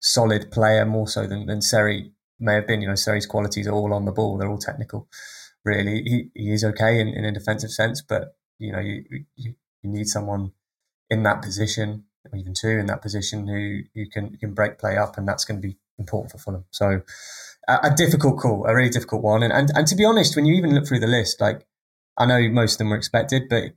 solid 0.00 0.50
player, 0.50 0.84
more 0.84 1.08
so 1.08 1.26
than, 1.26 1.46
than 1.46 1.62
Seri 1.62 2.12
may 2.38 2.54
have 2.54 2.66
been. 2.66 2.82
You 2.82 2.88
know, 2.88 2.94
Seri's 2.94 3.26
qualities 3.26 3.66
are 3.66 3.72
all 3.72 3.94
on 3.94 4.04
the 4.04 4.12
ball; 4.12 4.36
they're 4.36 4.50
all 4.50 4.58
technical. 4.58 5.08
Really, 5.64 6.02
he, 6.02 6.30
he 6.34 6.52
is 6.52 6.64
okay 6.64 7.00
in, 7.00 7.08
in 7.08 7.24
a 7.24 7.32
defensive 7.32 7.70
sense, 7.70 8.02
but 8.02 8.36
you 8.58 8.72
know, 8.72 8.80
you, 8.80 9.04
you 9.36 9.54
you 9.82 9.90
need 9.90 10.06
someone 10.06 10.52
in 11.08 11.22
that 11.24 11.42
position, 11.42 12.04
or 12.30 12.38
even 12.38 12.54
two 12.54 12.68
in 12.68 12.86
that 12.86 13.02
position 13.02 13.48
who 13.48 13.80
you 13.94 14.08
can 14.08 14.36
can 14.36 14.54
break 14.54 14.78
play 14.78 14.96
up, 14.96 15.16
and 15.18 15.26
that's 15.26 15.44
going 15.44 15.60
to 15.60 15.68
be 15.68 15.76
important 15.98 16.32
for 16.32 16.38
Fulham. 16.38 16.64
So 16.70 17.02
a, 17.68 17.78
a 17.84 17.94
difficult 17.94 18.38
call, 18.38 18.66
a 18.66 18.74
really 18.74 18.90
difficult 18.90 19.22
one. 19.22 19.42
And, 19.42 19.52
and 19.52 19.70
and 19.74 19.86
to 19.86 19.96
be 19.96 20.04
honest, 20.04 20.36
when 20.36 20.46
you 20.46 20.54
even 20.54 20.74
look 20.74 20.86
through 20.86 21.00
the 21.00 21.06
list, 21.06 21.40
like 21.40 21.66
I 22.16 22.26
know 22.26 22.48
most 22.50 22.74
of 22.74 22.78
them 22.78 22.90
were 22.90 22.96
expected, 22.96 23.48
but 23.48 23.72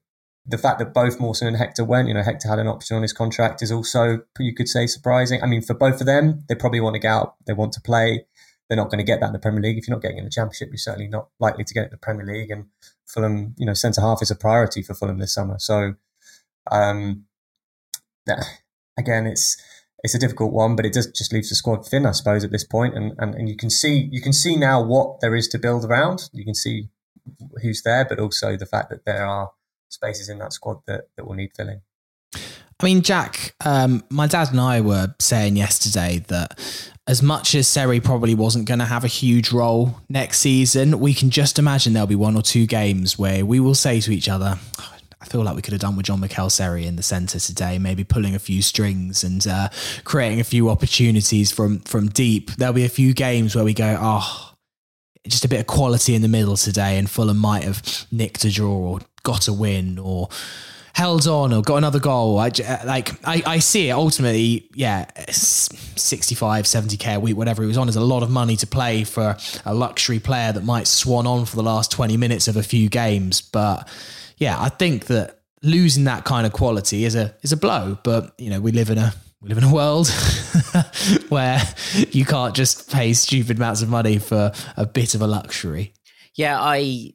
the 0.46 0.58
fact 0.58 0.80
that 0.80 0.94
both 0.94 1.20
Mawson 1.20 1.48
and 1.48 1.58
Hector 1.58 1.86
went, 1.86 2.10
you 2.10 2.14
know, 2.14 2.24
Hector 2.24 2.50
had 2.50 2.60
an 2.60 2.68
option 2.68 2.98
on 2.98 3.02
his 3.02 3.14
contract 3.14 3.62
is 3.62 3.72
also, 3.72 4.24
you 4.40 4.54
could 4.54 4.68
say, 4.68 4.88
surprising. 4.88 5.42
I 5.42 5.46
mean, 5.46 5.62
for 5.62 5.74
both 5.74 6.02
of 6.02 6.06
them, 6.06 6.44
they 6.50 6.56
probably 6.56 6.82
want 6.82 6.96
to 6.96 7.00
get 7.00 7.12
out. 7.12 7.36
They 7.48 7.54
want 7.54 7.72
to 7.74 7.82
play. 7.82 8.26
They're 8.68 8.78
not 8.78 8.90
going 8.90 9.00
to 9.00 9.04
get 9.04 9.20
that 9.20 9.28
in 9.28 9.34
the 9.34 9.40
Premier 9.40 9.62
League. 9.62 9.78
If 9.78 9.88
you're 9.88 9.96
not 9.96 10.02
getting 10.02 10.18
in 10.18 10.24
the 10.24 10.30
Championship, 10.30 10.70
you're 10.70 10.78
certainly 10.78 11.08
not 11.08 11.28
likely 11.40 11.64
to 11.64 11.74
get 11.74 11.82
it 11.82 11.86
in 11.88 11.92
the 11.92 11.98
Premier 11.98 12.26
League. 12.26 12.50
And 12.50 12.66
Fulham, 13.06 13.54
you 13.58 13.66
know, 13.66 13.74
centre 13.74 14.02
half 14.02 14.22
is 14.22 14.32
a 14.32 14.36
priority 14.36 14.82
for 14.82 14.94
Fulham 14.94 15.20
this 15.20 15.34
summer. 15.34 15.58
So 15.60 15.96
um, 16.72 17.26
again, 18.98 19.28
it's 19.28 19.62
it's 20.04 20.16
a 20.16 20.20
difficult 20.20 20.52
one, 20.52 20.76
but 20.76 20.86
it 20.86 20.94
does 20.94 21.08
just 21.08 21.32
leaves 21.32 21.50
the 21.50 21.56
squad 21.56 21.88
thin, 21.88 22.06
I 22.06 22.12
suppose, 22.12 22.44
at 22.44 22.52
this 22.52 22.64
point. 22.64 22.96
And, 22.96 23.14
and 23.18 23.36
and 23.36 23.50
you 23.50 23.56
can 23.56 23.70
see 23.70 24.10
you 24.12 24.22
can 24.22 24.34
see 24.34 24.56
now 24.56 24.82
what 24.84 25.20
there 25.22 25.36
is 25.36 25.48
to 25.50 25.60
build 25.60 25.86
around. 25.86 26.30
You 26.34 26.46
can 26.46 26.56
see 26.56 26.90
who's 27.62 27.84
there, 27.84 28.06
but 28.06 28.20
also 28.20 28.58
the 28.58 28.66
fact 28.66 28.90
that 28.90 29.06
there 29.06 29.26
are 29.26 29.52
spaces 29.90 30.28
in 30.28 30.40
that 30.40 30.54
squad 30.54 30.82
that, 30.88 31.06
that 31.16 31.26
will 31.26 31.36
need 31.36 31.52
filling. 31.56 31.82
I 32.36 32.86
mean, 32.86 33.02
Jack, 33.02 33.56
um, 33.64 34.04
my 34.10 34.28
dad 34.28 34.50
and 34.52 34.60
I 34.60 34.82
were 34.82 35.16
saying 35.20 35.56
yesterday 35.56 36.24
that 36.28 36.60
as 37.06 37.22
much 37.22 37.54
as 37.54 37.68
Seri 37.68 38.00
probably 38.00 38.34
wasn't 38.34 38.66
going 38.66 38.80
to 38.80 38.86
have 38.86 39.04
a 39.04 39.10
huge 39.10 39.52
role 39.52 40.00
next 40.08 40.40
season, 40.40 41.00
we 41.00 41.14
can 41.14 41.30
just 41.30 41.60
imagine 41.60 41.94
there'll 41.94 42.08
be 42.08 42.16
one 42.16 42.36
or 42.36 42.42
two 42.42 42.66
games 42.66 43.20
where 43.20 43.46
we 43.46 43.60
will 43.60 43.76
say 43.76 44.00
to 44.00 44.12
each 44.12 44.30
other, 44.30 44.58
I 45.22 45.26
feel 45.26 45.42
like 45.42 45.56
we 45.56 45.62
could 45.62 45.74
have 45.74 45.82
done 45.82 45.98
with 45.98 46.06
John 46.06 46.22
Michaël 46.22 46.52
Seri 46.52 46.86
in 46.86 46.96
the 46.96 47.04
centre 47.04 47.40
today, 47.40 47.78
maybe 47.78 48.04
pulling 48.04 48.36
a 48.36 48.40
few 48.40 48.62
strings 48.62 49.24
and 49.24 49.46
uh, 49.48 49.70
creating 50.04 50.40
a 50.40 50.46
few 50.46 50.70
opportunities 50.70 51.52
from 51.52 51.80
from 51.80 52.10
deep. 52.10 52.52
There'll 52.52 52.74
be 52.74 52.86
a 52.86 52.90
few 52.90 53.14
games 53.14 53.56
where 53.56 53.64
we 53.64 53.74
go, 53.74 53.98
oh, 54.00 54.54
just 55.28 55.46
a 55.46 55.50
bit 55.50 55.62
of 55.62 55.68
quality 55.68 56.16
in 56.16 56.22
the 56.22 56.28
middle 56.28 56.58
today, 56.58 56.98
and 56.98 57.10
Fulham 57.10 57.38
might 57.38 57.64
have 57.64 58.06
nicked 58.12 58.44
a 58.44 58.52
draw 58.52 58.76
or 58.76 59.00
got 59.24 59.48
a 59.48 59.54
win 59.54 59.98
or 59.98 60.28
held 60.94 61.28
on 61.28 61.54
or 61.54 61.62
got 61.62 61.78
another 61.78 62.00
goal. 62.00 62.40
I 62.40 62.48
uh, 62.48 62.78
like 62.86 63.12
I, 63.28 63.44
I 63.46 63.60
see 63.60 63.90
it 63.90 63.94
ultimately. 63.94 64.70
Yeah, 64.74 65.06
65, 65.30 66.66
70k 66.66 67.16
a 67.16 67.20
week, 67.20 67.36
whatever 67.36 67.62
he 67.64 67.68
was 67.68 67.78
on, 67.78 67.90
is 67.90 67.96
a 67.96 68.02
lot 68.02 68.24
of 68.24 68.30
money 68.30 68.56
to 68.58 68.68
play 68.68 69.04
for 69.04 69.36
a 69.66 69.74
luxury 69.74 70.20
player 70.20 70.52
that 70.52 70.64
might 70.64 70.88
swan 70.88 71.28
on 71.28 71.46
for 71.46 71.56
the 71.56 71.64
last 71.64 71.92
20 71.92 72.18
minutes 72.18 72.48
of 72.48 72.58
a 72.58 72.64
few 72.64 72.90
games, 72.90 73.42
but 73.42 73.88
yeah, 74.38 74.60
I 74.60 74.70
think 74.70 75.06
that 75.06 75.40
losing 75.62 76.04
that 76.04 76.26
kind 76.26 76.46
of 76.46 76.54
quality 76.54 77.06
is 77.06 77.16
a 77.16 77.34
is 77.42 77.52
a 77.52 77.58
blow. 77.58 77.98
But 78.04 78.34
you 78.38 78.50
know, 78.50 78.60
we 78.60 78.72
live 78.72 78.90
in 78.90 78.98
a 78.98 79.14
we 79.42 79.50
live 79.50 79.58
in 79.58 79.64
a 79.64 79.74
world 79.74 80.10
where 81.30 81.62
you 82.12 82.26
can't 82.26 82.56
just 82.56 82.92
pay 82.92 83.14
stupid 83.14 83.58
amounts 83.58 83.82
of 83.82 83.90
money 83.90 84.20
for 84.20 84.52
a 84.78 84.86
bit 84.86 85.16
of 85.16 85.22
a 85.22 85.28
luxury. 85.28 85.94
Yeah, 86.36 86.60
I 86.60 87.14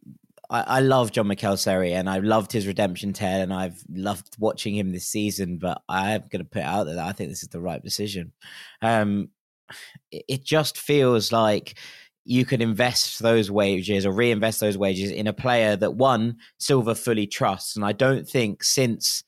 I, 0.50 0.80
love 0.80 1.12
John 1.12 1.30
Seri 1.56 1.92
and 1.92 2.08
I've 2.08 2.24
loved 2.24 2.52
his 2.52 2.66
redemption 2.66 3.12
tale 3.12 3.42
and 3.42 3.52
I've 3.52 3.82
loved 3.90 4.36
watching 4.38 4.74
him 4.74 4.92
this 4.92 5.06
season, 5.06 5.58
but 5.58 5.82
I'm 5.88 6.22
going 6.30 6.42
to 6.42 6.48
put 6.48 6.62
out 6.62 6.84
that 6.84 6.98
I 6.98 7.12
think 7.12 7.30
this 7.30 7.42
is 7.42 7.50
the 7.50 7.60
right 7.60 7.82
decision. 7.82 8.32
Um, 8.80 9.28
it 10.10 10.44
just 10.44 10.78
feels 10.78 11.32
like 11.32 11.78
you 12.24 12.44
could 12.44 12.62
invest 12.62 13.20
those 13.20 13.50
wages 13.50 14.06
or 14.06 14.12
reinvest 14.12 14.60
those 14.60 14.78
wages 14.78 15.10
in 15.10 15.26
a 15.26 15.32
player 15.32 15.76
that 15.76 15.94
one 15.94 16.36
Silva 16.58 16.94
fully 16.94 17.26
trusts. 17.26 17.76
And 17.76 17.84
I 17.84 17.92
don't 17.92 18.28
think 18.28 18.64
since 18.64 19.24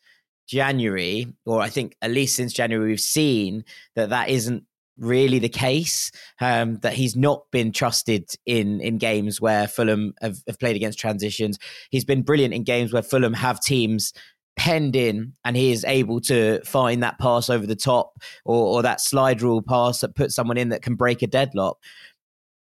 January, 0.48 1.32
or 1.46 1.60
I 1.60 1.68
think 1.68 1.96
at 2.02 2.10
least 2.10 2.36
since 2.36 2.52
January, 2.52 2.90
we've 2.90 3.00
seen 3.00 3.64
that 3.94 4.10
that 4.10 4.28
isn't 4.30 4.64
really 5.00 5.38
the 5.38 5.48
case. 5.48 6.12
Um, 6.40 6.76
that 6.78 6.92
he's 6.92 7.16
not 7.16 7.50
been 7.50 7.72
trusted 7.72 8.30
in 8.46 8.80
in 8.80 8.98
games 8.98 9.40
where 9.40 9.66
Fulham 9.66 10.14
have, 10.20 10.38
have 10.46 10.58
played 10.58 10.76
against 10.76 10.98
transitions. 10.98 11.58
He's 11.90 12.04
been 12.04 12.22
brilliant 12.22 12.54
in 12.54 12.62
games 12.62 12.92
where 12.92 13.02
Fulham 13.02 13.34
have 13.34 13.60
teams 13.60 14.12
penned 14.56 14.94
in 14.94 15.32
and 15.44 15.56
he 15.56 15.72
is 15.72 15.84
able 15.84 16.20
to 16.20 16.60
find 16.64 17.02
that 17.02 17.18
pass 17.18 17.48
over 17.48 17.66
the 17.66 17.76
top 17.76 18.18
or, 18.44 18.76
or 18.76 18.82
that 18.82 19.00
slide 19.00 19.40
rule 19.40 19.62
pass 19.62 20.00
that 20.00 20.14
puts 20.14 20.34
someone 20.34 20.58
in 20.58 20.68
that 20.68 20.82
can 20.82 20.96
break 20.96 21.22
a 21.22 21.26
deadlock. 21.26 21.78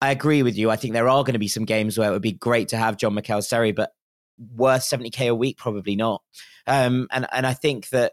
I 0.00 0.10
agree 0.10 0.42
with 0.42 0.58
you. 0.58 0.70
I 0.70 0.76
think 0.76 0.94
there 0.94 1.08
are 1.08 1.22
going 1.22 1.34
to 1.34 1.38
be 1.38 1.48
some 1.48 1.64
games 1.64 1.96
where 1.96 2.08
it 2.08 2.12
would 2.12 2.22
be 2.22 2.32
great 2.32 2.68
to 2.68 2.76
have 2.76 2.96
John 2.96 3.14
Michaël 3.14 3.42
Seri, 3.42 3.72
but 3.72 3.92
worth 4.54 4.82
70k 4.82 5.28
a 5.28 5.34
week, 5.34 5.58
probably 5.58 5.96
not. 5.96 6.22
Um, 6.66 7.06
and 7.12 7.26
and 7.32 7.46
I 7.46 7.54
think 7.54 7.88
that 7.90 8.12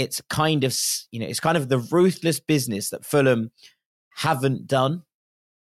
it's 0.00 0.22
kind 0.30 0.64
of 0.64 0.74
you 1.10 1.20
know 1.20 1.26
it's 1.26 1.40
kind 1.40 1.58
of 1.58 1.68
the 1.68 1.78
ruthless 1.78 2.40
business 2.40 2.88
that 2.88 3.04
Fulham 3.04 3.50
haven't 4.16 4.66
done 4.66 5.02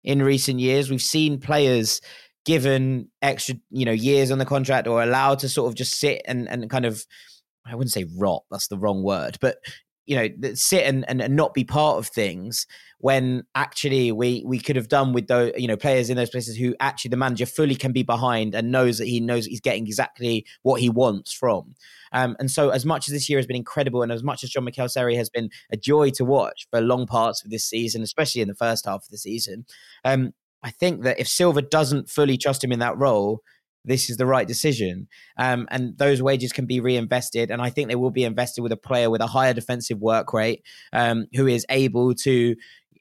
in 0.03 0.21
recent 0.21 0.59
years. 0.59 0.91
We've 0.91 1.01
seen 1.01 1.39
players 1.39 2.01
given 2.45 3.09
extra 3.21 3.55
you 3.71 3.83
know 3.83 3.91
years 3.91 4.29
on 4.31 4.37
the 4.37 4.45
contract 4.45 4.87
or 4.87 5.01
allowed 5.01 5.39
to 5.39 5.49
sort 5.49 5.67
of 5.67 5.75
just 5.75 5.99
sit 5.99 6.21
and 6.25 6.47
and 6.47 6.69
kind 6.69 6.85
of 6.85 7.03
I 7.65 7.73
wouldn't 7.73 7.91
say 7.91 8.05
rot. 8.15 8.43
That's 8.51 8.67
the 8.67 8.77
wrong 8.77 9.01
word, 9.01 9.37
but 9.41 9.57
you 10.05 10.15
know 10.15 10.53
sit 10.53 10.85
and, 10.85 11.03
and, 11.09 11.19
and 11.19 11.35
not 11.35 11.55
be 11.55 11.63
part 11.63 11.97
of 11.97 12.07
things 12.07 12.67
when 12.99 13.43
actually 13.55 14.11
we 14.11 14.43
we 14.45 14.59
could 14.59 14.75
have 14.75 14.87
done 14.87 15.13
with 15.13 15.27
those 15.27 15.51
you 15.57 15.67
know 15.67 15.77
players 15.77 16.11
in 16.11 16.15
those 16.15 16.29
places 16.29 16.55
who 16.55 16.75
actually 16.79 17.09
the 17.09 17.17
manager 17.17 17.47
fully 17.47 17.75
can 17.75 17.91
be 17.91 18.03
behind 18.03 18.53
and 18.53 18.71
knows 18.71 18.99
that 18.99 19.07
he 19.07 19.19
knows 19.19 19.47
he's 19.47 19.61
getting 19.61 19.87
exactly 19.87 20.45
what 20.61 20.79
he 20.79 20.89
wants 20.89 21.33
from. 21.33 21.73
Um, 22.11 22.35
and 22.39 22.49
so, 22.49 22.69
as 22.69 22.85
much 22.85 23.07
as 23.07 23.13
this 23.13 23.29
year 23.29 23.39
has 23.39 23.47
been 23.47 23.55
incredible, 23.55 24.01
and 24.01 24.11
as 24.11 24.23
much 24.23 24.43
as 24.43 24.49
John 24.49 24.65
Michaël 24.65 25.15
has 25.15 25.29
been 25.29 25.49
a 25.71 25.77
joy 25.77 26.09
to 26.11 26.25
watch 26.25 26.67
for 26.71 26.81
long 26.81 27.05
parts 27.05 27.43
of 27.43 27.51
this 27.51 27.65
season, 27.65 28.01
especially 28.01 28.41
in 28.41 28.47
the 28.47 28.55
first 28.55 28.85
half 28.85 29.03
of 29.03 29.09
the 29.09 29.17
season, 29.17 29.65
um, 30.03 30.33
I 30.63 30.71
think 30.71 31.03
that 31.03 31.19
if 31.19 31.27
Silva 31.27 31.61
doesn't 31.61 32.09
fully 32.09 32.37
trust 32.37 32.63
him 32.63 32.71
in 32.71 32.79
that 32.79 32.97
role, 32.97 33.41
this 33.87 34.09
is 34.09 34.17
the 34.17 34.25
right 34.25 34.47
decision. 34.47 35.07
Um, 35.37 35.67
and 35.71 35.97
those 35.97 36.21
wages 36.21 36.51
can 36.51 36.65
be 36.65 36.79
reinvested. 36.79 37.49
And 37.49 37.61
I 37.61 37.69
think 37.69 37.87
they 37.87 37.95
will 37.95 38.11
be 38.11 38.25
invested 38.25 38.61
with 38.61 38.73
a 38.73 38.77
player 38.77 39.09
with 39.09 39.21
a 39.21 39.27
higher 39.27 39.53
defensive 39.53 39.99
work 39.99 40.33
rate 40.33 40.63
um, 40.93 41.25
who 41.33 41.47
is 41.47 41.65
able 41.69 42.13
to, 42.15 42.55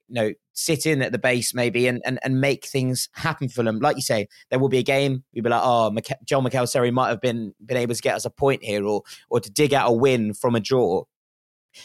you 0.09 0.14
know, 0.14 0.33
sit 0.53 0.87
in 0.87 1.03
at 1.03 1.12
the 1.12 1.19
base 1.19 1.55
maybe 1.55 1.87
and, 1.87 2.01
and, 2.05 2.19
and 2.23 2.40
make 2.40 2.64
things 2.64 3.09
happen 3.12 3.49
for 3.49 3.62
them. 3.62 3.79
Like 3.79 3.97
you 3.97 4.03
say, 4.03 4.29
there 4.51 4.59
will 4.59 4.69
be 4.69 4.79
a 4.79 4.83
game. 4.83 5.25
You'll 5.33 5.45
be 5.45 5.51
like, 5.51 5.62
oh, 5.62 5.95
John 6.25 6.45
Michaël 6.45 6.69
Seri 6.69 6.90
might 6.90 7.09
have 7.09 7.21
been 7.21 7.55
been 7.64 7.77
able 7.77 7.95
to 7.95 8.03
get 8.03 8.14
us 8.14 8.25
a 8.25 8.31
point 8.31 8.62
here 8.62 8.85
or 8.85 9.03
or 9.31 9.40
to 9.40 9.51
dig 9.51 9.75
out 9.75 9.90
a 9.90 9.92
win 9.92 10.35
from 10.35 10.55
a 10.55 10.61
draw. 10.61 11.05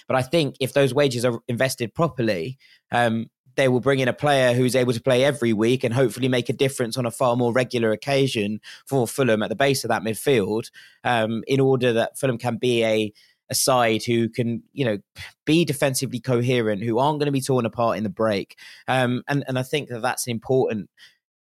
But 0.07 0.15
I 0.15 0.21
think 0.21 0.55
if 0.59 0.73
those 0.73 0.93
wages 0.93 1.25
are 1.25 1.41
invested 1.47 1.93
properly, 1.93 2.57
um, 2.91 3.29
they 3.55 3.67
will 3.67 3.81
bring 3.81 3.99
in 3.99 4.07
a 4.07 4.13
player 4.13 4.53
who's 4.53 4.75
able 4.75 4.93
to 4.93 5.01
play 5.01 5.23
every 5.23 5.53
week 5.53 5.83
and 5.83 5.93
hopefully 5.93 6.29
make 6.29 6.47
a 6.49 6.53
difference 6.53 6.97
on 6.97 7.05
a 7.05 7.11
far 7.11 7.35
more 7.35 7.51
regular 7.51 7.91
occasion 7.91 8.61
for 8.85 9.07
Fulham 9.07 9.43
at 9.43 9.49
the 9.49 9.55
base 9.55 9.83
of 9.83 9.89
that 9.89 10.03
midfield, 10.03 10.71
um, 11.03 11.43
in 11.47 11.59
order 11.59 11.91
that 11.93 12.17
Fulham 12.17 12.37
can 12.37 12.57
be 12.57 12.83
a 12.83 13.13
a 13.51 13.55
side 13.55 14.03
who 14.03 14.27
can, 14.29 14.63
you 14.73 14.83
know, 14.85 14.97
be 15.45 15.63
defensively 15.63 16.19
coherent, 16.19 16.81
who 16.81 16.97
aren't 16.97 17.19
going 17.19 17.27
to 17.27 17.31
be 17.31 17.41
torn 17.41 17.67
apart 17.67 17.97
in 17.97 18.03
the 18.03 18.09
break. 18.09 18.57
Um, 18.87 19.21
and 19.27 19.43
and 19.47 19.59
I 19.59 19.63
think 19.63 19.89
that 19.89 20.01
that's 20.01 20.25
an 20.25 20.31
important 20.31 20.89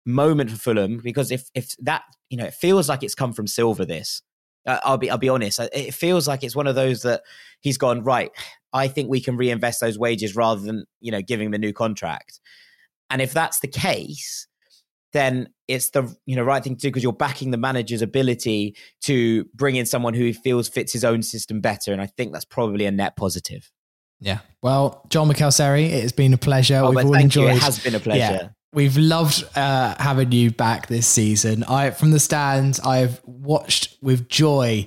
moment 0.05 0.51
for 0.51 0.59
Fulham 0.59 0.99
because 0.99 1.31
if 1.31 1.49
if 1.55 1.75
that 1.79 2.03
you 2.29 2.37
know 2.37 2.45
it 2.45 2.53
feels 2.53 2.91
like 2.91 3.03
it's 3.03 3.15
come 3.15 3.33
from 3.33 3.47
Silva 3.47 3.87
this 3.87 4.21
uh, 4.67 4.81
I'll 4.83 4.99
be 4.99 5.11
I'll 5.11 5.19
be 5.19 5.29
honest. 5.29 5.61
It 5.73 5.95
feels 5.95 6.27
like 6.27 6.43
it's 6.43 6.57
one 6.57 6.67
of 6.67 6.75
those 6.75 7.03
that 7.03 7.23
he's 7.61 7.79
gone 7.79 8.03
right. 8.03 8.31
I 8.73 8.89
think 8.89 9.09
we 9.09 9.21
can 9.21 9.37
reinvest 9.37 9.81
those 9.81 9.99
wages 9.99 10.35
rather 10.37 10.61
than 10.61 10.85
you 11.01 11.13
know 11.13 11.23
giving 11.23 11.47
him 11.47 11.55
a 11.55 11.59
new 11.59 11.73
contract. 11.73 12.41
And 13.11 13.21
if 13.21 13.33
that's 13.33 13.61
the 13.61 13.69
case, 13.69 14.47
then 15.15 15.49
it's 15.67 15.91
the 15.91 16.15
you 16.27 16.37
know 16.37 16.43
right 16.43 16.63
thing 16.63 16.75
to 16.75 16.81
do 16.81 16.89
because 16.89 17.03
you're 17.03 17.13
backing 17.13 17.51
the 17.51 17.57
manager's 17.57 18.03
ability 18.03 18.77
to 19.03 19.45
bring 19.55 19.77
in 19.77 19.87
someone 19.87 20.13
who 20.13 20.25
he 20.25 20.33
feels 20.35 20.69
fits 20.69 20.93
his 20.93 21.05
own 21.05 21.23
system 21.23 21.63
better. 21.63 21.93
And 21.93 22.03
I 22.03 22.07
think 22.07 22.33
that's 22.33 22.45
probably 22.45 22.85
a 22.85 22.91
net 22.91 23.17
positive. 23.17 23.71
Yeah. 24.21 24.41
Well, 24.63 25.07
John 25.09 25.29
Michaël 25.29 25.53
Seri, 25.53 25.85
it 25.85 26.03
has 26.03 26.13
been 26.13 26.35
a 26.35 26.39
pleasure. 26.39 26.81
Oh, 26.83 26.91
We've 26.91 27.05
all 27.07 27.15
enjoyed. 27.15 27.45
You. 27.45 27.57
It 27.57 27.63
has 27.63 27.79
been 27.79 27.95
a 27.95 28.01
pleasure. 28.01 28.21
Yeah. 28.21 28.49
We've 28.73 28.97
loved 28.97 29.45
uh, 29.57 29.95
having 29.99 30.33
you 30.33 30.51
back 30.51 30.89
this 30.89 31.07
season. 31.07 31.63
I, 31.65 31.91
from 31.91 32.11
the 32.11 32.19
stands, 32.19 32.81
I've 32.81 33.21
watched 33.25 33.97
with 34.03 34.29
joy 34.29 34.87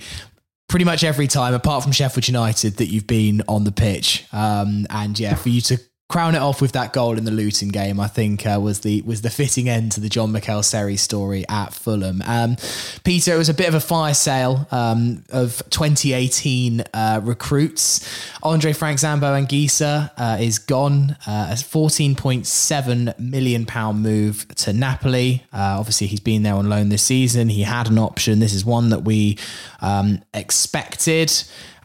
pretty 0.68 0.84
much 0.84 1.04
every 1.06 1.28
time, 1.28 1.54
apart 1.54 1.84
from 1.84 1.94
Sheffield 1.94 2.28
United, 2.28 2.78
that 2.78 2.88
you've 2.88 3.08
been 3.08 3.44
on 3.48 3.64
the 3.64 3.72
pitch. 3.72 4.26
Um, 4.34 4.88
and 4.90 5.18
yeah, 5.18 5.36
for 5.36 5.50
you 5.50 5.62
to 5.62 5.80
crown 6.10 6.36
it 6.36 6.40
off 6.40 6.62
with 6.62 6.72
that 6.72 6.94
goal 6.94 7.18
in 7.18 7.26
the 7.26 7.32
Luton 7.32 7.68
game, 7.68 8.00
I 8.00 8.08
think 8.08 8.46
uh, 8.46 8.60
was 8.62 8.80
the 8.80 9.02
was 9.02 9.22
the 9.22 9.30
fitting 9.30 9.68
end 9.68 9.92
to 9.94 10.00
the 10.00 10.08
John 10.08 10.32
Michaël 10.32 10.64
Seri 10.64 10.96
story 10.96 11.44
at 11.50 11.74
Fulham. 11.74 12.22
Um, 12.26 12.56
Peter, 13.04 13.34
it 13.34 13.38
was 13.38 13.50
a 13.50 13.54
bit 13.54 13.68
of 13.68 13.74
a 13.74 13.80
fire 13.80 14.14
sale 14.14 14.68
um, 14.72 15.24
of 15.30 15.62
2018 15.70 16.82
uh, 16.94 17.20
recruits. 17.24 18.08
Andre 18.42 18.72
Frank 18.72 19.00
Zambo 19.00 19.34
Anguissa 19.34 20.12
uh, 20.18 20.38
is 20.40 20.60
gone. 20.60 21.18
Uh, 21.28 21.50
a 21.52 21.56
14.7 21.56 23.20
million 23.20 23.66
pound 23.66 24.02
move 24.02 24.48
to 24.56 24.72
Napoli. 24.72 25.44
Uh, 25.52 25.78
obviously, 25.78 26.08
he's 26.08 26.22
been 26.22 26.44
there 26.44 26.56
on 26.56 26.70
loan 26.70 26.90
this 26.90 27.04
season. 27.04 27.50
He 27.50 27.64
had 27.64 27.90
an 27.90 27.98
option. 27.98 28.40
This 28.40 28.54
is 28.54 28.64
one 28.64 28.90
that 28.90 29.04
we 29.04 29.38
um, 29.82 30.22
expected, 30.34 31.34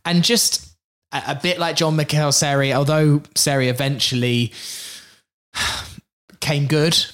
and 0.04 0.22
just 0.22 0.71
a, 1.12 1.38
bit 1.40 1.58
like 1.58 1.76
John 1.76 1.96
Michaël 1.96 2.32
Seri, 2.32 2.72
although 2.72 3.22
Seri 3.34 3.68
eventually 3.68 4.52
came 6.40 6.66
good. 6.66 7.04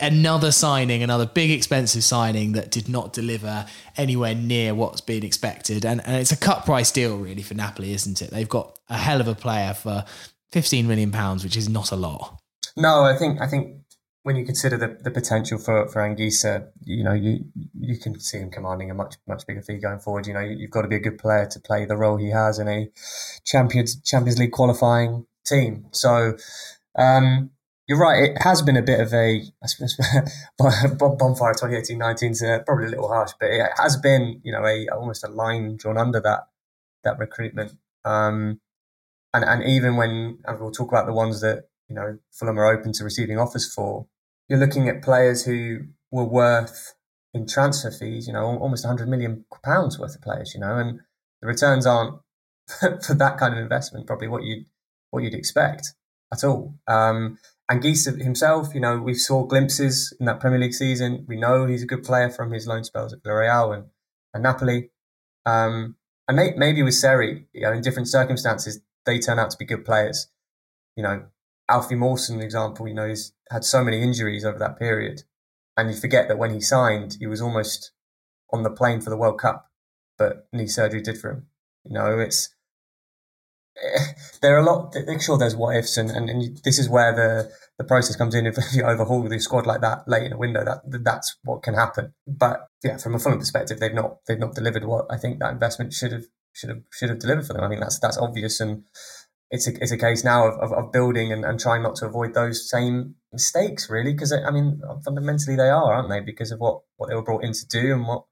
Another 0.00 0.52
signing, 0.52 1.02
another 1.02 1.26
big 1.26 1.50
expensive 1.50 2.04
signing 2.04 2.52
that 2.52 2.70
did 2.70 2.88
not 2.88 3.12
deliver 3.12 3.66
anywhere 3.96 4.34
near 4.34 4.74
what's 4.74 5.00
been 5.00 5.24
expected. 5.24 5.84
And, 5.84 6.00
and 6.06 6.16
it's 6.16 6.32
a 6.32 6.36
cut 6.36 6.64
price 6.64 6.90
deal, 6.90 7.16
really, 7.18 7.42
for 7.42 7.54
Napoli, 7.54 7.92
isn't 7.92 8.22
it? 8.22 8.30
They've 8.30 8.48
got 8.48 8.78
a 8.88 8.96
hell 8.96 9.20
of 9.20 9.28
a 9.28 9.34
player 9.34 9.74
for 9.74 10.04
£15 10.52 10.84
million, 10.86 11.12
which 11.40 11.56
is 11.56 11.68
not 11.68 11.92
a 11.92 11.96
lot. 11.96 12.40
No, 12.76 13.04
I 13.04 13.16
think 13.16 13.40
I 13.40 13.46
think 13.46 13.83
when 14.24 14.36
you 14.36 14.44
consider 14.46 14.78
the, 14.78 14.96
the 15.02 15.10
potential 15.10 15.58
for, 15.58 15.86
for 15.88 16.00
Anguissa, 16.00 16.68
you 16.82 17.04
know, 17.04 17.12
you 17.12 17.44
you 17.78 17.98
can 17.98 18.18
see 18.18 18.38
him 18.38 18.50
commanding 18.50 18.90
a 18.90 18.94
much 18.94 19.16
much 19.28 19.46
bigger 19.46 19.60
fee 19.60 19.76
going 19.76 19.98
forward. 19.98 20.26
You 20.26 20.32
know, 20.32 20.40
you've 20.40 20.70
got 20.70 20.82
to 20.82 20.88
be 20.88 20.96
a 20.96 21.00
good 21.00 21.18
player 21.18 21.46
to 21.46 21.60
play 21.60 21.84
the 21.84 21.96
role 21.96 22.16
he 22.16 22.30
has 22.30 22.58
in 22.58 22.66
a 22.66 22.90
Champions 23.44 24.00
Champions 24.00 24.38
League 24.38 24.52
qualifying 24.52 25.26
team. 25.44 25.86
So 25.92 26.38
um, 26.98 27.50
you're 27.86 27.98
right. 27.98 28.30
It 28.30 28.42
has 28.42 28.62
been 28.62 28.78
a 28.78 28.82
bit 28.82 28.98
of 28.98 29.12
a 29.12 29.42
I 29.62 29.66
suppose 29.66 29.94
bonfire 30.98 31.52
2018-19 31.52 32.30
is 32.30 32.42
uh, 32.42 32.60
probably 32.64 32.86
a 32.86 32.90
little 32.90 33.08
harsh, 33.08 33.32
but 33.38 33.50
it 33.50 33.72
has 33.76 33.98
been 33.98 34.40
you 34.42 34.52
know 34.52 34.64
a 34.64 34.88
almost 34.88 35.22
a 35.22 35.28
line 35.28 35.76
drawn 35.76 35.98
under 35.98 36.20
that 36.20 36.48
that 37.04 37.18
recruitment. 37.18 37.72
Um, 38.06 38.60
and 39.34 39.44
and 39.44 39.62
even 39.64 39.96
when 39.96 40.38
and 40.46 40.60
we'll 40.60 40.70
talk 40.70 40.88
about 40.88 41.04
the 41.04 41.12
ones 41.12 41.42
that 41.42 41.64
you 41.90 41.94
know 41.94 42.16
Fulham 42.32 42.58
are 42.58 42.72
open 42.72 42.94
to 42.94 43.04
receiving 43.04 43.38
offers 43.38 43.70
for, 43.70 44.06
you're 44.48 44.58
looking 44.58 44.88
at 44.88 45.02
players 45.02 45.44
who 45.44 45.80
were 46.10 46.24
worth 46.24 46.94
in 47.32 47.46
transfer 47.46 47.90
fees, 47.90 48.26
you 48.26 48.32
know, 48.32 48.44
almost 48.44 48.84
100 48.84 49.08
million 49.08 49.44
pounds 49.64 49.98
worth 49.98 50.14
of 50.14 50.22
players, 50.22 50.52
you 50.54 50.60
know, 50.60 50.78
and 50.78 51.00
the 51.40 51.48
returns 51.48 51.86
aren't 51.86 52.20
for 53.04 53.14
that 53.14 53.36
kind 53.38 53.52
of 53.52 53.60
investment 53.60 54.06
probably 54.06 54.28
what 54.28 54.42
you'd 54.42 54.64
what 55.10 55.22
you'd 55.22 55.34
expect 55.34 55.94
at 56.32 56.44
all. 56.44 56.74
Um, 56.88 57.38
and 57.68 57.80
Geese 57.80 58.04
himself, 58.04 58.74
you 58.74 58.80
know, 58.80 58.98
we 58.98 59.14
saw 59.14 59.44
glimpses 59.44 60.14
in 60.20 60.26
that 60.26 60.40
Premier 60.40 60.58
League 60.58 60.74
season. 60.74 61.24
We 61.26 61.36
know 61.36 61.66
he's 61.66 61.82
a 61.82 61.86
good 61.86 62.04
player 62.04 62.28
from 62.28 62.52
his 62.52 62.66
loan 62.66 62.84
spells 62.84 63.12
at 63.12 63.22
Villarreal 63.22 63.74
and, 63.74 63.84
and 64.34 64.42
Napoli. 64.42 64.90
Um, 65.46 65.96
and 66.28 66.36
may, 66.36 66.52
maybe 66.56 66.82
with 66.82 66.94
Seri, 66.94 67.46
you 67.52 67.62
know, 67.62 67.72
in 67.72 67.80
different 67.80 68.08
circumstances, 68.08 68.80
they 69.06 69.18
turn 69.18 69.38
out 69.38 69.50
to 69.50 69.56
be 69.56 69.64
good 69.64 69.84
players. 69.84 70.28
You 70.96 71.04
know, 71.04 71.26
Alfie 71.68 71.94
Mawson, 71.94 72.40
example, 72.40 72.86
you 72.86 72.94
know, 72.94 73.08
he's 73.08 73.32
had 73.54 73.64
so 73.64 73.84
many 73.84 74.02
injuries 74.02 74.44
over 74.44 74.58
that 74.58 74.78
period. 74.78 75.22
And 75.76 75.88
you 75.88 75.96
forget 75.96 76.28
that 76.28 76.38
when 76.38 76.52
he 76.52 76.60
signed, 76.60 77.16
he 77.18 77.26
was 77.26 77.40
almost 77.40 77.92
on 78.52 78.64
the 78.64 78.70
plane 78.70 79.00
for 79.00 79.10
the 79.10 79.16
World 79.16 79.38
Cup, 79.38 79.70
but 80.18 80.46
knee 80.52 80.66
surgery 80.66 81.00
did 81.00 81.18
for 81.18 81.30
him. 81.30 81.46
You 81.84 81.94
know, 81.94 82.18
it's, 82.18 82.54
eh, 83.76 84.12
there 84.42 84.56
are 84.56 84.60
a 84.60 84.64
lot, 84.64 84.94
sure 85.20 85.38
there's 85.38 85.56
what 85.56 85.76
ifs 85.76 85.96
and, 85.96 86.10
and, 86.10 86.28
and 86.28 86.58
this 86.64 86.78
is 86.78 86.88
where 86.88 87.14
the, 87.14 87.50
the 87.78 87.84
process 87.84 88.16
comes 88.16 88.34
in. 88.34 88.46
If 88.46 88.56
you 88.72 88.84
overhaul 88.84 89.22
the 89.22 89.38
squad 89.38 89.66
like 89.66 89.80
that 89.82 90.06
late 90.08 90.24
in 90.24 90.32
a 90.32 90.38
window, 90.38 90.64
that 90.64 90.82
that's 91.04 91.36
what 91.44 91.62
can 91.62 91.74
happen. 91.74 92.12
But 92.26 92.68
yeah, 92.82 92.96
from 92.96 93.14
a 93.14 93.18
Fulham 93.18 93.38
perspective, 93.38 93.78
they've 93.78 93.94
not, 93.94 94.18
they've 94.26 94.38
not 94.38 94.54
delivered 94.54 94.84
what 94.84 95.06
I 95.10 95.16
think 95.16 95.38
that 95.38 95.52
investment 95.52 95.92
should 95.92 96.12
have, 96.12 96.24
should 96.52 96.70
have, 96.70 96.82
should 96.92 97.10
have 97.10 97.20
delivered 97.20 97.46
for 97.46 97.52
them. 97.52 97.64
I 97.64 97.68
think 97.68 97.80
that's, 97.80 98.00
that's 98.00 98.18
obvious. 98.18 98.60
And, 98.60 98.84
it's 99.54 99.68
a, 99.68 99.82
it's 99.82 99.92
a 99.92 99.96
case 99.96 100.24
now 100.24 100.48
of, 100.48 100.58
of, 100.58 100.72
of 100.72 100.92
building 100.92 101.32
and, 101.32 101.44
and 101.44 101.60
trying 101.60 101.82
not 101.82 101.94
to 101.96 102.06
avoid 102.06 102.34
those 102.34 102.68
same 102.68 103.14
mistakes, 103.34 103.90
really, 103.90 104.12
because 104.12 104.32
I 104.32 104.50
mean, 104.50 104.80
fundamentally 105.04 105.56
they 105.56 105.68
are, 105.68 105.92
aren't 105.92 106.08
they? 106.08 106.20
Because 106.20 106.50
of 106.50 106.58
what, 106.58 106.80
what 106.96 107.08
they 107.08 107.14
were 107.14 107.22
brought 107.22 107.44
in 107.44 107.52
to 107.52 107.66
do 107.66 107.92
and 107.92 108.06
what 108.06 108.24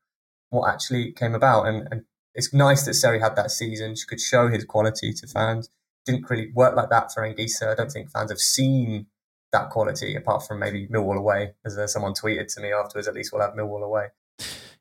what 0.49 0.69
actually 0.69 1.13
came 1.13 1.35
about. 1.35 1.67
And, 1.67 1.89
and 1.91 2.03
it's 2.35 2.53
nice 2.53 2.85
that 2.85 2.95
Seri 2.95 3.21
had 3.21 3.37
that 3.37 3.51
season. 3.51 3.97
She 3.97 4.07
could 4.07 4.21
show 4.21 4.49
his 4.49 4.65
quality 4.65 5.13
to 5.13 5.27
fans. 5.27 5.71
Didn't 6.07 6.29
really 6.29 6.51
work 6.55 6.77
like 6.77 6.91
that 6.91 7.13
for 7.13 7.23
Anguissa. 7.23 7.73
I 7.73 7.75
don't 7.75 7.91
think 7.91 8.11
fans 8.11 8.31
have 8.31 8.39
seen 8.39 9.07
that 9.53 9.71
quality 9.71 10.15
apart 10.15 10.47
from 10.47 10.59
maybe 10.59 10.89
Millwall 10.89 11.19
away, 11.19 11.55
as 11.65 11.79
someone 11.93 12.13
tweeted 12.13 12.53
to 12.55 12.61
me 12.61 12.73
afterwards. 12.73 13.09
At 13.09 13.15
least 13.15 13.33
we'll 13.33 13.43
have 13.43 13.55
Millwall 13.55 13.83
away. 13.83 14.09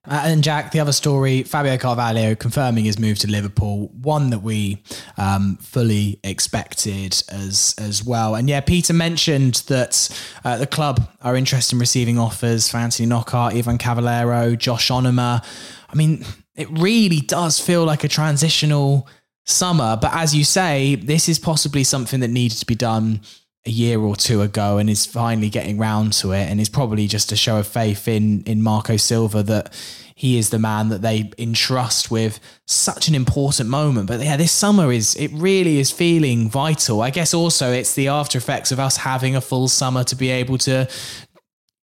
Uh, 0.03 0.23
and 0.25 0.43
Jack, 0.43 0.71
the 0.71 0.79
other 0.79 0.91
story, 0.91 1.43
Fabio 1.43 1.77
Carvalho 1.77 2.33
confirming 2.33 2.85
his 2.85 2.97
move 2.97 3.19
to 3.19 3.27
Liverpool, 3.29 3.89
one 4.01 4.31
that 4.31 4.39
we 4.39 4.81
um, 5.17 5.57
fully 5.57 6.19
expected 6.23 7.21
as 7.29 7.75
as 7.77 8.03
well. 8.03 8.33
And 8.33 8.49
yeah, 8.49 8.61
Peter 8.61 8.93
mentioned 8.93 9.63
that 9.67 10.09
uh, 10.43 10.57
the 10.57 10.65
club 10.65 11.07
are 11.21 11.35
interested 11.35 11.75
in 11.75 11.79
receiving 11.79 12.17
offers 12.17 12.67
for 12.67 12.77
Anthony 12.77 13.07
Knockaert, 13.07 13.53
Ivan 13.53 13.77
Cavaleiro, 13.77 14.55
Josh 14.55 14.89
Onomah. 14.89 15.45
I 15.87 15.95
mean, 15.95 16.25
it 16.55 16.67
really 16.71 17.19
does 17.19 17.59
feel 17.59 17.85
like 17.85 18.03
a 18.03 18.07
transitional 18.07 19.07
summer. 19.45 19.99
But 20.01 20.15
as 20.15 20.33
you 20.35 20.43
say, 20.43 20.95
this 20.95 21.29
is 21.29 21.37
possibly 21.37 21.83
something 21.83 22.21
that 22.21 22.29
needed 22.29 22.57
to 22.57 22.65
be 22.65 22.75
done 22.75 23.21
a 23.65 23.69
year 23.69 23.99
or 23.99 24.15
two 24.15 24.41
ago 24.41 24.77
and 24.77 24.89
is 24.89 25.05
finally 25.05 25.49
getting 25.49 25.77
round 25.77 26.13
to 26.13 26.31
it 26.31 26.49
and 26.49 26.59
is 26.59 26.69
probably 26.69 27.05
just 27.05 27.31
a 27.31 27.35
show 27.35 27.57
of 27.57 27.67
faith 27.67 28.07
in 28.07 28.43
in 28.43 28.61
Marco 28.61 28.97
Silva 28.97 29.43
that 29.43 29.73
he 30.15 30.37
is 30.37 30.49
the 30.49 30.59
man 30.59 30.89
that 30.89 31.01
they 31.01 31.31
entrust 31.37 32.11
with 32.11 32.39
such 32.67 33.07
an 33.07 33.15
important 33.15 33.69
moment. 33.69 34.07
But 34.07 34.19
yeah, 34.19 34.37
this 34.37 34.51
summer 34.51 34.91
is 34.91 35.15
it 35.15 35.31
really 35.33 35.79
is 35.79 35.91
feeling 35.91 36.49
vital. 36.49 37.01
I 37.01 37.09
guess 37.09 37.33
also 37.33 37.71
it's 37.71 37.93
the 37.93 38.07
after 38.07 38.37
effects 38.37 38.71
of 38.71 38.79
us 38.79 38.97
having 38.97 39.35
a 39.35 39.41
full 39.41 39.67
summer 39.67 40.03
to 40.05 40.15
be 40.15 40.29
able 40.29 40.57
to 40.59 40.87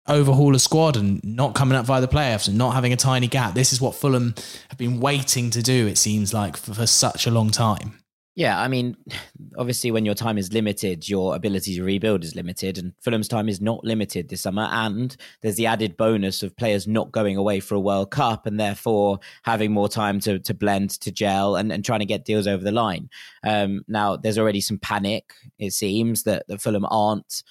overhaul 0.07 0.55
a 0.55 0.59
squad 0.59 0.97
and 0.97 1.23
not 1.23 1.55
coming 1.55 1.77
up 1.77 1.85
via 1.85 2.01
the 2.01 2.07
playoffs 2.07 2.47
and 2.47 2.57
not 2.57 2.73
having 2.73 2.91
a 2.93 2.97
tiny 2.97 3.27
gap. 3.27 3.53
This 3.53 3.71
is 3.71 3.79
what 3.79 3.95
Fulham 3.95 4.35
have 4.69 4.77
been 4.77 4.99
waiting 4.99 5.49
to 5.51 5.61
do, 5.61 5.87
it 5.87 5.97
seems 5.97 6.33
like, 6.33 6.57
for, 6.57 6.73
for 6.73 6.87
such 6.87 7.25
a 7.25 7.31
long 7.31 7.51
time. 7.51 8.02
Yeah, 8.35 8.59
I 8.59 8.67
mean, 8.67 8.97
obviously, 9.57 9.91
when 9.91 10.05
your 10.05 10.15
time 10.15 10.37
is 10.37 10.53
limited, 10.53 11.07
your 11.07 11.35
ability 11.35 11.75
to 11.75 11.83
rebuild 11.83 12.23
is 12.23 12.35
limited, 12.35 12.77
and 12.77 12.93
Fulham's 13.01 13.27
time 13.27 13.47
is 13.47 13.61
not 13.61 13.83
limited 13.83 14.29
this 14.29 14.41
summer. 14.41 14.67
And 14.71 15.15
there's 15.41 15.55
the 15.55 15.67
added 15.67 15.97
bonus 15.97 16.41
of 16.43 16.55
players 16.55 16.87
not 16.87 17.11
going 17.11 17.37
away 17.37 17.59
for 17.59 17.75
a 17.75 17.79
World 17.79 18.11
Cup 18.11 18.45
and 18.45 18.59
therefore 18.59 19.19
having 19.43 19.71
more 19.71 19.89
time 19.89 20.19
to 20.21 20.39
to 20.39 20.53
blend, 20.53 20.91
to 21.01 21.11
gel, 21.11 21.55
and, 21.55 21.71
and 21.71 21.85
trying 21.85 21.99
to 21.99 22.05
get 22.05 22.25
deals 22.25 22.47
over 22.47 22.63
the 22.63 22.71
line. 22.71 23.09
Um, 23.43 23.83
now, 23.87 24.15
there's 24.15 24.39
already 24.39 24.61
some 24.61 24.79
panic, 24.79 25.33
it 25.59 25.73
seems, 25.73 26.23
that, 26.23 26.45
that 26.47 26.61
Fulham 26.61 26.85
aren't 26.89 27.43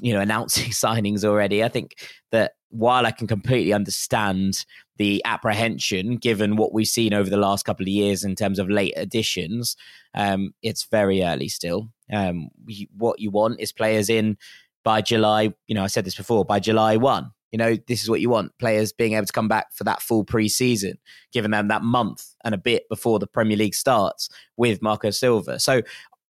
you 0.00 0.12
know 0.12 0.20
announcing 0.20 0.64
signings 0.70 1.24
already 1.24 1.64
i 1.64 1.68
think 1.68 1.96
that 2.30 2.52
while 2.70 3.06
i 3.06 3.10
can 3.10 3.26
completely 3.26 3.72
understand 3.72 4.64
the 4.96 5.22
apprehension 5.24 6.16
given 6.16 6.56
what 6.56 6.72
we've 6.72 6.88
seen 6.88 7.14
over 7.14 7.30
the 7.30 7.36
last 7.36 7.64
couple 7.64 7.84
of 7.84 7.88
years 7.88 8.24
in 8.24 8.34
terms 8.34 8.58
of 8.58 8.68
late 8.68 8.94
additions 8.96 9.76
um, 10.14 10.52
it's 10.62 10.84
very 10.84 11.22
early 11.22 11.48
still 11.48 11.88
um, 12.12 12.48
what 12.96 13.20
you 13.20 13.30
want 13.30 13.60
is 13.60 13.72
players 13.72 14.08
in 14.08 14.36
by 14.84 15.00
july 15.00 15.52
you 15.66 15.74
know 15.74 15.84
i 15.84 15.88
said 15.88 16.04
this 16.04 16.16
before 16.16 16.44
by 16.44 16.58
july 16.58 16.96
1 16.96 17.30
you 17.52 17.58
know 17.58 17.76
this 17.86 18.02
is 18.02 18.10
what 18.10 18.20
you 18.20 18.28
want 18.28 18.52
players 18.58 18.92
being 18.92 19.14
able 19.14 19.26
to 19.26 19.32
come 19.32 19.48
back 19.48 19.72
for 19.72 19.84
that 19.84 20.02
full 20.02 20.24
pre-season 20.24 20.98
giving 21.32 21.50
them 21.50 21.68
that 21.68 21.82
month 21.82 22.34
and 22.44 22.54
a 22.54 22.58
bit 22.58 22.88
before 22.88 23.18
the 23.18 23.26
premier 23.26 23.56
league 23.56 23.74
starts 23.74 24.28
with 24.56 24.82
marco 24.82 25.10
silva 25.10 25.58
so 25.58 25.80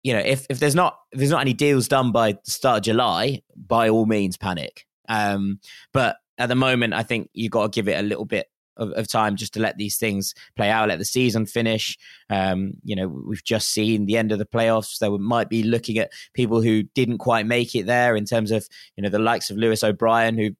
you 0.02 0.12
know, 0.12 0.20
if, 0.20 0.46
if 0.48 0.60
there's 0.60 0.74
not 0.74 0.98
if 1.12 1.18
there's 1.18 1.30
not 1.30 1.40
any 1.40 1.52
deals 1.52 1.88
done 1.88 2.12
by 2.12 2.32
the 2.32 2.50
start 2.50 2.78
of 2.78 2.82
July, 2.84 3.42
by 3.54 3.88
all 3.88 4.06
means 4.06 4.36
panic. 4.36 4.86
Um, 5.08 5.60
but 5.92 6.16
at 6.38 6.48
the 6.48 6.54
moment, 6.54 6.94
I 6.94 7.02
think 7.02 7.30
you've 7.32 7.50
got 7.50 7.72
to 7.72 7.76
give 7.76 7.88
it 7.88 7.98
a 7.98 8.02
little 8.02 8.24
bit 8.24 8.46
of, 8.76 8.90
of, 8.92 9.08
time 9.08 9.36
just 9.36 9.52
to 9.54 9.60
let 9.60 9.76
these 9.76 9.96
things 9.98 10.34
play 10.56 10.70
out, 10.70 10.88
let 10.88 10.98
the 10.98 11.04
season 11.04 11.44
finish. 11.44 11.98
Um, 12.30 12.72
you 12.82 12.96
know, 12.96 13.08
we've 13.08 13.44
just 13.44 13.68
seen 13.68 14.06
the 14.06 14.16
end 14.16 14.32
of 14.32 14.38
the 14.38 14.46
playoffs. 14.46 14.96
So 14.96 15.12
we 15.12 15.18
might 15.18 15.48
be 15.48 15.62
looking 15.62 15.98
at 15.98 16.12
people 16.32 16.62
who 16.62 16.84
didn't 16.94 17.18
quite 17.18 17.46
make 17.46 17.74
it 17.74 17.86
there 17.86 18.16
in 18.16 18.24
terms 18.24 18.50
of, 18.50 18.66
you 18.96 19.02
know, 19.02 19.10
the 19.10 19.18
likes 19.18 19.50
of 19.50 19.58
Lewis 19.58 19.84
O'Brien, 19.84 20.38
who 20.38 20.50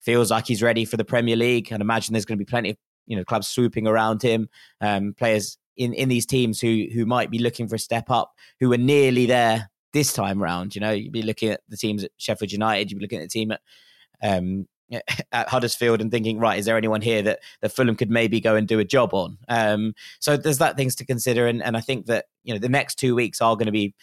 feels 0.00 0.30
like 0.30 0.46
he's 0.46 0.62
ready 0.62 0.84
for 0.84 0.96
the 0.96 1.04
Premier 1.04 1.36
League. 1.36 1.70
And 1.70 1.82
imagine 1.82 2.12
there's 2.12 2.24
going 2.24 2.38
to 2.38 2.44
be 2.44 2.48
plenty 2.48 2.70
of, 2.70 2.76
you 3.06 3.16
know, 3.16 3.24
clubs 3.24 3.48
swooping 3.48 3.86
around 3.86 4.22
him, 4.22 4.48
um, 4.80 5.14
players 5.16 5.58
in 5.76 5.92
in 5.92 6.08
these 6.08 6.26
teams 6.26 6.60
who 6.60 6.86
who 6.92 7.04
might 7.04 7.30
be 7.30 7.38
looking 7.38 7.68
for 7.68 7.74
a 7.74 7.78
step 7.78 8.10
up, 8.10 8.32
who 8.60 8.72
are 8.72 8.78
nearly 8.78 9.26
there 9.26 9.70
this 9.92 10.12
time 10.12 10.42
round. 10.42 10.74
You 10.74 10.80
know, 10.80 10.92
you'd 10.92 11.12
be 11.12 11.22
looking 11.22 11.50
at 11.50 11.60
the 11.68 11.76
teams 11.76 12.04
at 12.04 12.10
Sheffield 12.16 12.52
United, 12.52 12.90
you'd 12.90 12.98
be 12.98 13.04
looking 13.04 13.18
at 13.18 13.24
the 13.24 13.28
team 13.28 13.50
at 13.50 13.60
um, 14.22 14.66
at 15.32 15.48
Huddersfield 15.48 16.00
and 16.00 16.10
thinking, 16.10 16.38
right, 16.38 16.58
is 16.58 16.66
there 16.66 16.76
anyone 16.76 17.00
here 17.00 17.22
that, 17.22 17.40
that 17.60 17.72
Fulham 17.72 17.96
could 17.96 18.10
maybe 18.10 18.40
go 18.40 18.54
and 18.54 18.68
do 18.68 18.78
a 18.78 18.84
job 18.84 19.14
on? 19.14 19.38
Um, 19.48 19.94
so 20.20 20.36
there's 20.36 20.58
that 20.58 20.76
things 20.76 20.94
to 20.96 21.04
consider, 21.04 21.46
and, 21.46 21.62
and 21.62 21.76
I 21.76 21.80
think 21.80 22.06
that 22.06 22.26
you 22.44 22.54
know 22.54 22.60
the 22.60 22.68
next 22.68 22.96
two 22.96 23.14
weeks 23.14 23.40
are 23.40 23.56
going 23.56 23.66
to 23.66 23.72
be 23.72 23.94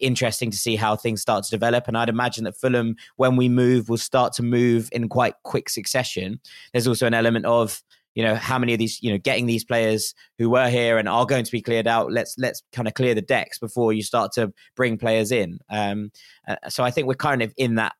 interesting 0.00 0.50
to 0.50 0.56
see 0.56 0.76
how 0.76 0.96
things 0.96 1.22
start 1.22 1.44
to 1.44 1.50
develop. 1.50 1.86
And 1.86 1.96
I'd 1.96 2.08
imagine 2.08 2.44
that 2.44 2.56
Fulham, 2.56 2.96
when 3.16 3.36
we 3.36 3.48
move, 3.48 3.88
will 3.88 3.98
start 3.98 4.32
to 4.34 4.42
move 4.42 4.88
in 4.90 5.08
quite 5.08 5.34
quick 5.44 5.68
succession. 5.68 6.40
There's 6.72 6.88
also 6.88 7.06
an 7.06 7.14
element 7.14 7.46
of 7.46 7.82
you 8.14 8.22
know 8.22 8.34
how 8.34 8.58
many 8.58 8.74
of 8.74 8.78
these 8.78 9.02
you 9.02 9.10
know 9.10 9.18
getting 9.18 9.46
these 9.46 9.64
players 9.64 10.14
who 10.38 10.50
were 10.50 10.68
here 10.68 10.98
and 10.98 11.08
are 11.08 11.24
going 11.24 11.44
to 11.44 11.52
be 11.52 11.62
cleared 11.62 11.86
out 11.86 12.12
let's 12.12 12.36
let's 12.36 12.62
kind 12.72 12.86
of 12.86 12.92
clear 12.92 13.14
the 13.14 13.22
decks 13.22 13.58
before 13.58 13.92
you 13.92 14.02
start 14.02 14.32
to 14.32 14.52
bring 14.76 14.98
players 14.98 15.32
in 15.32 15.58
um, 15.70 16.10
uh, 16.46 16.56
so 16.68 16.84
i 16.84 16.90
think 16.90 17.06
we're 17.06 17.14
kind 17.14 17.40
of 17.40 17.54
in 17.56 17.76
that 17.76 17.94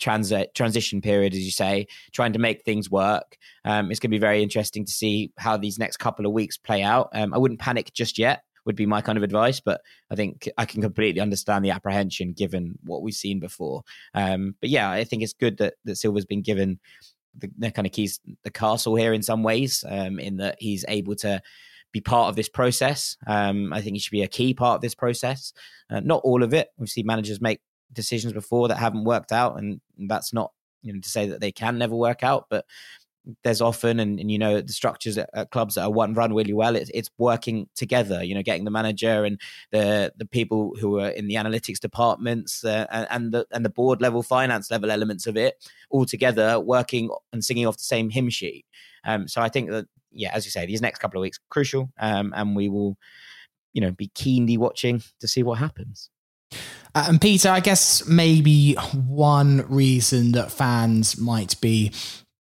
transit 0.00 0.54
transition 0.54 1.00
period 1.00 1.32
as 1.32 1.40
you 1.40 1.50
say 1.50 1.86
trying 2.12 2.32
to 2.32 2.38
make 2.38 2.64
things 2.64 2.90
work 2.90 3.36
um, 3.64 3.90
it's 3.90 4.00
going 4.00 4.10
to 4.10 4.14
be 4.14 4.18
very 4.18 4.42
interesting 4.42 4.84
to 4.84 4.92
see 4.92 5.32
how 5.38 5.56
these 5.56 5.78
next 5.78 5.98
couple 5.98 6.26
of 6.26 6.32
weeks 6.32 6.56
play 6.56 6.82
out 6.82 7.08
um, 7.12 7.32
i 7.34 7.38
wouldn't 7.38 7.60
panic 7.60 7.92
just 7.92 8.18
yet 8.18 8.42
would 8.66 8.76
be 8.76 8.86
my 8.86 9.00
kind 9.00 9.16
of 9.16 9.24
advice 9.24 9.60
but 9.60 9.80
i 10.10 10.14
think 10.14 10.48
i 10.58 10.64
can 10.64 10.82
completely 10.82 11.20
understand 11.20 11.64
the 11.64 11.70
apprehension 11.70 12.32
given 12.32 12.78
what 12.84 13.02
we've 13.02 13.14
seen 13.14 13.38
before 13.38 13.82
um, 14.14 14.54
but 14.60 14.70
yeah 14.70 14.90
i 14.90 15.04
think 15.04 15.22
it's 15.22 15.32
good 15.32 15.58
that 15.58 15.74
that 15.84 15.96
silva's 15.96 16.26
been 16.26 16.42
given 16.42 16.80
the, 17.38 17.50
the 17.58 17.70
kind 17.70 17.86
of 17.86 17.92
keys 17.92 18.20
the 18.44 18.50
castle 18.50 18.96
here 18.96 19.12
in 19.12 19.22
some 19.22 19.42
ways, 19.42 19.84
um, 19.88 20.18
in 20.18 20.38
that 20.38 20.56
he's 20.58 20.84
able 20.88 21.14
to 21.16 21.40
be 21.92 22.00
part 22.00 22.28
of 22.28 22.36
this 22.36 22.48
process. 22.48 23.16
Um, 23.26 23.72
I 23.72 23.80
think 23.80 23.96
he 23.96 24.00
should 24.00 24.12
be 24.12 24.22
a 24.22 24.28
key 24.28 24.54
part 24.54 24.76
of 24.76 24.80
this 24.80 24.94
process. 24.94 25.52
Uh, 25.90 26.00
not 26.00 26.22
all 26.24 26.42
of 26.42 26.54
it. 26.54 26.68
We've 26.78 26.88
seen 26.88 27.06
managers 27.06 27.40
make 27.40 27.60
decisions 27.92 28.32
before 28.32 28.68
that 28.68 28.78
haven't 28.78 29.04
worked 29.04 29.32
out, 29.32 29.58
and 29.58 29.80
that's 29.98 30.32
not 30.32 30.52
you 30.82 30.92
know 30.92 31.00
to 31.00 31.08
say 31.08 31.28
that 31.28 31.40
they 31.40 31.52
can 31.52 31.78
never 31.78 31.94
work 31.94 32.22
out, 32.22 32.46
but 32.50 32.64
there's 33.44 33.60
often 33.60 34.00
and, 34.00 34.18
and 34.18 34.30
you 34.30 34.38
know 34.38 34.60
the 34.60 34.72
structures 34.72 35.18
at, 35.18 35.28
at, 35.34 35.50
clubs 35.50 35.74
that 35.74 35.82
are 35.82 35.90
one 35.90 36.14
run 36.14 36.34
really 36.34 36.52
well 36.52 36.74
it's, 36.74 36.90
it's 36.94 37.10
working 37.18 37.68
together 37.74 38.24
you 38.24 38.34
know 38.34 38.42
getting 38.42 38.64
the 38.64 38.70
manager 38.70 39.24
and 39.24 39.40
the 39.72 40.12
the 40.16 40.24
people 40.24 40.74
who 40.80 40.98
are 40.98 41.10
in 41.10 41.28
the 41.28 41.34
analytics 41.34 41.78
departments 41.78 42.64
uh, 42.64 42.86
and, 42.90 43.06
and 43.10 43.32
the 43.32 43.46
and 43.52 43.64
the 43.64 43.70
board 43.70 44.00
level 44.00 44.22
finance 44.22 44.70
level 44.70 44.90
elements 44.90 45.26
of 45.26 45.36
it 45.36 45.68
all 45.90 46.06
together 46.06 46.58
working 46.58 47.10
and 47.32 47.44
singing 47.44 47.66
off 47.66 47.76
the 47.76 47.82
same 47.82 48.10
hymn 48.10 48.30
sheet. 48.30 48.64
Um, 49.04 49.28
so 49.28 49.40
i 49.40 49.48
think 49.48 49.70
that 49.70 49.86
yeah 50.12 50.30
as 50.32 50.44
you 50.44 50.50
say 50.50 50.66
these 50.66 50.82
next 50.82 50.98
couple 50.98 51.20
of 51.20 51.22
weeks 51.22 51.38
crucial 51.50 51.90
um, 51.98 52.32
and 52.36 52.56
we 52.56 52.68
will 52.68 52.96
you 53.72 53.80
know 53.80 53.92
be 53.92 54.10
keenly 54.14 54.56
watching 54.56 55.02
to 55.20 55.28
see 55.28 55.42
what 55.42 55.58
happens 55.58 56.10
uh, 56.94 57.06
and 57.08 57.20
Peter, 57.20 57.48
I 57.48 57.60
guess 57.60 58.06
maybe 58.06 58.74
one 58.74 59.64
reason 59.68 60.32
that 60.32 60.50
fans 60.50 61.18
might 61.18 61.60
be 61.60 61.92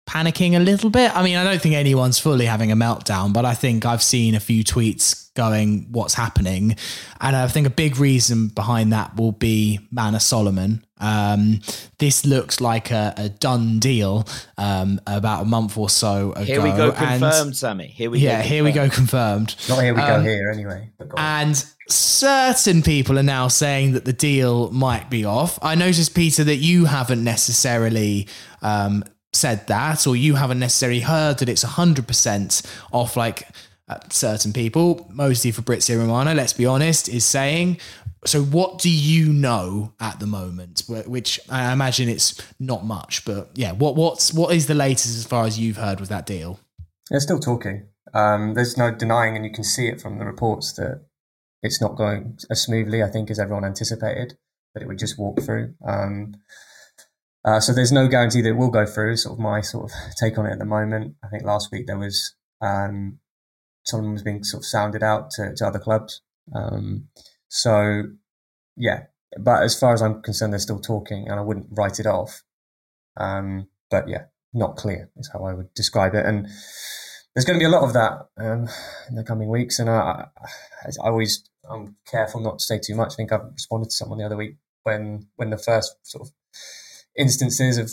panicking 0.07 0.55
a 0.55 0.59
little 0.59 0.89
bit. 0.89 1.15
I 1.15 1.21
mean, 1.21 1.35
I 1.35 1.43
don't 1.43 1.61
think 1.61 1.75
anyone's 1.75 2.17
fully 2.17 2.45
having 2.45 2.71
a 2.71 2.75
meltdown, 2.75 3.33
but 3.33 3.45
I 3.45 3.53
think 3.53 3.85
I've 3.85 4.01
seen 4.01 4.33
a 4.35 4.39
few 4.39 4.63
tweets 4.63 5.33
going, 5.33 5.87
what's 5.91 6.15
happening? 6.15 6.75
And 7.21 7.35
I 7.35 7.47
think 7.47 7.67
a 7.67 7.69
big 7.69 7.97
reason 7.97 8.47
behind 8.47 8.93
that 8.93 9.15
will 9.15 9.33
be 9.33 9.79
Manor 9.91 10.19
Solomon. 10.19 10.83
Um, 10.99 11.61
this 11.99 12.25
looks 12.25 12.59
like 12.59 12.89
a, 12.89 13.13
a 13.17 13.29
done 13.29 13.79
deal 13.79 14.25
um, 14.57 14.99
about 15.05 15.43
a 15.43 15.45
month 15.45 15.77
or 15.77 15.89
so 15.89 16.31
ago. 16.31 16.43
Here 16.43 16.61
we 16.61 16.71
go, 16.71 16.91
confirmed, 16.91 17.47
and, 17.47 17.55
Sammy. 17.55 17.87
Here 17.87 18.09
we 18.09 18.19
yeah, 18.19 18.41
go 18.41 18.47
here 18.47 18.63
we 18.63 18.71
go, 18.71 18.89
confirmed. 18.89 19.55
Not 19.69 19.83
here 19.83 19.93
we 19.93 20.01
um, 20.01 20.07
go 20.07 20.27
here 20.27 20.49
anyway. 20.49 20.89
And 21.17 21.63
certain 21.87 22.81
people 22.81 23.19
are 23.19 23.23
now 23.23 23.47
saying 23.47 23.91
that 23.91 24.05
the 24.05 24.13
deal 24.13 24.71
might 24.71 25.09
be 25.09 25.23
off. 25.23 25.59
I 25.61 25.75
noticed, 25.75 26.15
Peter, 26.15 26.43
that 26.45 26.55
you 26.55 26.85
haven't 26.85 27.23
necessarily 27.23 28.27
um, 28.63 29.03
said 29.37 29.67
that, 29.67 30.07
or 30.07 30.15
you 30.15 30.35
haven't 30.35 30.59
necessarily 30.59 31.01
heard 31.01 31.39
that 31.39 31.49
it's 31.49 31.63
100% 31.63 32.65
off 32.91 33.15
like 33.15 33.47
uh, 33.89 33.97
certain 34.09 34.51
people, 34.51 35.07
mostly 35.13 35.51
Fabrizio 35.51 35.99
Romano, 35.99 36.33
let's 36.33 36.53
be 36.53 36.65
honest, 36.65 37.07
is 37.07 37.23
saying. 37.25 37.79
So, 38.25 38.43
what 38.43 38.79
do 38.79 38.89
you 38.89 39.31
know 39.31 39.93
at 39.99 40.19
the 40.19 40.27
moment? 40.27 40.83
Which 40.87 41.39
I 41.49 41.71
imagine 41.71 42.09
it's 42.09 42.41
not 42.59 42.83
much, 42.83 43.23
but 43.23 43.51
yeah, 43.53 43.71
what 43.71 43.95
what's 43.95 44.33
what 44.33 44.53
is 44.53 44.67
the 44.67 44.73
latest 44.73 45.15
as 45.17 45.25
far 45.25 45.45
as 45.45 45.57
you've 45.57 45.77
heard 45.77 45.99
with 45.99 46.09
that 46.09 46.25
deal? 46.25 46.59
They're 47.09 47.21
still 47.21 47.39
talking. 47.39 47.87
Um, 48.13 48.53
there's 48.55 48.77
no 48.77 48.91
denying, 48.91 49.35
and 49.35 49.45
you 49.45 49.51
can 49.51 49.63
see 49.63 49.87
it 49.87 50.01
from 50.01 50.17
the 50.17 50.25
reports 50.25 50.73
that 50.73 51.05
it's 51.63 51.79
not 51.79 51.95
going 51.95 52.37
as 52.49 52.63
smoothly, 52.63 53.03
I 53.03 53.07
think, 53.07 53.29
as 53.29 53.39
everyone 53.39 53.63
anticipated. 53.63 54.37
that 54.73 54.83
it 54.83 54.87
would 54.87 54.99
just 54.99 55.17
walk 55.17 55.41
through. 55.41 55.73
Um, 55.87 56.33
uh, 57.47 57.61
so 57.61 57.71
there's 57.71 57.93
no 57.93 58.09
guarantee 58.09 58.41
that 58.41 58.49
it 58.49 58.57
will 58.57 58.69
go 58.69 58.85
through. 58.85 59.15
Sort 59.15 59.33
of 59.33 59.39
my 59.39 59.61
sort 59.61 59.85
of 59.85 59.91
take 60.19 60.37
on 60.37 60.45
it 60.45 60.51
at 60.51 60.59
the 60.59 60.65
moment. 60.65 61.15
I 61.23 61.29
think 61.29 61.43
last 61.43 61.71
week 61.71 61.87
there 61.87 61.97
was 61.97 62.35
um, 62.61 63.19
someone 63.85 64.11
was 64.11 64.21
being 64.21 64.43
sort 64.43 64.63
of 64.63 64.65
sounded 64.65 65.01
out 65.01 65.31
to, 65.31 65.55
to 65.55 65.65
other 65.65 65.79
clubs. 65.79 66.21
Um, 66.53 67.07
so 67.47 68.03
yeah, 68.75 69.03
but 69.39 69.63
as 69.63 69.79
far 69.79 69.93
as 69.93 70.01
I'm 70.01 70.21
concerned, 70.21 70.51
they're 70.51 70.59
still 70.59 70.81
talking, 70.81 71.29
and 71.29 71.39
I 71.39 71.41
wouldn't 71.41 71.67
write 71.71 72.01
it 72.01 72.05
off. 72.05 72.43
Um, 73.15 73.69
but 73.89 74.09
yeah, 74.09 74.25
not 74.53 74.75
clear 74.75 75.09
is 75.15 75.29
how 75.31 75.45
I 75.45 75.53
would 75.53 75.73
describe 75.73 76.15
it. 76.15 76.25
And 76.25 76.47
there's 77.33 77.45
going 77.45 77.57
to 77.57 77.63
be 77.63 77.65
a 77.65 77.69
lot 77.69 77.83
of 77.83 77.93
that 77.93 78.27
um, 78.37 78.67
in 79.07 79.15
the 79.15 79.23
coming 79.23 79.49
weeks. 79.49 79.79
And 79.79 79.89
I, 79.89 80.27
I, 80.37 80.89
I 81.01 81.07
always 81.07 81.49
I'm 81.69 81.95
careful 82.05 82.41
not 82.41 82.59
to 82.59 82.65
say 82.65 82.77
too 82.77 82.95
much. 82.95 83.13
I 83.13 83.15
think 83.15 83.31
I 83.31 83.37
responded 83.37 83.91
to 83.91 83.95
someone 83.95 84.19
the 84.19 84.25
other 84.25 84.35
week 84.35 84.57
when 84.83 85.27
when 85.37 85.49
the 85.49 85.57
first 85.57 85.95
sort 86.03 86.27
of 86.27 86.33
instances 87.17 87.77
of 87.77 87.91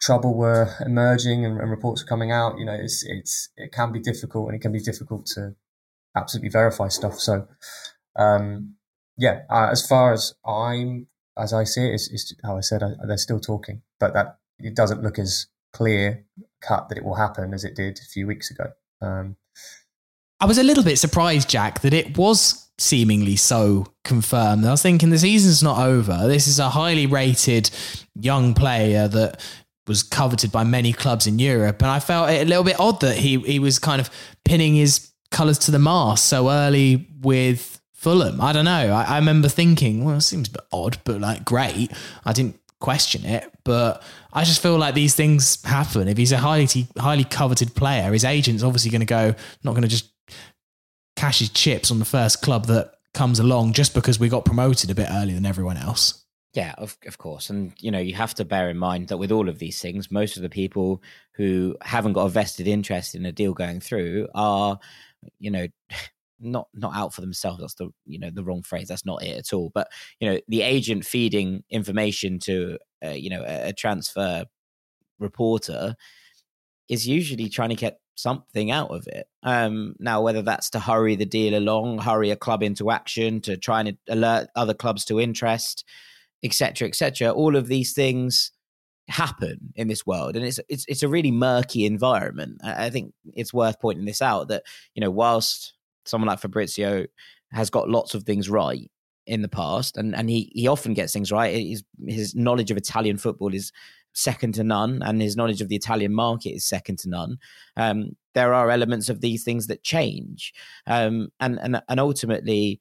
trouble 0.00 0.34
were 0.34 0.74
emerging 0.84 1.44
and, 1.44 1.60
and, 1.60 1.70
reports 1.70 2.02
were 2.02 2.08
coming 2.08 2.30
out, 2.30 2.58
you 2.58 2.64
know, 2.64 2.74
it's 2.74 3.04
it's 3.06 3.50
it 3.56 3.72
can 3.72 3.92
be 3.92 4.00
difficult 4.00 4.48
and 4.48 4.56
it 4.56 4.60
can 4.60 4.72
be 4.72 4.80
difficult 4.80 5.26
to 5.26 5.54
absolutely 6.16 6.50
verify 6.50 6.88
stuff. 6.88 7.18
So, 7.18 7.48
um, 8.16 8.74
yeah, 9.16 9.40
uh, 9.50 9.68
as 9.70 9.86
far 9.86 10.12
as 10.12 10.34
I'm 10.46 11.08
as 11.36 11.52
I 11.52 11.64
see 11.64 11.86
it, 11.86 11.94
it's, 11.94 12.10
it's 12.10 12.34
how 12.44 12.56
I 12.56 12.60
said, 12.60 12.82
I, 12.82 12.94
they're 13.06 13.16
still 13.16 13.40
talking, 13.40 13.82
but 14.00 14.12
that 14.14 14.38
it 14.58 14.74
doesn't 14.74 15.02
look 15.02 15.18
as 15.18 15.46
clear 15.72 16.24
cut 16.60 16.88
that 16.88 16.98
it 16.98 17.04
will 17.04 17.14
happen 17.14 17.54
as 17.54 17.64
it 17.64 17.76
did 17.76 17.98
a 17.98 18.08
few 18.08 18.26
weeks 18.26 18.50
ago. 18.50 18.72
Um, 19.00 19.36
I 20.40 20.46
was 20.46 20.58
a 20.58 20.62
little 20.62 20.84
bit 20.84 20.98
surprised, 20.98 21.48
Jack, 21.48 21.80
that 21.80 21.92
it 21.92 22.16
was 22.16 22.68
seemingly 22.78 23.34
so 23.34 23.86
confirmed. 24.04 24.64
I 24.64 24.70
was 24.70 24.82
thinking 24.82 25.10
the 25.10 25.18
season's 25.18 25.62
not 25.62 25.78
over. 25.84 26.28
This 26.28 26.46
is 26.46 26.60
a 26.60 26.70
highly 26.70 27.06
rated 27.06 27.70
young 28.14 28.54
player 28.54 29.08
that 29.08 29.40
was 29.88 30.02
coveted 30.02 30.52
by 30.52 30.62
many 30.64 30.92
clubs 30.92 31.26
in 31.26 31.38
Europe, 31.38 31.82
and 31.82 31.90
I 31.90 31.98
felt 31.98 32.30
it 32.30 32.42
a 32.42 32.44
little 32.44 32.62
bit 32.62 32.78
odd 32.78 33.00
that 33.00 33.16
he 33.16 33.38
he 33.40 33.58
was 33.58 33.78
kind 33.78 34.00
of 34.00 34.10
pinning 34.44 34.74
his 34.74 35.10
colours 35.30 35.58
to 35.58 35.70
the 35.70 35.78
mast 35.78 36.26
so 36.26 36.50
early 36.50 37.08
with 37.20 37.80
Fulham. 37.94 38.40
I 38.40 38.52
don't 38.52 38.64
know. 38.64 38.92
I, 38.92 39.14
I 39.14 39.18
remember 39.18 39.48
thinking, 39.48 40.04
well, 40.04 40.16
it 40.16 40.20
seems 40.20 40.48
a 40.48 40.52
bit 40.52 40.64
odd, 40.72 40.98
but 41.04 41.20
like 41.20 41.44
great. 41.44 41.90
I 42.24 42.32
didn't 42.32 42.60
question 42.80 43.24
it, 43.24 43.50
but 43.64 44.02
I 44.32 44.44
just 44.44 44.62
feel 44.62 44.78
like 44.78 44.94
these 44.94 45.16
things 45.16 45.60
happen. 45.64 46.06
If 46.06 46.16
he's 46.16 46.32
a 46.32 46.38
highly 46.38 46.68
highly 46.96 47.24
coveted 47.24 47.74
player, 47.74 48.12
his 48.12 48.24
agent's 48.24 48.62
obviously 48.62 48.92
going 48.92 49.00
to 49.00 49.06
go, 49.06 49.34
not 49.64 49.72
going 49.72 49.82
to 49.82 49.88
just 49.88 50.12
cash 51.18 51.40
his 51.40 51.48
chips 51.50 51.90
on 51.90 51.98
the 51.98 52.04
first 52.04 52.42
club 52.42 52.66
that 52.66 52.94
comes 53.12 53.40
along 53.40 53.72
just 53.72 53.92
because 53.92 54.20
we 54.20 54.28
got 54.28 54.44
promoted 54.44 54.88
a 54.88 54.94
bit 54.94 55.08
earlier 55.10 55.34
than 55.34 55.46
everyone 55.46 55.76
else. 55.76 56.24
Yeah, 56.54 56.74
of, 56.78 56.96
of 57.06 57.18
course. 57.18 57.50
And, 57.50 57.72
you 57.80 57.90
know, 57.90 57.98
you 57.98 58.14
have 58.14 58.34
to 58.34 58.44
bear 58.44 58.70
in 58.70 58.78
mind 58.78 59.08
that 59.08 59.16
with 59.16 59.32
all 59.32 59.48
of 59.48 59.58
these 59.58 59.80
things, 59.82 60.12
most 60.12 60.36
of 60.36 60.42
the 60.42 60.48
people 60.48 61.02
who 61.34 61.76
haven't 61.82 62.12
got 62.12 62.26
a 62.26 62.28
vested 62.28 62.68
interest 62.68 63.16
in 63.16 63.26
a 63.26 63.32
deal 63.32 63.52
going 63.52 63.80
through 63.80 64.28
are, 64.34 64.78
you 65.40 65.50
know, 65.50 65.66
not 66.40 66.68
not 66.72 66.94
out 66.94 67.12
for 67.12 67.20
themselves 67.20 67.58
that's 67.58 67.74
the 67.74 67.88
you 68.06 68.16
know 68.16 68.30
the 68.30 68.44
wrong 68.44 68.62
phrase 68.62 68.86
that's 68.86 69.04
not 69.04 69.20
it 69.24 69.36
at 69.36 69.52
all 69.52 69.72
but 69.74 69.88
you 70.20 70.30
know 70.30 70.38
the 70.46 70.62
agent 70.62 71.04
feeding 71.04 71.64
information 71.68 72.38
to 72.38 72.78
uh, 73.04 73.08
you 73.08 73.28
know 73.28 73.42
a, 73.42 73.70
a 73.70 73.72
transfer 73.72 74.44
reporter 75.18 75.96
is 76.88 77.08
usually 77.08 77.48
trying 77.48 77.70
to 77.70 77.74
get 77.74 77.98
something 78.18 78.70
out 78.72 78.90
of 78.90 79.06
it. 79.06 79.28
Um, 79.44 79.94
now, 80.00 80.20
whether 80.20 80.42
that's 80.42 80.70
to 80.70 80.80
hurry 80.80 81.14
the 81.14 81.24
deal 81.24 81.56
along, 81.56 81.98
hurry 81.98 82.30
a 82.30 82.36
club 82.36 82.62
into 82.62 82.90
action, 82.90 83.40
to 83.42 83.56
try 83.56 83.80
and 83.80 83.96
alert 84.08 84.48
other 84.56 84.74
clubs 84.74 85.04
to 85.06 85.20
interest, 85.20 85.84
etc., 86.42 86.88
etc., 86.88 87.30
all 87.30 87.54
of 87.54 87.68
these 87.68 87.92
things 87.92 88.50
happen 89.08 89.72
in 89.76 89.88
this 89.88 90.04
world, 90.04 90.36
and 90.36 90.44
it's 90.44 90.58
it's 90.68 90.84
it's 90.88 91.02
a 91.02 91.08
really 91.08 91.30
murky 91.30 91.86
environment. 91.86 92.60
I 92.62 92.90
think 92.90 93.14
it's 93.34 93.54
worth 93.54 93.80
pointing 93.80 94.04
this 94.04 94.20
out 94.20 94.48
that 94.48 94.64
you 94.94 95.00
know 95.00 95.10
whilst 95.10 95.74
someone 96.04 96.28
like 96.28 96.40
Fabrizio 96.40 97.06
has 97.52 97.70
got 97.70 97.88
lots 97.88 98.14
of 98.14 98.24
things 98.24 98.50
right 98.50 98.90
in 99.26 99.42
the 99.42 99.48
past, 99.48 99.96
and 99.96 100.14
and 100.16 100.28
he 100.28 100.50
he 100.54 100.66
often 100.66 100.92
gets 100.92 101.12
things 101.12 101.30
right. 101.30 101.54
His 101.54 101.84
his 102.06 102.34
knowledge 102.34 102.72
of 102.72 102.76
Italian 102.76 103.16
football 103.16 103.54
is 103.54 103.72
second 104.18 104.54
to 104.54 104.64
none, 104.64 105.00
and 105.02 105.22
his 105.22 105.36
knowledge 105.36 105.60
of 105.60 105.68
the 105.68 105.76
Italian 105.76 106.14
market 106.14 106.50
is 106.50 106.66
second 106.66 106.98
to 107.00 107.08
none. 107.08 107.38
Um, 107.76 108.16
there 108.34 108.52
are 108.52 108.70
elements 108.70 109.08
of 109.08 109.20
these 109.20 109.44
things 109.44 109.66
that 109.68 109.82
change, 109.82 110.52
um, 110.86 111.28
and 111.40 111.58
and 111.60 111.80
and 111.88 112.00
ultimately, 112.00 112.80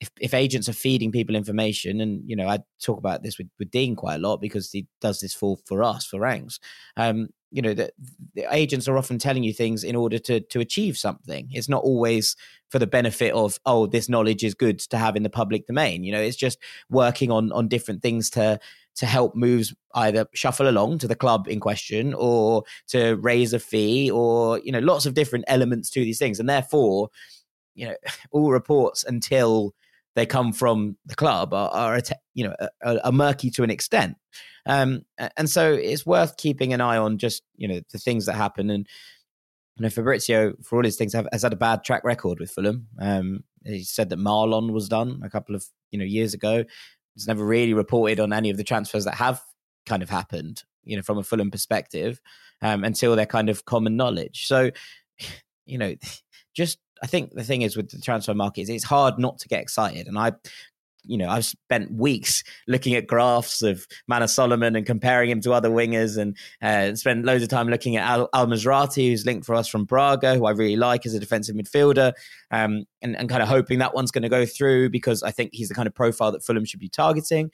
if, 0.00 0.10
if 0.20 0.34
agents 0.34 0.68
are 0.68 0.74
feeding 0.74 1.12
people 1.12 1.34
information, 1.34 2.00
and 2.00 2.22
you 2.26 2.36
know, 2.36 2.48
I 2.48 2.58
talk 2.82 2.98
about 2.98 3.22
this 3.22 3.38
with, 3.38 3.48
with 3.58 3.70
Dean 3.70 3.96
quite 3.96 4.16
a 4.16 4.18
lot 4.18 4.40
because 4.40 4.70
he 4.70 4.86
does 5.00 5.20
this 5.20 5.34
for 5.34 5.56
for 5.66 5.82
us 5.82 6.06
for 6.06 6.20
ranks. 6.20 6.58
Um, 6.96 7.28
you 7.52 7.62
know, 7.62 7.74
the, 7.74 7.90
the 8.34 8.46
agents 8.52 8.88
are 8.88 8.98
often 8.98 9.18
telling 9.18 9.44
you 9.44 9.52
things 9.52 9.84
in 9.84 9.96
order 9.96 10.18
to 10.18 10.40
to 10.40 10.60
achieve 10.60 10.98
something. 10.98 11.48
It's 11.52 11.68
not 11.68 11.82
always 11.82 12.36
for 12.68 12.78
the 12.78 12.86
benefit 12.86 13.32
of 13.32 13.58
oh, 13.64 13.86
this 13.86 14.08
knowledge 14.08 14.44
is 14.44 14.54
good 14.54 14.78
to 14.80 14.98
have 14.98 15.16
in 15.16 15.22
the 15.22 15.30
public 15.30 15.66
domain. 15.66 16.04
You 16.04 16.12
know, 16.12 16.20
it's 16.20 16.36
just 16.36 16.58
working 16.90 17.30
on 17.30 17.52
on 17.52 17.68
different 17.68 18.02
things 18.02 18.30
to 18.30 18.58
to 18.96 19.06
help 19.06 19.34
moves 19.34 19.74
either 19.94 20.26
shuffle 20.34 20.68
along 20.68 20.98
to 20.98 21.08
the 21.08 21.14
club 21.14 21.46
in 21.48 21.60
question 21.60 22.14
or 22.14 22.64
to 22.88 23.14
raise 23.16 23.52
a 23.52 23.58
fee 23.58 24.10
or 24.10 24.58
you 24.60 24.72
know 24.72 24.78
lots 24.78 25.06
of 25.06 25.14
different 25.14 25.44
elements 25.48 25.90
to 25.90 26.00
these 26.00 26.18
things. 26.18 26.40
And 26.40 26.48
therefore 26.48 27.10
you 27.74 27.86
know 27.86 27.94
all 28.32 28.50
reports 28.50 29.04
until 29.04 29.74
they 30.16 30.26
come 30.26 30.52
from 30.52 30.96
the 31.04 31.14
club 31.14 31.52
are, 31.54 31.70
are 31.70 32.00
you 32.34 32.44
know 32.44 32.54
are, 32.82 33.12
murky 33.12 33.50
to 33.50 33.62
an 33.62 33.70
extent. 33.70 34.16
Um, 34.64 35.02
and 35.36 35.48
so 35.48 35.72
it's 35.74 36.04
worth 36.04 36.36
keeping 36.38 36.72
an 36.72 36.80
eye 36.80 36.96
on 36.96 37.18
just 37.18 37.42
you 37.56 37.68
know 37.68 37.80
the 37.92 37.98
things 37.98 38.26
that 38.26 38.34
happen. 38.34 38.70
And 38.70 38.86
you 39.76 39.82
know 39.82 39.90
Fabrizio 39.90 40.54
for 40.62 40.76
all 40.76 40.84
his 40.84 40.96
things 40.96 41.12
have, 41.12 41.28
has 41.32 41.42
had 41.42 41.52
a 41.52 41.56
bad 41.56 41.84
track 41.84 42.02
record 42.02 42.40
with 42.40 42.50
Fulham. 42.50 42.88
Um, 42.98 43.44
he 43.64 43.84
said 43.84 44.08
that 44.08 44.18
Marlon 44.18 44.72
was 44.72 44.88
done 44.88 45.20
a 45.22 45.30
couple 45.30 45.54
of 45.54 45.66
you 45.90 45.98
know 45.98 46.04
years 46.04 46.34
ago 46.34 46.64
it's 47.16 47.26
never 47.26 47.44
really 47.44 47.74
reported 47.74 48.20
on 48.20 48.32
any 48.32 48.50
of 48.50 48.56
the 48.56 48.64
transfers 48.64 49.04
that 49.04 49.14
have 49.14 49.42
kind 49.86 50.02
of 50.02 50.10
happened, 50.10 50.62
you 50.84 50.96
know, 50.96 51.02
from 51.02 51.18
a 51.18 51.22
Fulham 51.22 51.50
perspective, 51.50 52.20
um, 52.62 52.84
until 52.84 53.16
they're 53.16 53.26
kind 53.26 53.48
of 53.48 53.64
common 53.64 53.96
knowledge. 53.96 54.46
So, 54.46 54.70
you 55.66 55.78
know, 55.78 55.94
just 56.54 56.78
I 57.02 57.06
think 57.06 57.34
the 57.34 57.44
thing 57.44 57.62
is 57.62 57.76
with 57.76 57.90
the 57.90 58.00
transfer 58.00 58.34
market 58.34 58.62
is 58.62 58.70
it's 58.70 58.84
hard 58.84 59.18
not 59.18 59.38
to 59.40 59.48
get 59.48 59.60
excited, 59.60 60.06
and 60.06 60.18
I 60.18 60.32
you 61.06 61.16
know, 61.16 61.28
I've 61.28 61.44
spent 61.44 61.92
weeks 61.92 62.42
looking 62.66 62.94
at 62.94 63.06
graphs 63.06 63.62
of 63.62 63.86
Manor 64.08 64.26
Solomon 64.26 64.76
and 64.76 64.84
comparing 64.84 65.30
him 65.30 65.40
to 65.42 65.52
other 65.52 65.70
wingers, 65.70 66.18
and 66.18 66.36
uh, 66.62 66.94
spent 66.94 67.24
loads 67.24 67.42
of 67.42 67.48
time 67.48 67.68
looking 67.68 67.96
at 67.96 68.08
Al, 68.08 68.28
Al 68.34 68.46
Musrati, 68.46 69.08
who's 69.08 69.26
linked 69.26 69.46
for 69.46 69.54
us 69.54 69.68
from 69.68 69.84
Braga, 69.84 70.34
who 70.34 70.46
I 70.46 70.50
really 70.52 70.76
like 70.76 71.06
as 71.06 71.14
a 71.14 71.20
defensive 71.20 71.56
midfielder, 71.56 72.12
um, 72.50 72.84
and, 73.02 73.16
and 73.16 73.28
kind 73.28 73.42
of 73.42 73.48
hoping 73.48 73.78
that 73.78 73.94
one's 73.94 74.10
going 74.10 74.22
to 74.22 74.28
go 74.28 74.46
through 74.46 74.90
because 74.90 75.22
I 75.22 75.30
think 75.30 75.50
he's 75.52 75.68
the 75.68 75.74
kind 75.74 75.86
of 75.86 75.94
profile 75.94 76.32
that 76.32 76.44
Fulham 76.44 76.64
should 76.64 76.80
be 76.80 76.88
targeting. 76.88 77.50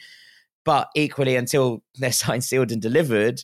But 0.65 0.89
equally, 0.95 1.37
until 1.37 1.83
they're 1.97 2.13
signed, 2.13 2.45
sealed, 2.45 2.73
and 2.73 2.81
delivered, 2.81 3.43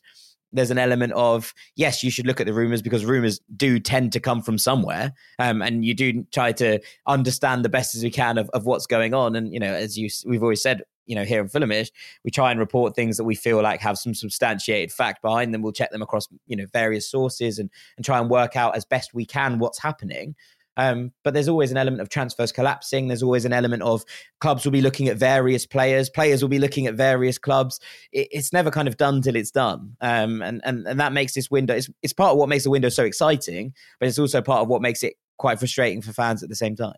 there's 0.53 0.71
an 0.71 0.79
element 0.79 1.13
of 1.13 1.53
yes, 1.77 2.03
you 2.03 2.11
should 2.11 2.27
look 2.27 2.41
at 2.41 2.47
the 2.47 2.53
rumors 2.53 2.83
because 2.83 3.05
rumors 3.05 3.41
do 3.57 3.79
tend 3.79 4.13
to 4.13 4.21
come 4.21 4.43
from 4.43 4.59
somewhere, 4.59 5.13
um, 5.39 5.63
and 5.63 5.85
you 5.85 5.95
do 5.95 6.25
try 6.33 6.53
to 6.53 6.81
understand 7.07 7.65
the 7.65 7.69
best 7.69 7.95
as 7.95 8.03
we 8.03 8.11
can 8.11 8.39
of, 8.39 8.49
of 8.51 8.65
what's 8.67 8.87
going 8.87 9.15
on. 9.15 9.37
And 9.37 9.53
you 9.53 9.61
know, 9.61 9.73
as 9.73 9.99
you 9.99 10.09
we've 10.27 10.43
always 10.43 10.63
said, 10.63 10.83
you 11.07 11.15
know, 11.15 11.25
here 11.25 11.41
in 11.41 11.49
Fulhamish, 11.49 11.91
we 12.25 12.31
try 12.31 12.51
and 12.51 12.61
report 12.61 12.95
things 12.95 13.17
that 13.17 13.25
we 13.25 13.35
feel 13.35 13.63
like 13.63 13.81
have 13.81 13.99
some 13.99 14.15
substantiated 14.15 14.93
fact 14.93 15.23
behind 15.23 15.53
them. 15.53 15.63
We'll 15.63 15.73
check 15.73 15.91
them 15.91 16.03
across 16.03 16.29
you 16.47 16.57
know 16.57 16.67
various 16.73 17.11
sources 17.11 17.59
and 17.59 17.71
and 17.97 18.05
try 18.05 18.19
and 18.19 18.31
work 18.31 18.57
out 18.57 18.77
as 18.77 18.85
best 18.85 19.15
we 19.15 19.27
can 19.27 19.59
what's 19.59 19.81
happening. 19.81 20.35
Um, 20.79 21.13
but 21.25 21.35
there's 21.35 21.49
always 21.49 21.71
an 21.73 21.77
element 21.77 22.01
of 22.01 22.09
transfers 22.09 22.53
collapsing. 22.53 23.09
There's 23.09 23.23
always 23.23 23.45
an 23.45 23.53
element 23.53 23.83
of 23.83 24.05
clubs 24.41 24.65
will 24.65 24.73
be 24.73 24.81
looking 24.81 25.09
at 25.09 25.17
various 25.17 25.67
players. 25.67 26.09
Players 26.09 26.41
will 26.41 26.49
be 26.49 26.61
looking 26.61 26.87
at 26.87 26.95
various 26.95 27.37
clubs. 27.37 27.81
It, 28.13 28.29
it's 28.31 28.53
never 28.53 28.71
kind 28.71 28.89
of 28.89 28.97
done 28.97 29.21
till 29.21 29.37
it's 29.37 29.51
done. 29.51 29.97
Um, 30.01 30.41
and, 30.41 30.63
and, 30.65 30.87
and 30.87 31.01
that 31.01 31.13
makes 31.13 31.35
this 31.35 31.51
window, 31.51 31.75
it's, 31.75 31.91
it's 32.03 32.13
part 32.13 32.31
of 32.31 32.39
what 32.39 32.49
makes 32.49 32.65
the 32.65 32.71
window 32.71 32.89
so 32.89 33.05
exciting, 33.05 33.75
but 33.99 34.09
it's 34.09 34.19
also 34.19 34.41
part 34.41 34.63
of 34.63 34.69
what 34.69 34.81
makes 34.81 35.03
it 35.03 35.15
quite 35.37 35.59
frustrating 35.59 36.01
for 36.01 36.13
fans 36.13 36.43
at 36.43 36.49
the 36.49 36.57
same 36.57 36.77
time. 36.77 36.97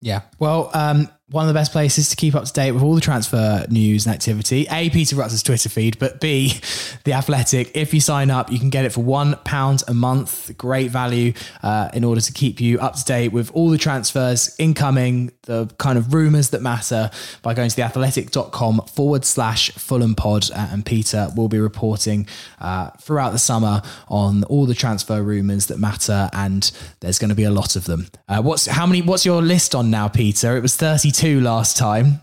Yeah. 0.00 0.22
Well, 0.40 0.70
um, 0.74 1.08
one 1.30 1.44
of 1.44 1.48
the 1.48 1.58
best 1.58 1.72
places 1.72 2.10
to 2.10 2.16
keep 2.16 2.34
up 2.34 2.44
to 2.44 2.52
date 2.52 2.72
with 2.72 2.82
all 2.82 2.94
the 2.94 3.00
transfer 3.00 3.64
news 3.70 4.06
and 4.06 4.14
activity. 4.14 4.66
A, 4.70 4.90
Peter 4.90 5.16
Rutz's 5.16 5.42
Twitter 5.42 5.68
feed, 5.68 5.98
but 5.98 6.20
B, 6.20 6.60
The 7.04 7.14
Athletic. 7.14 7.74
If 7.74 7.94
you 7.94 8.00
sign 8.00 8.30
up, 8.30 8.52
you 8.52 8.58
can 8.58 8.70
get 8.70 8.84
it 8.84 8.92
for 8.92 9.02
£1 9.02 9.88
a 9.88 9.94
month. 9.94 10.56
Great 10.58 10.90
value 10.90 11.32
uh, 11.62 11.88
in 11.94 12.04
order 12.04 12.20
to 12.20 12.32
keep 12.32 12.60
you 12.60 12.78
up 12.80 12.96
to 12.96 13.04
date 13.04 13.32
with 13.32 13.50
all 13.52 13.70
the 13.70 13.78
transfers 13.78 14.54
incoming, 14.58 15.32
the 15.42 15.66
kind 15.78 15.96
of 15.96 16.12
rumours 16.12 16.50
that 16.50 16.60
matter 16.60 17.10
by 17.40 17.54
going 17.54 17.70
to 17.70 17.76
theathletic.com 17.76 18.82
forward 18.88 19.24
slash 19.24 19.70
Fulham 19.72 20.14
pod. 20.14 20.50
Uh, 20.50 20.68
and 20.72 20.84
Peter 20.84 21.28
will 21.36 21.48
be 21.48 21.58
reporting 21.58 22.26
uh, 22.60 22.90
throughout 23.00 23.30
the 23.30 23.38
summer 23.38 23.80
on 24.08 24.44
all 24.44 24.66
the 24.66 24.74
transfer 24.74 25.22
rumours 25.22 25.66
that 25.66 25.78
matter. 25.78 26.28
And 26.32 26.70
there's 27.00 27.18
going 27.18 27.30
to 27.30 27.34
be 27.34 27.44
a 27.44 27.50
lot 27.50 27.74
of 27.76 27.84
them. 27.84 28.08
Uh, 28.28 28.42
what's 28.42 28.66
how 28.66 28.86
many? 28.86 29.02
What's 29.02 29.24
your 29.24 29.40
list 29.40 29.74
on 29.74 29.90
now, 29.90 30.08
Peter? 30.08 30.56
It 30.56 30.60
was 30.60 30.74
32 31.12 31.34
two 31.34 31.40
last 31.40 31.76
time. 31.76 32.20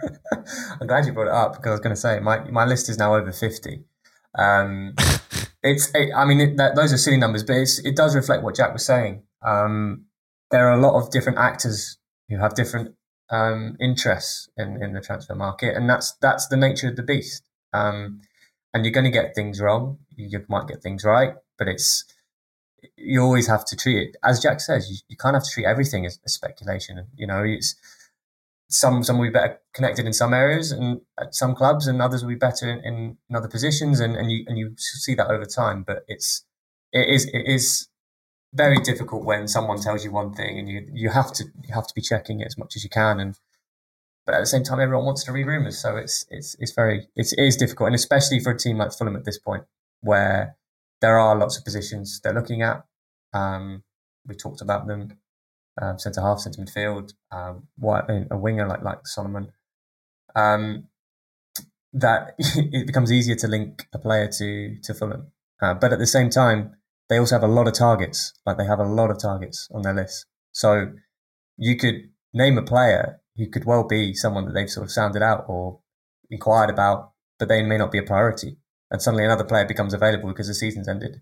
I'm 0.80 0.86
glad 0.86 1.06
you 1.06 1.12
brought 1.12 1.28
it 1.28 1.34
up 1.34 1.54
because 1.54 1.68
I 1.68 1.72
was 1.72 1.80
going 1.80 1.94
to 1.94 2.00
say 2.00 2.20
my, 2.20 2.48
my 2.50 2.64
list 2.64 2.88
is 2.88 2.98
now 2.98 3.14
over 3.14 3.32
50. 3.32 3.84
Um, 4.38 4.94
it's, 5.62 5.90
it, 5.94 6.10
I 6.14 6.24
mean, 6.24 6.40
it, 6.40 6.56
that, 6.56 6.76
those 6.76 6.92
are 6.92 6.98
silly 6.98 7.16
numbers, 7.16 7.42
but 7.42 7.56
it 7.56 7.96
does 7.96 8.14
reflect 8.14 8.42
what 8.42 8.56
Jack 8.56 8.72
was 8.72 8.84
saying. 8.84 9.22
Um, 9.44 10.04
there 10.50 10.68
are 10.68 10.78
a 10.78 10.80
lot 10.80 10.98
of 11.00 11.10
different 11.10 11.38
actors 11.38 11.98
who 12.28 12.38
have 12.38 12.54
different 12.54 12.94
um, 13.30 13.76
interests 13.80 14.48
in, 14.56 14.82
in 14.82 14.92
the 14.92 15.00
transfer 15.00 15.34
market, 15.34 15.76
and 15.76 15.88
that's 15.88 16.14
that's 16.20 16.48
the 16.48 16.56
nature 16.56 16.88
of 16.88 16.96
the 16.96 17.02
beast. 17.02 17.42
Um, 17.72 18.20
and 18.72 18.84
you're 18.84 18.92
going 18.92 19.04
to 19.04 19.10
get 19.10 19.34
things 19.34 19.60
wrong. 19.60 19.98
You 20.16 20.44
might 20.48 20.68
get 20.68 20.82
things 20.82 21.04
right, 21.04 21.34
but 21.58 21.68
it's 21.68 22.04
you 22.96 23.20
always 23.22 23.46
have 23.46 23.64
to 23.66 23.76
treat 23.76 24.08
it 24.08 24.16
as 24.22 24.40
Jack 24.40 24.60
says. 24.60 24.90
You, 24.90 24.96
you 25.08 25.16
of 25.22 25.34
have 25.34 25.44
to 25.44 25.50
treat 25.50 25.66
everything 25.66 26.06
as, 26.06 26.18
as 26.24 26.34
speculation. 26.34 27.06
You 27.16 27.26
know, 27.26 27.42
it's 27.44 27.74
some 28.68 29.02
some 29.02 29.18
will 29.18 29.26
be 29.26 29.32
better 29.32 29.60
connected 29.72 30.06
in 30.06 30.12
some 30.12 30.34
areas 30.34 30.72
and 30.72 31.00
at 31.18 31.34
some 31.34 31.54
clubs, 31.54 31.86
and 31.86 32.02
others 32.02 32.22
will 32.22 32.30
be 32.30 32.36
better 32.36 32.70
in, 32.70 33.16
in, 33.28 33.36
other 33.36 33.48
positions, 33.48 34.00
and, 34.00 34.16
and 34.16 34.30
you 34.30 34.44
and 34.46 34.58
you 34.58 34.74
see 34.76 35.14
that 35.14 35.30
over 35.30 35.44
time. 35.44 35.82
But 35.82 36.04
it's 36.08 36.44
it 36.92 37.08
is 37.08 37.26
it 37.32 37.46
is 37.46 37.88
very 38.54 38.78
difficult 38.78 39.24
when 39.24 39.48
someone 39.48 39.80
tells 39.80 40.04
you 40.04 40.10
one 40.10 40.32
thing, 40.34 40.58
and 40.58 40.68
you 40.68 40.86
you 40.92 41.10
have 41.10 41.32
to 41.34 41.44
you 41.66 41.74
have 41.74 41.86
to 41.86 41.94
be 41.94 42.02
checking 42.02 42.40
it 42.40 42.46
as 42.46 42.58
much 42.58 42.76
as 42.76 42.84
you 42.84 42.90
can, 42.90 43.20
and 43.20 43.38
but 44.26 44.34
at 44.34 44.40
the 44.40 44.46
same 44.46 44.62
time, 44.62 44.80
everyone 44.80 45.06
wants 45.06 45.24
to 45.24 45.32
read 45.32 45.46
rumors, 45.46 45.78
so 45.78 45.96
it's 45.96 46.26
it's 46.30 46.54
it's 46.58 46.72
very 46.72 47.08
it's, 47.16 47.32
it 47.32 47.42
is 47.42 47.56
difficult, 47.56 47.86
and 47.86 47.96
especially 47.96 48.40
for 48.40 48.50
a 48.50 48.58
team 48.58 48.76
like 48.76 48.92
Fulham 48.92 49.16
at 49.16 49.24
this 49.24 49.38
point. 49.38 49.64
where 50.00 50.56
there 51.00 51.18
are 51.18 51.36
lots 51.36 51.56
of 51.56 51.64
positions 51.64 52.20
they're 52.22 52.34
looking 52.34 52.62
at. 52.62 52.84
Um, 53.32 53.82
we 54.26 54.34
talked 54.34 54.60
about 54.60 54.86
them: 54.86 55.18
um, 55.80 55.98
centre 55.98 56.20
half, 56.20 56.40
centre 56.40 56.62
midfield, 56.62 57.12
um, 57.30 57.68
a 58.30 58.36
winger 58.36 58.66
like 58.66 58.82
like 58.82 59.06
Solomon. 59.06 59.52
Um, 60.34 60.88
that 61.92 62.34
it 62.38 62.86
becomes 62.86 63.10
easier 63.10 63.36
to 63.36 63.48
link 63.48 63.86
a 63.92 63.98
player 63.98 64.28
to 64.38 64.76
to 64.82 64.94
Fulham, 64.94 65.32
uh, 65.62 65.74
but 65.74 65.92
at 65.92 65.98
the 65.98 66.06
same 66.06 66.30
time, 66.30 66.76
they 67.08 67.18
also 67.18 67.34
have 67.34 67.42
a 67.42 67.52
lot 67.52 67.68
of 67.68 67.74
targets. 67.74 68.32
Like 68.44 68.58
they 68.58 68.66
have 68.66 68.80
a 68.80 68.84
lot 68.84 69.10
of 69.10 69.18
targets 69.18 69.68
on 69.72 69.82
their 69.82 69.94
list. 69.94 70.26
So 70.52 70.92
you 71.56 71.76
could 71.76 72.10
name 72.32 72.58
a 72.58 72.62
player 72.62 73.20
who 73.36 73.48
could 73.48 73.64
well 73.64 73.84
be 73.84 74.14
someone 74.14 74.44
that 74.46 74.52
they've 74.52 74.70
sort 74.70 74.84
of 74.84 74.92
sounded 74.92 75.22
out 75.22 75.44
or 75.48 75.80
inquired 76.30 76.70
about, 76.70 77.12
but 77.38 77.48
they 77.48 77.62
may 77.62 77.78
not 77.78 77.92
be 77.92 77.98
a 77.98 78.02
priority. 78.02 78.58
And 78.90 79.02
suddenly 79.02 79.24
another 79.24 79.44
player 79.44 79.66
becomes 79.66 79.94
available 79.94 80.28
because 80.28 80.48
the 80.48 80.54
season's 80.54 80.88
ended, 80.88 81.20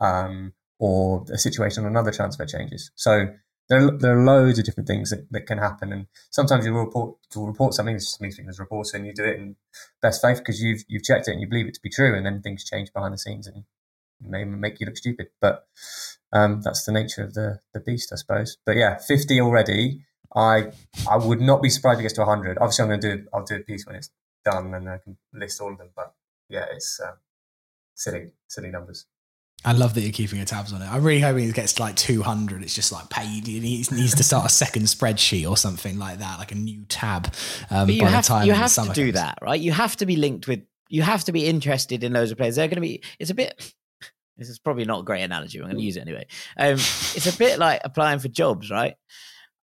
um, 0.00 0.52
or 0.78 1.24
a 1.32 1.38
situation 1.38 1.84
on 1.84 1.90
another 1.90 2.12
transfer 2.12 2.46
changes. 2.46 2.90
So 2.94 3.28
there 3.68 3.86
are, 3.86 3.98
there 3.98 4.18
are 4.18 4.24
loads 4.24 4.58
of 4.58 4.64
different 4.64 4.86
things 4.86 5.10
that, 5.10 5.30
that 5.30 5.46
can 5.46 5.58
happen. 5.58 5.92
And 5.92 6.06
sometimes 6.30 6.64
you 6.64 6.72
report 6.72 7.16
report 7.34 7.74
something, 7.74 7.94
me 8.20 8.28
as 8.28 8.60
a 8.60 8.96
and 8.96 9.06
you 9.06 9.12
do 9.12 9.24
it 9.24 9.36
in 9.36 9.56
best 10.00 10.22
faith 10.22 10.38
because 10.38 10.62
you've 10.62 10.84
you've 10.88 11.02
checked 11.04 11.28
it 11.28 11.32
and 11.32 11.40
you 11.40 11.48
believe 11.48 11.66
it 11.66 11.74
to 11.74 11.80
be 11.82 11.90
true, 11.90 12.16
and 12.16 12.24
then 12.24 12.40
things 12.40 12.64
change 12.64 12.92
behind 12.92 13.12
the 13.12 13.18
scenes 13.18 13.46
and 13.46 13.64
may 14.20 14.44
make 14.44 14.80
you 14.80 14.86
look 14.86 14.96
stupid. 14.96 15.28
But 15.40 15.66
um, 16.32 16.62
that's 16.62 16.84
the 16.84 16.92
nature 16.92 17.24
of 17.24 17.34
the 17.34 17.60
the 17.74 17.80
beast, 17.80 18.12
I 18.12 18.16
suppose. 18.16 18.56
But 18.64 18.76
yeah, 18.76 18.98
fifty 18.98 19.40
already. 19.40 20.04
I 20.34 20.72
I 21.10 21.16
would 21.16 21.40
not 21.40 21.62
be 21.62 21.70
surprised 21.70 21.98
if 21.98 22.00
it 22.00 22.04
gets 22.04 22.14
to 22.14 22.24
hundred. 22.24 22.58
Obviously, 22.58 22.82
I'm 22.84 22.88
going 22.88 23.00
to 23.00 23.16
do 23.16 23.28
I'll 23.32 23.44
do 23.44 23.56
a 23.56 23.60
piece 23.60 23.86
when 23.86 23.96
it's 23.96 24.10
done 24.44 24.72
and 24.74 24.88
I 24.88 24.98
can 24.98 25.16
list 25.32 25.60
all 25.60 25.72
of 25.72 25.78
them. 25.78 25.90
But 25.94 26.14
yeah, 26.48 26.66
it's 26.72 27.00
uh, 27.00 27.12
silly 27.94 28.28
silly 28.48 28.70
numbers. 28.70 29.06
I 29.64 29.72
love 29.72 29.94
that 29.94 30.02
you're 30.02 30.12
keeping 30.12 30.38
your 30.38 30.46
tabs 30.46 30.72
on 30.72 30.82
it. 30.82 30.86
I'm 30.86 31.02
really 31.02 31.20
hoping 31.20 31.48
it 31.48 31.54
gets 31.54 31.72
to 31.74 31.82
like 31.82 31.96
200. 31.96 32.62
It's 32.62 32.74
just 32.74 32.92
like 32.92 33.10
paid. 33.10 33.44
He 33.44 33.58
needs, 33.58 33.90
needs 33.90 34.14
to 34.14 34.22
start 34.22 34.46
a 34.46 34.48
second 34.48 34.82
spreadsheet 34.82 35.50
or 35.50 35.56
something 35.56 35.98
like 35.98 36.20
that, 36.20 36.38
like 36.38 36.52
a 36.52 36.54
new 36.54 36.84
tab. 36.84 37.34
Um, 37.68 37.90
you 37.90 38.02
by 38.02 38.08
have, 38.08 38.24
the 38.24 38.28
time 38.28 38.46
you 38.46 38.52
have 38.52 38.70
summer 38.70 38.94
to 38.94 38.94
do 38.94 39.06
comes. 39.06 39.14
that, 39.14 39.38
right? 39.42 39.60
You 39.60 39.72
have 39.72 39.96
to 39.96 40.06
be 40.06 40.14
linked 40.14 40.46
with. 40.46 40.62
You 40.88 41.02
have 41.02 41.24
to 41.24 41.32
be 41.32 41.46
interested 41.46 42.04
in 42.04 42.12
loads 42.12 42.30
of 42.30 42.38
players. 42.38 42.54
They're 42.54 42.68
going 42.68 42.76
to 42.76 42.80
be. 42.80 43.02
It's 43.18 43.30
a 43.30 43.34
bit. 43.34 43.74
This 44.36 44.48
is 44.48 44.60
probably 44.60 44.84
not 44.84 45.00
a 45.00 45.02
great 45.02 45.22
analogy. 45.22 45.58
I'm 45.58 45.64
going 45.64 45.78
to 45.78 45.82
use 45.82 45.96
it 45.96 46.02
anyway. 46.02 46.26
Um, 46.56 46.74
it's 46.74 47.26
a 47.26 47.36
bit 47.36 47.58
like 47.58 47.80
applying 47.82 48.20
for 48.20 48.28
jobs, 48.28 48.70
right? 48.70 48.94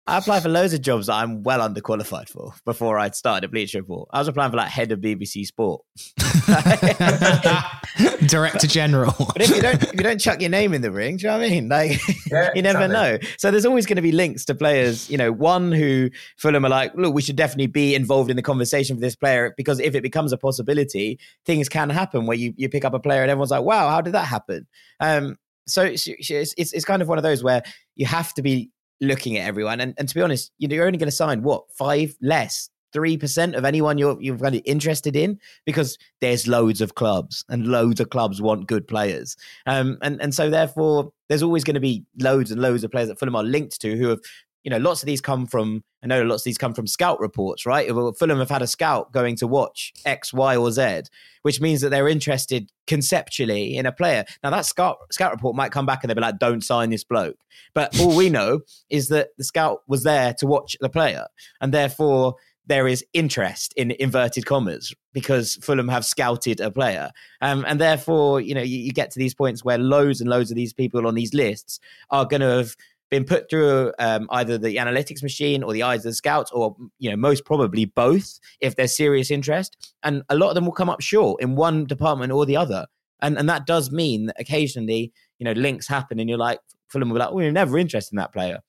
I 0.08 0.20
applied 0.20 0.44
for 0.44 0.50
loads 0.50 0.72
of 0.74 0.82
jobs 0.82 1.08
that 1.08 1.14
I'm 1.16 1.42
well 1.42 1.68
underqualified 1.68 2.30
for 2.30 2.54
before 2.64 3.00
I'd 3.00 3.16
started 3.16 3.46
at 3.46 3.52
Bleacher 3.52 3.80
Report. 3.80 4.08
I 4.14 4.20
was 4.20 4.28
applying 4.28 4.52
for 4.52 4.58
like 4.58 4.70
head 4.70 4.92
of 4.92 5.00
BBC 5.00 5.48
Sport. 5.48 5.82
Director 8.28 8.68
General. 8.68 9.14
But 9.36 9.42
if 9.42 9.50
you 9.50 9.62
don't, 9.62 9.82
if 9.84 9.94
you 9.94 10.04
don't 10.04 10.20
chuck 10.20 10.42
your 10.42 10.52
name 10.52 10.74
in 10.76 10.82
the 10.82 10.92
ring, 10.92 11.18
do 11.18 11.24
you 11.24 11.30
know 11.32 11.40
what 11.40 11.48
I 11.48 11.50
mean? 11.50 11.70
Like, 11.70 12.00
Yeah, 12.32 12.52
you 12.56 12.62
never 12.62 12.86
exactly. 12.86 13.28
know. 13.28 13.34
So 13.38 13.50
there's 13.50 13.66
always 13.66 13.86
going 13.88 13.96
to 13.96 14.02
be 14.04 14.12
links 14.12 14.46
to 14.46 14.56
players. 14.56 15.10
You 15.10 15.18
know, 15.18 15.32
one 15.32 15.72
who 15.72 16.12
Fulham 16.38 16.66
are 16.66 16.70
like, 16.70 16.94
look, 16.96 17.14
we 17.14 17.22
should 17.24 17.36
definitely 17.36 17.68
be 17.68 17.96
involved 17.96 18.30
in 18.30 18.36
the 18.36 18.44
conversation 18.44 18.96
for 18.96 19.02
this 19.02 19.16
player 19.16 19.54
because 19.58 19.80
if 19.80 19.96
it 19.96 20.04
becomes 20.04 20.32
a 20.32 20.38
possibility, 20.38 21.20
things 21.46 21.68
can 21.68 21.90
happen 21.90 22.28
where 22.28 22.38
you 22.38 22.54
you 22.58 22.70
pick 22.70 22.86
up 22.86 22.94
a 22.94 23.00
player 23.00 23.24
and 23.24 23.32
everyone's 23.32 23.52
like, 23.52 23.64
wow, 23.64 23.90
how 23.90 24.02
did 24.02 24.14
that 24.14 24.28
happen? 24.28 24.68
Um, 25.00 25.38
so 25.68 25.84
it's, 25.84 26.08
it's 26.08 26.54
it's 26.58 26.74
it's 26.74 26.86
kind 26.86 27.02
of 27.02 27.08
one 27.08 27.18
of 27.18 27.24
those 27.24 27.44
where 27.44 27.64
you 27.96 28.06
have 28.06 28.34
to 28.36 28.44
be 28.44 28.70
looking 29.02 29.38
at 29.38 29.48
everyone, 29.48 29.82
and 29.82 29.94
and 29.98 30.08
to 30.10 30.16
be 30.16 30.22
honest, 30.22 30.52
you 30.58 30.68
know, 30.68 30.76
you're 30.76 30.88
only 30.88 30.98
going 30.98 31.10
to 31.10 31.16
sign 31.16 31.44
what 31.44 31.64
five 31.78 32.16
less. 32.22 32.70
Three 32.94 33.18
percent 33.18 33.56
of 33.56 33.66
anyone 33.66 33.98
you're 33.98 34.16
you're 34.22 34.38
of 34.38 34.62
interested 34.64 35.18
in 35.18 35.38
because 35.66 35.98
there's 36.22 36.48
loads 36.48 36.80
of 36.80 36.96
clubs 36.96 37.44
and 37.50 37.68
loads 37.68 38.00
of 38.00 38.10
clubs 38.10 38.42
want 38.42 38.68
good 38.68 38.88
players, 38.88 39.36
um, 39.66 39.98
and 40.02 40.22
and 40.22 40.34
so 40.34 40.50
therefore 40.50 41.12
there's 41.28 41.44
always 41.44 41.66
going 41.66 41.74
to 41.74 41.82
be 41.82 42.06
loads 42.22 42.52
and 42.52 42.62
loads 42.62 42.86
of 42.86 42.92
players 42.92 43.10
that 43.10 43.20
Fulham 43.20 43.36
are 43.36 43.44
linked 43.44 43.82
to 43.82 43.98
who 43.98 44.08
have 44.08 44.22
you 44.66 44.72
know, 44.72 44.78
lots 44.78 45.04
of 45.04 45.06
these 45.06 45.22
come 45.22 45.46
from, 45.46 45.84
I 46.04 46.08
know 46.08 46.24
lots 46.24 46.42
of 46.42 46.46
these 46.46 46.58
come 46.58 46.74
from 46.74 46.88
scout 46.88 47.20
reports, 47.20 47.68
right? 47.68 47.88
Fulham 47.88 48.40
have 48.40 48.50
had 48.50 48.64
a 48.64 48.68
scout 48.68 49.12
going 49.12 49.36
to 49.36 49.46
watch 49.46 49.94
X, 50.06 50.34
Y, 50.34 50.58
or 50.58 50.72
Z, 50.72 51.04
which 51.44 51.62
means 51.62 51.82
that 51.82 51.90
they're 51.90 52.08
interested 52.08 52.72
conceptually 52.88 53.78
in 53.78 53.86
a 53.86 53.92
player. 53.92 54.26
Now, 54.44 54.50
that 54.50 54.66
scout, 54.66 54.98
scout 55.12 55.32
report 55.32 55.56
might 55.56 55.72
come 55.72 55.86
back 55.86 56.04
and 56.04 56.10
they'll 56.10 56.16
be 56.16 56.22
like, 56.22 56.40
don't 56.40 56.64
sign 56.64 56.90
this 56.90 57.04
bloke. 57.04 57.38
But 57.76 57.98
all 58.00 58.16
we 58.16 58.32
know 58.32 58.62
is 58.90 59.10
that 59.10 59.30
the 59.38 59.44
scout 59.44 59.84
was 59.88 60.02
there 60.02 60.34
to 60.40 60.48
watch 60.48 60.76
the 60.82 60.90
player. 60.90 61.28
And 61.62 61.72
therefore, 61.72 62.34
there 62.68 62.88
is 62.88 63.06
interest 63.14 63.74
in 63.78 63.92
inverted 64.00 64.48
commas 64.48 64.94
because 65.14 65.56
Fulham 65.58 65.88
have 65.88 66.06
scouted 66.06 66.60
a 66.60 66.72
player. 66.72 67.12
Um, 67.42 67.64
and 67.68 67.80
therefore, 67.80 68.42
you 68.42 68.56
know, 68.56 68.64
you, 68.64 68.80
you 68.80 68.92
get 68.92 69.12
to 69.12 69.20
these 69.20 69.36
points 69.36 69.64
where 69.64 69.78
loads 69.78 70.22
and 70.22 70.30
loads 70.30 70.50
of 70.50 70.56
these 70.56 70.74
people 70.74 71.06
on 71.06 71.14
these 71.14 71.36
lists 71.36 71.80
are 72.10 72.26
going 72.26 72.42
to 72.42 72.48
have 72.48 72.76
been 73.10 73.24
put 73.24 73.50
through 73.50 73.94
um, 74.00 74.28
either 74.32 74.58
the 74.58 74.78
analytics 74.78 75.22
machine 75.22 75.64
or 75.64 75.74
the 75.74 75.84
eyes 75.84 76.00
of 76.00 76.12
the 76.12 76.16
scouts, 76.16 76.52
or 76.52 76.76
you 77.00 77.10
know, 77.10 77.16
most 77.16 77.46
probably 77.46 77.86
both, 77.86 78.40
if 78.60 78.76
there's 78.76 78.96
serious 78.96 79.32
interest. 79.32 79.94
And 80.04 80.24
a 80.30 80.36
lot 80.36 80.50
of 80.50 80.56
them 80.56 80.66
will 80.66 80.74
come 80.74 80.90
up 80.90 81.02
short 81.02 81.42
in 81.42 81.56
one 81.56 81.86
department 81.86 82.32
or 82.32 82.46
the 82.46 82.58
other. 82.58 82.88
And 83.22 83.38
and 83.38 83.50
that 83.50 83.66
does 83.66 83.92
mean 83.92 84.28
that 84.28 84.40
occasionally, 84.40 85.14
you 85.40 85.46
know, 85.46 85.54
links 85.54 85.88
happen, 85.88 86.20
and 86.20 86.30
you're 86.30 86.38
like, 86.38 86.60
Fulham 86.90 87.10
will 87.10 87.16
be 87.16 87.20
like, 87.20 87.34
"We 87.34 87.46
are 87.46 87.52
never 87.52 87.78
interested 87.78 88.14
in 88.14 88.18
that 88.18 88.34
player." 88.34 88.60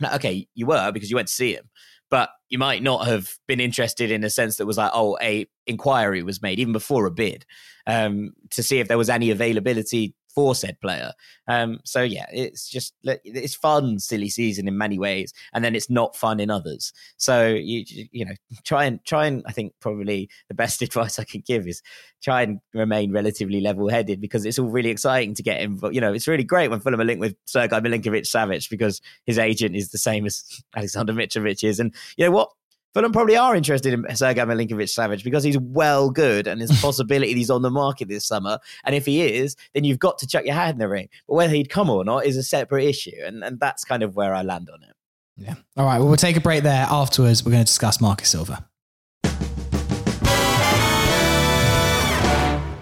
Now, 0.00 0.14
okay, 0.14 0.46
you 0.54 0.66
were 0.66 0.90
because 0.92 1.10
you 1.10 1.16
went 1.16 1.28
to 1.28 1.34
see 1.34 1.54
him, 1.54 1.68
but 2.10 2.30
you 2.48 2.58
might 2.58 2.82
not 2.82 3.06
have 3.06 3.38
been 3.46 3.60
interested 3.60 4.10
in 4.10 4.24
a 4.24 4.30
sense 4.30 4.56
that 4.56 4.66
was 4.66 4.76
like, 4.76 4.90
oh, 4.92 5.16
a 5.22 5.46
inquiry 5.66 6.22
was 6.22 6.42
made 6.42 6.58
even 6.58 6.72
before 6.72 7.06
a 7.06 7.10
bid 7.10 7.46
um, 7.86 8.32
to 8.50 8.62
see 8.62 8.80
if 8.80 8.88
there 8.88 8.98
was 8.98 9.08
any 9.08 9.30
availability 9.30 10.14
for 10.34 10.54
said 10.54 10.80
player. 10.80 11.12
Um, 11.48 11.80
so 11.84 12.02
yeah, 12.02 12.26
it's 12.32 12.68
just 12.68 12.94
it's 13.02 13.54
fun, 13.54 13.98
silly 13.98 14.28
season 14.28 14.68
in 14.68 14.78
many 14.78 14.98
ways, 14.98 15.32
and 15.52 15.64
then 15.64 15.74
it's 15.74 15.90
not 15.90 16.16
fun 16.16 16.40
in 16.40 16.50
others. 16.50 16.92
So 17.16 17.48
you 17.48 17.84
you 18.12 18.24
know 18.24 18.32
try 18.64 18.84
and 18.84 19.04
try 19.04 19.26
and 19.26 19.42
I 19.46 19.52
think 19.52 19.72
probably 19.80 20.28
the 20.48 20.54
best 20.54 20.82
advice 20.82 21.18
I 21.18 21.24
could 21.24 21.44
give 21.44 21.66
is 21.66 21.82
try 22.22 22.42
and 22.42 22.60
remain 22.74 23.12
relatively 23.12 23.60
level 23.60 23.88
headed 23.88 24.20
because 24.20 24.44
it's 24.44 24.58
all 24.58 24.68
really 24.68 24.90
exciting 24.90 25.34
to 25.34 25.42
get 25.42 25.60
involved. 25.60 25.94
You 25.94 26.00
know, 26.00 26.12
it's 26.12 26.28
really 26.28 26.44
great 26.44 26.68
when 26.68 26.80
Fulham 26.80 27.00
are 27.00 27.04
linked 27.04 27.20
with 27.20 27.36
Sergei 27.46 27.80
Milinkovic 27.80 28.22
Savic 28.22 28.68
because 28.70 29.00
his 29.26 29.38
agent 29.38 29.76
is 29.76 29.90
the 29.90 29.98
same 29.98 30.26
as 30.26 30.62
Alexander 30.76 31.12
Mitrovic 31.12 31.64
is, 31.64 31.80
and 31.80 31.94
you 32.16 32.24
know 32.24 32.32
what. 32.32 32.50
Fulham 32.92 33.12
probably 33.12 33.36
are 33.36 33.54
interested 33.54 33.92
in 33.92 34.04
Sergei 34.16 34.40
Milinkovic 34.40 34.88
Savic 34.88 35.22
because 35.22 35.44
he's 35.44 35.56
well 35.58 36.10
good 36.10 36.48
and 36.48 36.60
there's 36.60 36.72
a 36.72 36.74
possibility 36.82 37.32
he's 37.34 37.50
on 37.50 37.62
the 37.62 37.70
market 37.70 38.08
this 38.08 38.26
summer. 38.26 38.58
And 38.84 38.96
if 38.96 39.06
he 39.06 39.22
is, 39.22 39.54
then 39.74 39.84
you've 39.84 40.00
got 40.00 40.18
to 40.18 40.26
chuck 40.26 40.44
your 40.44 40.54
hat 40.54 40.70
in 40.70 40.78
the 40.78 40.88
ring. 40.88 41.08
But 41.28 41.34
whether 41.34 41.54
he'd 41.54 41.70
come 41.70 41.88
or 41.88 42.04
not 42.04 42.26
is 42.26 42.36
a 42.36 42.42
separate 42.42 42.84
issue. 42.86 43.12
And, 43.24 43.44
and 43.44 43.60
that's 43.60 43.84
kind 43.84 44.02
of 44.02 44.16
where 44.16 44.34
I 44.34 44.42
land 44.42 44.70
on 44.72 44.82
it. 44.82 44.94
Yeah. 45.36 45.54
All 45.76 45.86
right. 45.86 45.98
Well, 45.98 46.08
we'll 46.08 46.16
take 46.16 46.36
a 46.36 46.40
break 46.40 46.64
there. 46.64 46.84
Afterwards, 46.90 47.44
we're 47.44 47.52
going 47.52 47.62
to 47.62 47.66
discuss 47.66 48.00
Marco 48.00 48.24
Silva. 48.24 48.66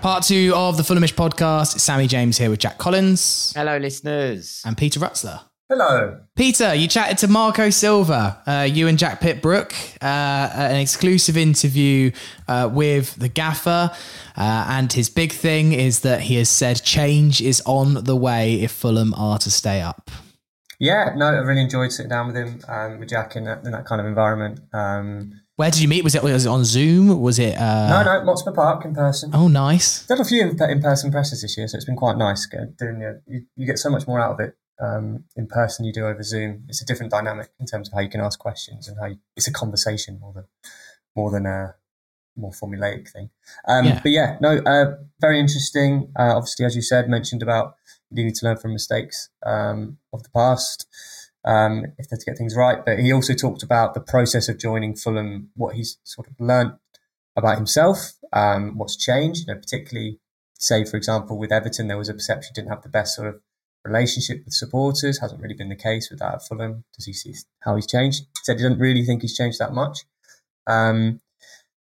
Part 0.00 0.22
two 0.22 0.52
of 0.54 0.76
the 0.78 0.84
Fulhamish 0.84 1.14
podcast. 1.14 1.74
It's 1.74 1.82
Sammy 1.84 2.06
James 2.06 2.38
here 2.38 2.48
with 2.48 2.60
Jack 2.60 2.78
Collins 2.78 3.52
Hello, 3.54 3.76
listeners. 3.76 4.62
and 4.64 4.76
Peter 4.78 5.00
Rutzler. 5.00 5.40
Hello. 5.70 6.18
Peter, 6.34 6.74
you 6.74 6.88
chatted 6.88 7.18
to 7.18 7.28
Marco 7.28 7.68
Silva, 7.68 8.40
uh, 8.46 8.62
you 8.62 8.88
and 8.88 8.98
Jack 8.98 9.20
Pitt-Brooke, 9.20 9.74
uh, 10.00 10.48
an 10.54 10.76
exclusive 10.76 11.36
interview 11.36 12.10
uh, 12.48 12.70
with 12.72 13.14
the 13.16 13.28
gaffer. 13.28 13.90
Uh, 14.34 14.66
and 14.66 14.90
his 14.90 15.10
big 15.10 15.30
thing 15.30 15.74
is 15.74 16.00
that 16.00 16.22
he 16.22 16.36
has 16.36 16.48
said 16.48 16.82
change 16.82 17.42
is 17.42 17.60
on 17.66 18.04
the 18.04 18.16
way 18.16 18.62
if 18.62 18.72
Fulham 18.72 19.12
are 19.12 19.36
to 19.40 19.50
stay 19.50 19.82
up. 19.82 20.10
Yeah, 20.80 21.12
no, 21.14 21.26
I 21.26 21.40
really 21.40 21.60
enjoyed 21.60 21.92
sitting 21.92 22.08
down 22.08 22.28
with 22.28 22.36
him, 22.36 22.60
um, 22.66 22.98
with 22.98 23.10
Jack 23.10 23.36
in 23.36 23.44
that, 23.44 23.62
in 23.66 23.72
that 23.72 23.84
kind 23.84 24.00
of 24.00 24.06
environment. 24.06 24.60
Um, 24.72 25.32
Where 25.56 25.70
did 25.70 25.82
you 25.82 25.88
meet? 25.88 26.02
Was 26.02 26.14
it, 26.14 26.22
was 26.22 26.46
it 26.46 26.48
on 26.48 26.64
Zoom? 26.64 27.20
Was 27.20 27.38
it? 27.38 27.58
Uh... 27.58 27.88
no, 27.90 28.04
no, 28.04 28.32
Motspur 28.32 28.54
Park 28.54 28.86
in 28.86 28.94
person. 28.94 29.32
Oh, 29.34 29.48
nice. 29.48 30.06
Done 30.06 30.22
a 30.22 30.24
few 30.24 30.40
in- 30.40 30.70
in-person 30.70 31.12
presses 31.12 31.42
this 31.42 31.58
year, 31.58 31.68
so 31.68 31.76
it's 31.76 31.84
been 31.84 31.96
quite 31.96 32.16
nice. 32.16 32.46
Go- 32.46 32.72
Doing 32.78 33.02
your, 33.02 33.20
you, 33.26 33.42
you 33.54 33.66
get 33.66 33.78
so 33.78 33.90
much 33.90 34.06
more 34.06 34.18
out 34.18 34.32
of 34.32 34.40
it 34.40 34.56
um, 34.80 35.24
in 35.36 35.46
person. 35.46 35.84
You 35.84 35.92
do 35.92 36.06
over 36.06 36.22
Zoom. 36.22 36.64
It's 36.68 36.82
a 36.82 36.86
different 36.86 37.12
dynamic 37.12 37.50
in 37.58 37.66
terms 37.66 37.88
of 37.88 37.94
how 37.94 38.00
you 38.00 38.08
can 38.08 38.20
ask 38.20 38.38
questions 38.38 38.88
and 38.88 38.98
how 38.98 39.06
you, 39.06 39.18
it's 39.36 39.48
a 39.48 39.52
conversation 39.52 40.18
more 40.20 40.32
than 40.32 40.44
more 41.16 41.30
than 41.30 41.46
a 41.46 41.74
more 42.36 42.52
formulaic 42.52 43.10
thing. 43.10 43.30
Um, 43.66 43.84
Yeah. 43.86 44.00
But 44.02 44.12
yeah, 44.12 44.36
no, 44.40 44.58
uh, 44.64 44.96
very 45.20 45.40
interesting. 45.40 46.12
Uh, 46.18 46.36
obviously, 46.36 46.64
as 46.64 46.76
you 46.76 46.82
said, 46.82 47.08
mentioned 47.08 47.42
about 47.42 47.74
needing 48.10 48.32
to 48.32 48.46
learn 48.46 48.56
from 48.56 48.72
mistakes 48.72 49.28
um, 49.44 49.98
of 50.12 50.22
the 50.22 50.30
past. 50.30 50.86
Um, 51.44 51.86
if 51.98 52.08
they're 52.08 52.18
to 52.18 52.24
get 52.24 52.36
things 52.36 52.56
right, 52.56 52.84
but 52.84 52.98
he 52.98 53.12
also 53.12 53.32
talked 53.32 53.62
about 53.62 53.94
the 53.94 54.00
process 54.00 54.48
of 54.48 54.58
joining 54.58 54.94
Fulham, 54.94 55.50
what 55.54 55.76
he's 55.76 55.98
sort 56.02 56.26
of 56.26 56.34
learnt 56.38 56.74
about 57.36 57.56
himself, 57.56 58.12
um, 58.32 58.76
what's 58.76 58.96
changed, 58.96 59.46
you 59.46 59.54
know, 59.54 59.58
particularly 59.58 60.18
say, 60.58 60.84
for 60.84 60.96
example, 60.96 61.38
with 61.38 61.52
Everton, 61.52 61.86
there 61.86 61.96
was 61.96 62.08
a 62.08 62.14
perception 62.14 62.52
he 62.54 62.60
didn't 62.60 62.70
have 62.70 62.82
the 62.82 62.88
best 62.88 63.14
sort 63.14 63.28
of 63.28 63.40
relationship 63.84 64.44
with 64.44 64.54
supporters. 64.54 65.20
Hasn't 65.20 65.40
really 65.40 65.54
been 65.54 65.68
the 65.68 65.76
case 65.76 66.10
with 66.10 66.18
that 66.20 66.34
at 66.34 66.46
Fulham. 66.46 66.84
Does 66.94 67.06
he 67.06 67.12
see 67.12 67.34
how 67.60 67.76
he's 67.76 67.86
changed? 67.86 68.20
He 68.20 68.44
said 68.44 68.58
he 68.58 68.62
doesn't 68.62 68.78
really 68.78 69.04
think 69.04 69.22
he's 69.22 69.36
changed 69.36 69.58
that 69.58 69.72
much. 69.72 70.00
Um, 70.66 71.20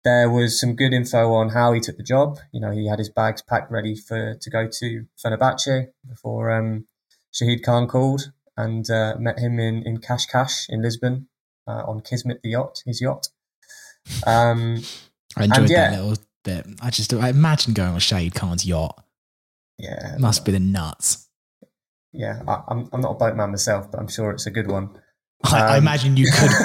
there 0.03 0.29
was 0.29 0.59
some 0.59 0.75
good 0.75 0.93
info 0.93 1.33
on 1.33 1.49
how 1.49 1.73
he 1.73 1.81
took 1.81 1.97
the 1.97 2.03
job. 2.03 2.39
You 2.53 2.61
know, 2.61 2.71
he 2.71 2.87
had 2.87 2.99
his 2.99 3.09
bags 3.09 3.41
packed 3.41 3.71
ready 3.71 3.95
for 3.95 4.35
to 4.35 4.49
go 4.49 4.67
to 4.67 5.05
Fenerbahce 5.23 5.89
before 6.07 6.51
um, 6.51 6.87
Shahid 7.33 7.63
Khan 7.63 7.87
called 7.87 8.31
and 8.55 8.89
uh, 8.89 9.15
met 9.19 9.39
him 9.39 9.59
in 9.59 9.83
in 9.83 9.97
Cascais 9.97 10.69
in 10.69 10.81
Lisbon 10.81 11.27
uh, 11.67 11.83
on 11.85 12.01
Kismet 12.01 12.41
the 12.41 12.51
yacht, 12.51 12.83
his 12.85 13.01
yacht. 13.01 13.29
Um, 14.25 14.81
I 15.35 15.43
enjoyed 15.45 15.69
yeah. 15.69 15.91
that 15.91 16.01
little 16.01 16.23
bit. 16.43 16.65
I 16.81 16.89
just 16.89 17.13
I 17.13 17.29
imagine 17.29 17.73
going 17.73 17.93
on 17.93 17.99
Shade 17.99 18.33
Khan's 18.33 18.65
yacht. 18.65 19.03
yeah, 19.77 20.15
must 20.19 20.45
be 20.45 20.51
the 20.51 20.59
nuts. 20.59 21.26
Yeah. 22.13 22.41
I, 22.47 22.63
I'm 22.69 22.89
I'm 22.91 23.01
not 23.01 23.11
a 23.11 23.15
boatman 23.15 23.51
myself, 23.51 23.91
but 23.91 23.99
I'm 23.99 24.07
sure 24.07 24.31
it's 24.31 24.45
a 24.47 24.51
good 24.51 24.67
one. 24.69 24.89
I, 25.43 25.59
I 25.59 25.77
Um, 25.77 25.83
imagine 25.83 26.17
you 26.17 26.25
could 26.31 26.49
be 26.49 26.55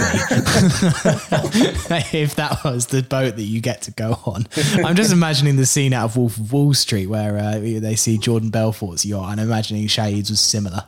if 2.19 2.37
that 2.37 2.61
was 2.65 2.87
the 2.87 3.03
boat 3.03 3.37
that 3.37 3.43
you 3.43 3.61
get 3.61 3.83
to 3.83 3.91
go 3.91 4.19
on. 4.25 4.47
I'm 4.83 4.97
just 4.97 5.13
imagining 5.13 5.57
the 5.57 5.67
scene 5.67 5.93
out 5.93 6.07
of 6.07 6.17
Wolf 6.17 6.39
of 6.39 6.53
Wall 6.53 6.73
Street 6.73 7.07
where 7.07 7.37
uh, 7.37 7.59
they 7.59 7.97
see 7.97 8.17
Jordan 8.19 8.51
Belfort's 8.51 9.05
yacht, 9.05 9.31
and 9.33 9.41
imagining 9.41 9.87
Shades 9.89 10.31
was 10.31 10.41
similar. 10.41 10.85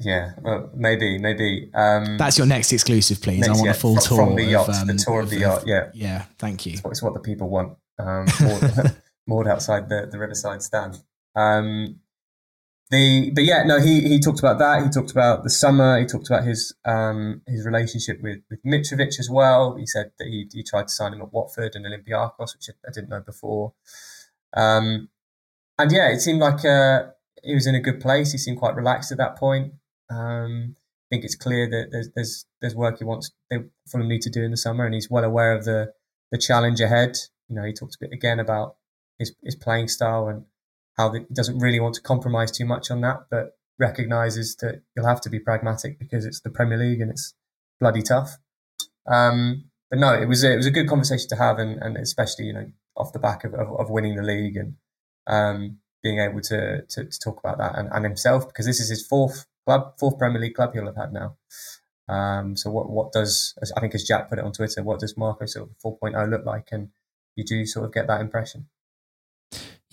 Yeah, 0.00 0.32
well, 0.42 0.70
maybe, 0.74 1.18
maybe. 1.18 1.70
Um, 1.72 2.18
That's 2.18 2.36
your 2.36 2.46
next 2.48 2.72
exclusive, 2.72 3.22
please. 3.22 3.46
I 3.46 3.52
want 3.52 3.64
yeah, 3.66 3.70
a 3.70 3.74
full 3.74 3.94
from- 3.94 4.02
tour 4.04 4.26
from 4.26 4.34
the 4.36 4.44
yacht, 4.44 4.68
of, 4.68 4.74
um, 4.74 4.86
the 4.88 4.94
tour 4.94 5.20
of 5.20 5.30
the 5.30 5.38
yacht, 5.38 5.62
yeah. 5.66 5.90
yeah. 5.94 6.24
Thank 6.38 6.66
you. 6.66 6.78
it's 6.86 7.02
what 7.02 7.14
the 7.14 7.20
people 7.20 7.48
want. 7.48 7.78
Um, 7.98 8.26
moored, 8.42 8.96
moored 9.26 9.48
outside 9.48 9.88
the, 9.88 10.08
the 10.10 10.18
Riverside 10.18 10.62
stand. 10.62 10.98
Um, 11.36 12.00
the 12.94 13.32
but 13.34 13.44
yeah, 13.44 13.62
no, 13.64 13.80
he 13.80 14.00
he 14.08 14.20
talked 14.20 14.38
about 14.38 14.58
that. 14.58 14.82
He 14.84 14.88
talked 14.88 15.10
about 15.10 15.42
the 15.42 15.50
summer. 15.50 15.98
He 15.98 16.06
talked 16.06 16.28
about 16.28 16.44
his 16.44 16.74
um 16.84 17.42
his 17.46 17.66
relationship 17.66 18.22
with 18.22 18.40
with 18.48 18.62
Mitrovic 18.64 19.18
as 19.18 19.28
well. 19.30 19.76
He 19.76 19.86
said 19.86 20.12
that 20.18 20.26
he 20.28 20.48
he 20.52 20.62
tried 20.62 20.88
to 20.88 20.94
sign 20.94 21.12
him 21.12 21.22
at 21.22 21.32
Watford 21.32 21.74
and 21.74 21.84
Olympiacos, 21.84 22.54
which 22.54 22.70
I 22.70 22.92
didn't 22.92 23.10
know 23.10 23.20
before. 23.20 23.72
Um, 24.56 25.08
and 25.78 25.90
yeah, 25.90 26.10
it 26.10 26.20
seemed 26.20 26.40
like 26.40 26.64
uh, 26.64 27.10
he 27.42 27.54
was 27.54 27.66
in 27.66 27.74
a 27.74 27.80
good 27.80 28.00
place. 28.00 28.32
He 28.32 28.38
seemed 28.38 28.58
quite 28.58 28.76
relaxed 28.76 29.10
at 29.12 29.18
that 29.18 29.36
point. 29.36 29.74
Um, 30.08 30.76
I 30.78 31.16
think 31.16 31.24
it's 31.24 31.34
clear 31.36 31.68
that 31.68 31.88
there's 31.90 32.10
there's 32.14 32.46
there's 32.60 32.74
work 32.74 32.98
he 32.98 33.04
wants 33.04 33.30
they 33.50 33.58
Fulham 33.88 34.08
need 34.08 34.22
to 34.22 34.30
do 34.30 34.42
in 34.42 34.50
the 34.52 34.56
summer, 34.56 34.84
and 34.84 34.94
he's 34.94 35.10
well 35.10 35.24
aware 35.24 35.52
of 35.52 35.64
the 35.64 35.92
the 36.30 36.38
challenge 36.38 36.80
ahead. 36.80 37.16
You 37.48 37.56
know, 37.56 37.64
he 37.64 37.72
talked 37.72 37.96
a 37.96 37.98
bit 38.00 38.12
again 38.12 38.40
about 38.40 38.76
his 39.18 39.34
his 39.42 39.56
playing 39.56 39.88
style 39.88 40.28
and 40.28 40.44
how 40.96 41.12
he 41.12 41.20
doesn't 41.32 41.58
really 41.58 41.80
want 41.80 41.94
to 41.96 42.02
compromise 42.02 42.50
too 42.50 42.64
much 42.64 42.90
on 42.90 43.00
that, 43.02 43.26
but 43.30 43.58
recognizes 43.78 44.56
that 44.56 44.82
you'll 44.94 45.06
have 45.06 45.20
to 45.22 45.30
be 45.30 45.40
pragmatic 45.40 45.98
because 45.98 46.24
it's 46.24 46.40
the 46.40 46.50
Premier 46.50 46.78
League 46.78 47.00
and 47.00 47.10
it's 47.10 47.34
bloody 47.80 48.02
tough. 48.02 48.38
Um, 49.06 49.64
but 49.90 49.98
no, 49.98 50.14
it 50.14 50.26
was 50.26 50.44
a, 50.44 50.52
it 50.52 50.56
was 50.56 50.66
a 50.66 50.70
good 50.70 50.88
conversation 50.88 51.28
to 51.28 51.36
have, 51.36 51.58
and, 51.58 51.80
and 51.82 51.96
especially 51.96 52.46
you 52.46 52.52
know 52.52 52.70
off 52.96 53.12
the 53.12 53.18
back 53.18 53.44
of, 53.44 53.54
of, 53.54 53.68
of 53.78 53.90
winning 53.90 54.16
the 54.16 54.22
league 54.22 54.56
and 54.56 54.74
um, 55.26 55.78
being 56.02 56.20
able 56.20 56.40
to, 56.40 56.82
to 56.82 57.04
to 57.04 57.18
talk 57.18 57.40
about 57.40 57.58
that 57.58 57.76
and, 57.76 57.88
and 57.92 58.04
himself 58.04 58.46
because 58.46 58.66
this 58.66 58.80
is 58.80 58.88
his 58.88 59.06
fourth 59.06 59.46
club, 59.66 59.94
fourth 59.98 60.18
Premier 60.18 60.40
League 60.40 60.54
club 60.54 60.72
he'll 60.72 60.86
have 60.86 60.96
had 60.96 61.12
now. 61.12 61.36
Um, 62.08 62.56
so 62.56 62.70
what 62.70 62.90
what 62.90 63.12
does 63.12 63.54
I 63.76 63.80
think 63.80 63.94
as 63.94 64.04
Jack 64.04 64.28
put 64.28 64.38
it 64.38 64.44
on 64.44 64.52
Twitter, 64.52 64.82
what 64.82 65.00
does 65.00 65.16
Marco 65.16 65.46
sort 65.46 65.70
of 65.70 65.98
4.0 66.00 66.30
look 66.30 66.44
like? 66.44 66.68
And 66.70 66.90
you 67.34 67.44
do 67.44 67.66
sort 67.66 67.86
of 67.86 67.92
get 67.92 68.06
that 68.06 68.20
impression. 68.20 68.68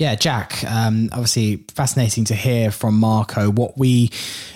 Yeah, 0.02 0.16
Jack. 0.16 0.64
Um, 0.64 1.10
obviously, 1.12 1.58
fascinating 1.76 2.26
to 2.26 2.34
hear 2.34 2.72
from 2.72 3.00
Marco 3.00 3.52
what 3.52 3.78
we 3.78 4.10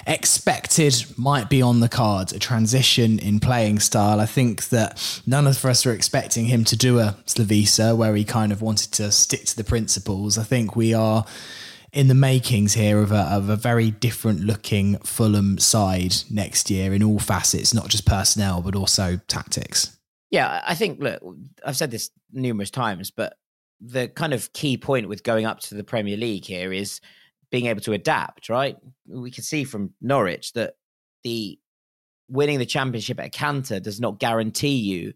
expected 0.07 1.05
might 1.17 1.51
be 1.51 1.61
on 1.61 1.81
the 1.81 1.87
cards 1.87 2.33
a 2.33 2.39
transition 2.39 3.19
in 3.19 3.39
playing 3.39 3.77
style. 3.77 4.19
I 4.19 4.25
think 4.25 4.69
that 4.69 5.21
none 5.27 5.45
of 5.45 5.63
us 5.63 5.85
were 5.85 5.93
expecting 5.93 6.45
him 6.45 6.63
to 6.63 6.75
do 6.75 6.97
a 6.97 7.15
Slavisa 7.27 7.95
where 7.95 8.15
he 8.15 8.23
kind 8.23 8.51
of 8.51 8.63
wanted 8.63 8.91
to 8.93 9.11
stick 9.11 9.45
to 9.45 9.55
the 9.55 9.63
principles. 9.63 10.39
I 10.39 10.43
think 10.43 10.75
we 10.75 10.95
are 10.95 11.27
in 11.93 12.07
the 12.07 12.15
makings 12.15 12.73
here 12.73 12.97
of 12.97 13.11
a, 13.11 13.21
of 13.31 13.47
a 13.47 13.55
very 13.55 13.91
different 13.91 14.39
looking 14.39 14.97
Fulham 15.03 15.59
side 15.59 16.15
next 16.31 16.71
year 16.71 16.91
in 16.91 17.03
all 17.03 17.19
facets, 17.19 17.71
not 17.71 17.89
just 17.89 18.07
personnel, 18.07 18.63
but 18.63 18.75
also 18.75 19.17
tactics. 19.27 19.95
Yeah, 20.31 20.63
I 20.65 20.73
think, 20.73 20.99
look, 20.99 21.21
I've 21.63 21.77
said 21.77 21.91
this 21.91 22.09
numerous 22.33 22.71
times, 22.71 23.11
but 23.11 23.37
the 23.81 24.07
kind 24.07 24.33
of 24.33 24.51
key 24.53 24.77
point 24.77 25.09
with 25.09 25.23
going 25.23 25.45
up 25.45 25.59
to 25.61 25.75
the 25.75 25.83
Premier 25.83 26.17
League 26.17 26.45
here 26.45 26.71
is 26.71 27.01
being 27.51 27.67
able 27.67 27.81
to 27.81 27.93
adapt, 27.93 28.49
right? 28.49 28.77
We 29.07 29.31
can 29.31 29.43
see 29.43 29.63
from 29.63 29.93
Norwich 30.01 30.53
that 30.53 30.75
the 31.23 31.59
winning 32.27 32.59
the 32.59 32.65
championship 32.65 33.19
at 33.19 33.31
Cantor 33.31 33.79
does 33.79 33.99
not 33.99 34.19
guarantee 34.19 34.77
you 34.77 35.13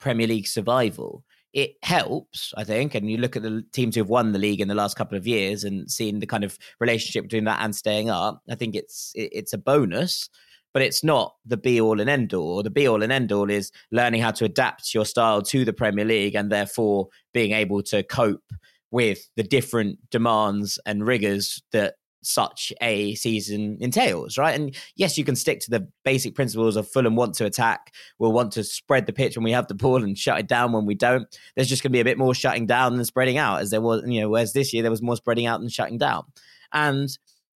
Premier 0.00 0.26
League 0.26 0.46
survival. 0.46 1.24
It 1.52 1.74
helps, 1.82 2.54
I 2.56 2.64
think, 2.64 2.94
and 2.94 3.10
you 3.10 3.18
look 3.18 3.36
at 3.36 3.42
the 3.42 3.64
teams 3.72 3.94
who 3.94 4.02
have 4.02 4.08
won 4.08 4.32
the 4.32 4.38
league 4.38 4.60
in 4.60 4.68
the 4.68 4.74
last 4.74 4.96
couple 4.96 5.18
of 5.18 5.26
years 5.26 5.64
and 5.64 5.90
seeing 5.90 6.20
the 6.20 6.26
kind 6.26 6.44
of 6.44 6.56
relationship 6.78 7.24
between 7.24 7.44
that 7.44 7.60
and 7.60 7.74
staying 7.74 8.08
up. 8.08 8.40
I 8.48 8.54
think 8.54 8.76
it's 8.76 9.12
it's 9.14 9.52
a 9.52 9.58
bonus, 9.58 10.30
but 10.72 10.82
it's 10.82 11.02
not 11.02 11.34
the 11.44 11.56
be 11.56 11.80
all 11.80 12.00
and 12.00 12.10
end 12.10 12.34
all. 12.34 12.62
The 12.62 12.70
be 12.70 12.86
all 12.86 13.02
and 13.02 13.12
end 13.12 13.32
all 13.32 13.50
is 13.50 13.72
learning 13.90 14.22
how 14.22 14.30
to 14.32 14.44
adapt 14.44 14.94
your 14.94 15.04
style 15.04 15.42
to 15.42 15.64
the 15.64 15.72
Premier 15.72 16.04
League 16.04 16.34
and 16.34 16.50
therefore 16.50 17.08
being 17.32 17.52
able 17.52 17.82
to 17.84 18.02
cope 18.02 18.52
with 18.90 19.28
the 19.36 19.42
different 19.42 19.98
demands 20.10 20.78
and 20.84 21.06
rigors 21.06 21.62
that 21.72 21.94
such 22.22 22.72
a 22.82 23.14
season 23.14 23.78
entails, 23.80 24.36
right? 24.36 24.58
And 24.58 24.76
yes, 24.94 25.16
you 25.16 25.24
can 25.24 25.36
stick 25.36 25.60
to 25.60 25.70
the 25.70 25.88
basic 26.04 26.34
principles 26.34 26.76
of 26.76 26.88
Fulham 26.88 27.16
want 27.16 27.34
to 27.36 27.46
attack, 27.46 27.94
we'll 28.18 28.32
want 28.32 28.52
to 28.52 28.64
spread 28.64 29.06
the 29.06 29.12
pitch 29.12 29.36
when 29.36 29.44
we 29.44 29.52
have 29.52 29.68
the 29.68 29.74
ball 29.74 30.02
and 30.02 30.18
shut 30.18 30.38
it 30.38 30.46
down 30.46 30.72
when 30.72 30.86
we 30.86 30.94
don't. 30.94 31.26
There's 31.56 31.68
just 31.68 31.82
going 31.82 31.92
to 31.92 31.96
be 31.96 32.00
a 32.00 32.04
bit 32.04 32.18
more 32.18 32.34
shutting 32.34 32.66
down 32.66 32.96
than 32.96 33.04
spreading 33.04 33.38
out, 33.38 33.60
as 33.60 33.70
there 33.70 33.80
was, 33.80 34.02
you 34.06 34.20
know, 34.20 34.28
whereas 34.28 34.52
this 34.52 34.72
year 34.72 34.82
there 34.82 34.90
was 34.90 35.02
more 35.02 35.16
spreading 35.16 35.46
out 35.46 35.60
than 35.60 35.68
shutting 35.68 35.98
down. 35.98 36.24
And 36.72 37.08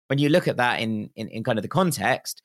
when 0.06 0.18
you 0.18 0.28
look 0.28 0.48
at 0.48 0.56
that 0.56 0.80
in 0.80 1.10
in, 1.14 1.28
in 1.28 1.44
kind 1.44 1.58
of 1.58 1.62
the 1.62 1.68
context, 1.68 2.42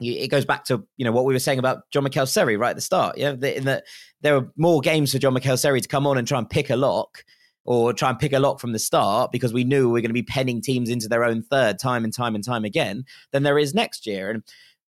it 0.00 0.28
goes 0.28 0.44
back 0.44 0.64
to 0.64 0.86
you 0.96 1.04
know 1.04 1.12
what 1.12 1.24
we 1.24 1.34
were 1.34 1.38
saying 1.38 1.58
about 1.58 1.90
John 1.90 2.04
Mikel 2.04 2.26
Seri 2.26 2.56
right 2.56 2.70
at 2.70 2.76
the 2.76 2.82
start. 2.82 3.18
Yeah, 3.18 3.32
in 3.32 3.64
that 3.64 3.84
there 4.22 4.40
were 4.40 4.48
more 4.56 4.80
games 4.80 5.12
for 5.12 5.18
John 5.18 5.34
Mikel 5.34 5.56
Seri 5.56 5.80
to 5.80 5.88
come 5.88 6.06
on 6.06 6.18
and 6.18 6.26
try 6.26 6.38
and 6.38 6.48
pick 6.48 6.70
a 6.70 6.76
lock 6.76 7.24
or 7.64 7.92
try 7.92 8.10
and 8.10 8.18
pick 8.18 8.32
a 8.32 8.38
lock 8.38 8.60
from 8.60 8.72
the 8.72 8.78
start 8.78 9.32
because 9.32 9.52
we 9.52 9.64
knew 9.64 9.88
we 9.88 9.92
were 9.92 10.00
going 10.00 10.10
to 10.10 10.14
be 10.14 10.22
penning 10.22 10.60
teams 10.60 10.88
into 10.88 11.08
their 11.08 11.24
own 11.24 11.42
third 11.42 11.78
time 11.78 12.04
and 12.04 12.14
time 12.14 12.34
and 12.34 12.44
time 12.44 12.64
again 12.64 13.04
than 13.32 13.42
there 13.42 13.58
is 13.58 13.74
next 13.74 14.06
year. 14.06 14.30
And 14.30 14.42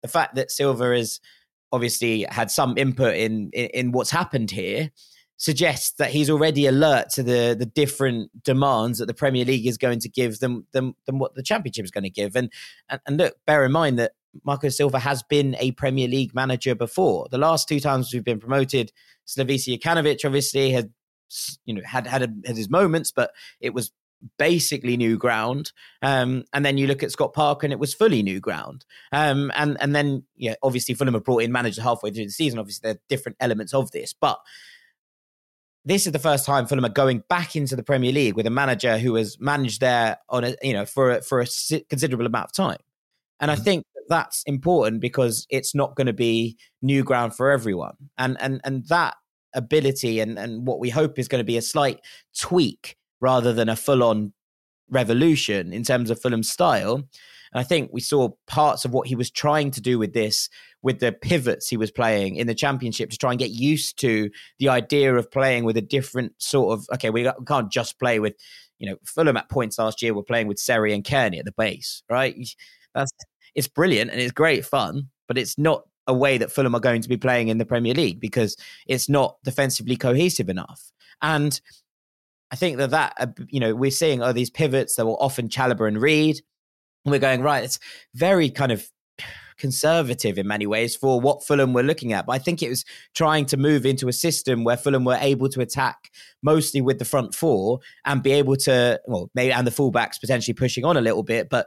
the 0.03 0.09
fact 0.09 0.35
that 0.35 0.51
Silva 0.51 0.97
has 0.97 1.21
obviously 1.73 2.27
had 2.29 2.51
some 2.51 2.77
input 2.77 3.15
in, 3.17 3.51
in, 3.53 3.67
in 3.67 3.93
what's 3.93 4.11
happened 4.11 4.51
here 4.51 4.91
suggests 5.39 5.93
that 5.99 6.11
he's 6.11 6.31
already 6.31 6.67
alert 6.67 7.11
to 7.11 7.23
the 7.23 7.55
the 7.59 7.67
different 7.67 8.31
demands 8.43 8.99
that 8.99 9.07
the 9.07 9.15
Premier 9.15 9.45
League 9.45 9.67
is 9.67 9.77
going 9.77 10.01
to 10.01 10.09
give 10.09 10.39
them 10.39 10.67
them 10.73 10.95
than 11.05 11.19
what 11.19 11.35
the 11.35 11.43
Championship 11.43 11.85
is 11.85 11.91
going 11.91 12.05
to 12.05 12.11
give. 12.11 12.37
And, 12.37 12.51
and 12.89 13.01
and 13.07 13.17
look, 13.19 13.35
bear 13.47 13.65
in 13.65 13.73
mind 13.73 13.99
that 13.99 14.13
Marco 14.45 14.69
Silva 14.69 14.99
has 14.99 15.23
been 15.23 15.57
a 15.59 15.73
Premier 15.73 16.09
League 16.09 16.35
manager 16.35 16.75
before. 16.75 17.29
The 17.31 17.39
last 17.39 17.69
two 17.69 17.81
times 17.81 18.13
we've 18.13 18.25
been 18.25 18.41
promoted, 18.41 18.93
Slavisa 19.27 19.79
Jokanovic 19.79 20.25
obviously 20.25 20.71
had 20.71 20.93
you 21.65 21.75
know 21.75 21.83
had 21.85 22.07
had, 22.07 22.23
a, 22.23 22.29
had 22.47 22.57
his 22.57 22.71
moments, 22.71 23.11
but 23.11 23.33
it 23.61 23.75
was 23.75 23.93
basically 24.39 24.97
new 24.97 25.17
ground. 25.17 25.73
Um, 26.03 26.45
and 26.53 26.65
then 26.65 26.79
you 26.79 26.87
look 26.87 27.03
at 27.03 27.13
Scott 27.13 27.33
Parker, 27.33 27.67
and 27.67 27.73
it 27.73 27.79
was 27.79 27.95
fully 27.95 28.23
new 28.23 28.41
ground. 28.41 28.85
Um, 29.13 29.53
and 29.55 29.77
and 29.81 29.95
then 29.95 30.25
yeah, 30.37 30.55
obviously 30.63 30.95
Fulham 30.95 31.15
have 31.15 31.25
brought 31.25 31.43
in 31.43 31.53
managers 31.53 31.83
halfway 31.83 32.11
through 32.11 32.25
the 32.25 32.31
season. 32.31 32.59
Obviously, 32.59 32.87
there 32.89 32.95
are 32.95 33.03
different 33.09 33.37
elements 33.41 33.75
of 33.75 33.91
this, 33.91 34.15
but 34.19 34.39
this 35.85 36.07
is 36.07 36.13
the 36.13 36.19
first 36.19 36.45
time 36.45 36.67
Fulham 36.67 36.85
are 36.85 36.91
going 36.91 37.23
back 37.29 37.55
into 37.55 37.77
the 37.77 37.83
Premier 37.83 38.13
League 38.13 38.35
with 38.35 38.47
a 38.47 38.51
manager 38.51 38.99
who 38.99 39.15
has 39.15 39.39
managed 39.39 39.81
there 39.81 40.19
on 40.29 40.45
a 40.45 40.57
you 40.63 40.73
know 40.73 40.85
for 40.85 41.13
a, 41.13 41.23
for 41.23 41.41
a 41.41 41.47
considerable 41.89 42.27
amount 42.27 42.47
of 42.47 42.53
time. 42.53 42.79
And 43.39 43.51
I 43.51 43.55
think 43.55 43.85
that's 44.09 44.43
important 44.47 45.01
because 45.01 45.47
it's 45.51 45.75
not 45.75 45.97
going 45.97 46.07
to 46.07 46.13
be 46.13 46.57
new 46.83 47.05
ground 47.05 47.35
for 47.35 47.51
everyone. 47.51 47.95
And 48.19 48.37
and 48.41 48.61
and 48.65 48.87
that 48.89 49.15
ability 49.55 50.21
and 50.21 50.39
and 50.39 50.67
what 50.67 50.81
we 50.81 50.91
hope 50.91 51.19
is 51.19 51.29
going 51.29 51.41
to 51.41 51.45
be 51.45 51.57
a 51.57 51.63
slight 51.63 52.01
tweak 52.39 52.97
rather 53.21 53.53
than 53.53 53.69
a 53.69 53.77
full 53.77 54.03
on 54.03 54.33
revolution 54.91 55.73
in 55.73 55.83
terms 55.83 56.11
of 56.11 56.21
Fulham's 56.21 56.51
style. 56.51 56.97
And 57.53 57.61
I 57.61 57.63
think 57.63 57.91
we 57.93 58.01
saw 58.01 58.31
parts 58.47 58.85
of 58.85 58.93
what 58.93 59.07
he 59.07 59.15
was 59.15 59.31
trying 59.31 59.71
to 59.73 59.81
do 59.81 59.99
with 59.99 60.13
this, 60.13 60.49
with 60.83 61.01
the 61.01 61.13
pivots 61.13 61.69
he 61.69 61.77
was 61.77 61.91
playing 61.91 62.37
in 62.37 62.47
the 62.47 62.55
championship 62.55 63.11
to 63.11 63.19
try 63.19 63.31
and 63.31 63.39
get 63.39 63.51
used 63.51 63.99
to 64.01 64.31
the 64.59 64.69
idea 64.69 65.15
of 65.15 65.31
playing 65.31 65.65
with 65.65 65.77
a 65.77 65.83
different 65.83 66.33
sort 66.39 66.79
of, 66.79 66.87
okay, 66.95 67.11
we, 67.11 67.31
can't 67.47 67.71
just 67.71 67.99
play 67.99 68.19
with, 68.19 68.35
you 68.79 68.89
know, 68.91 68.97
Fulham 69.05 69.37
at 69.37 69.49
points 69.49 69.79
last 69.79 70.03
year 70.03 70.13
were 70.13 70.23
playing 70.23 70.49
with 70.49 70.59
Seri 70.59 70.93
and 70.93 71.05
Cairney 71.05 71.39
at 71.39 71.45
the 71.45 71.55
base, 71.57 72.03
right? 72.11 72.37
That's, 72.95 73.11
it's 73.57 73.67
brilliant 73.67 74.13
and 74.13 74.21
it's 74.21 74.33
great 74.33 74.65
fun, 74.65 75.09
but 75.27 75.37
it's 75.37 75.59
not 75.59 75.83
a 76.07 76.15
way 76.15 76.39
that 76.39 76.53
Fulham 76.53 76.75
are 76.77 76.81
going 76.81 77.03
to 77.03 77.09
be 77.09 77.17
playing 77.17 77.49
in 77.49 77.59
the 77.59 77.67
Premier 77.67 77.95
League 77.95 78.21
because 78.21 78.57
it's 78.87 79.09
not 79.09 79.39
defensively 79.43 79.97
cohesive 79.97 80.49
enough. 80.49 80.93
And 81.21 81.61
I 82.53 82.57
think 82.57 82.77
that 82.77 82.91
that, 82.91 83.15
uh, 83.19 83.27
you 83.49 83.59
know, 83.59 83.75
we're 83.75 83.91
seeing 83.91 84.23
oh, 84.23 84.33
these 84.33 84.51
pivots 84.51 84.95
that 84.97 85.07
will 85.07 85.17
often 85.17 85.49
Chalobah 85.49 85.89
and 85.89 86.01
Reed. 86.01 86.41
And 87.05 87.11
we're 87.11 87.19
going, 87.19 87.43
right, 87.43 87.65
it's 87.65 87.81
very 88.15 88.51
kind 88.51 88.71
of 88.71 88.89
conservative 89.59 90.39
in 90.39 90.47
many 90.47 90.67
ways 90.67 90.95
for 90.95 91.21
what 91.21 91.45
Fulham 91.45 91.73
were 91.73 91.83
looking 91.83 92.13
at. 92.13 92.27
But 92.27 92.33
I 92.33 92.39
think 92.39 92.63
it 92.63 92.69
was 92.69 92.85
trying 93.15 93.47
to 93.47 93.57
move 93.57 93.87
into 93.87 94.07
a 94.07 94.13
system 94.13 94.65
where 94.65 94.77
Fulham 94.77 95.05
were 95.05 95.19
able 95.21 95.49
to 95.49 95.61
attack 95.61 96.11
mostly 96.43 96.81
with 96.81 96.99
the 96.99 97.05
front 97.05 97.35
four 97.35 97.81
and 98.05 98.23
be 98.23 98.33
able 98.33 98.57
to, 98.57 99.01
well, 99.07 99.31
maybe 99.35 99.53
and 99.53 99.67
the 99.67 99.71
fullbacks 99.71 100.21
potentially 100.21 100.55
pushing 100.55 100.85
on 100.85 100.97
a 100.97 101.01
little 101.01 101.23
bit, 101.23 101.49
but 101.49 101.67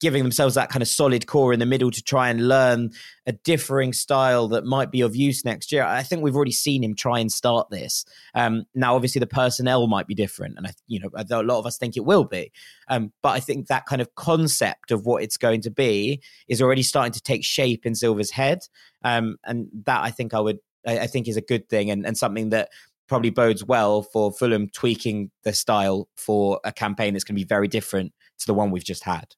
giving 0.00 0.22
themselves 0.22 0.54
that 0.54 0.68
kind 0.68 0.82
of 0.82 0.88
solid 0.88 1.26
core 1.26 1.52
in 1.52 1.58
the 1.58 1.66
middle 1.66 1.90
to 1.90 2.02
try 2.02 2.28
and 2.28 2.48
learn 2.48 2.90
a 3.26 3.32
differing 3.32 3.92
style 3.92 4.46
that 4.48 4.64
might 4.64 4.90
be 4.90 5.00
of 5.00 5.16
use 5.16 5.44
next 5.44 5.72
year. 5.72 5.82
I 5.82 6.02
think 6.02 6.22
we've 6.22 6.36
already 6.36 6.52
seen 6.52 6.84
him 6.84 6.94
try 6.94 7.18
and 7.18 7.32
start 7.32 7.70
this. 7.70 8.04
Um, 8.34 8.64
now, 8.74 8.94
obviously, 8.94 9.20
the 9.20 9.26
personnel 9.26 9.86
might 9.86 10.06
be 10.06 10.14
different, 10.14 10.58
and 10.58 10.66
I, 10.66 10.72
you 10.86 11.00
know, 11.00 11.10
a 11.14 11.42
lot 11.42 11.58
of 11.58 11.66
us 11.66 11.78
think 11.78 11.96
it 11.96 12.04
will 12.04 12.24
be. 12.24 12.52
Um, 12.88 13.12
but 13.22 13.30
I 13.30 13.40
think 13.40 13.68
that 13.68 13.86
kind 13.86 14.02
of 14.02 14.14
concept 14.14 14.90
of 14.90 15.06
what 15.06 15.22
it's 15.22 15.36
going 15.36 15.62
to 15.62 15.70
be 15.70 16.20
is 16.48 16.60
already 16.60 16.82
starting 16.82 17.12
to 17.12 17.22
take 17.22 17.44
shape 17.44 17.86
in 17.86 17.94
Silva's 17.94 18.30
head, 18.30 18.60
um, 19.02 19.36
and 19.44 19.68
that 19.86 20.02
I 20.02 20.10
think 20.10 20.34
I 20.34 20.40
would, 20.40 20.58
I, 20.86 21.00
I 21.00 21.06
think, 21.06 21.26
is 21.26 21.36
a 21.36 21.42
good 21.42 21.68
thing 21.68 21.90
and, 21.90 22.06
and 22.06 22.18
something 22.18 22.50
that 22.50 22.68
probably 23.08 23.30
bodes 23.30 23.64
well 23.64 24.02
for 24.02 24.32
Fulham 24.32 24.68
tweaking 24.68 25.30
the 25.44 25.52
style 25.52 26.08
for 26.16 26.60
a 26.64 26.72
campaign 26.72 27.14
that's 27.14 27.24
going 27.24 27.36
to 27.36 27.40
be 27.40 27.46
very 27.46 27.68
different 27.68 28.12
to 28.38 28.46
the 28.46 28.54
one 28.54 28.70
we've 28.70 28.84
just 28.84 29.04
had. 29.04 29.34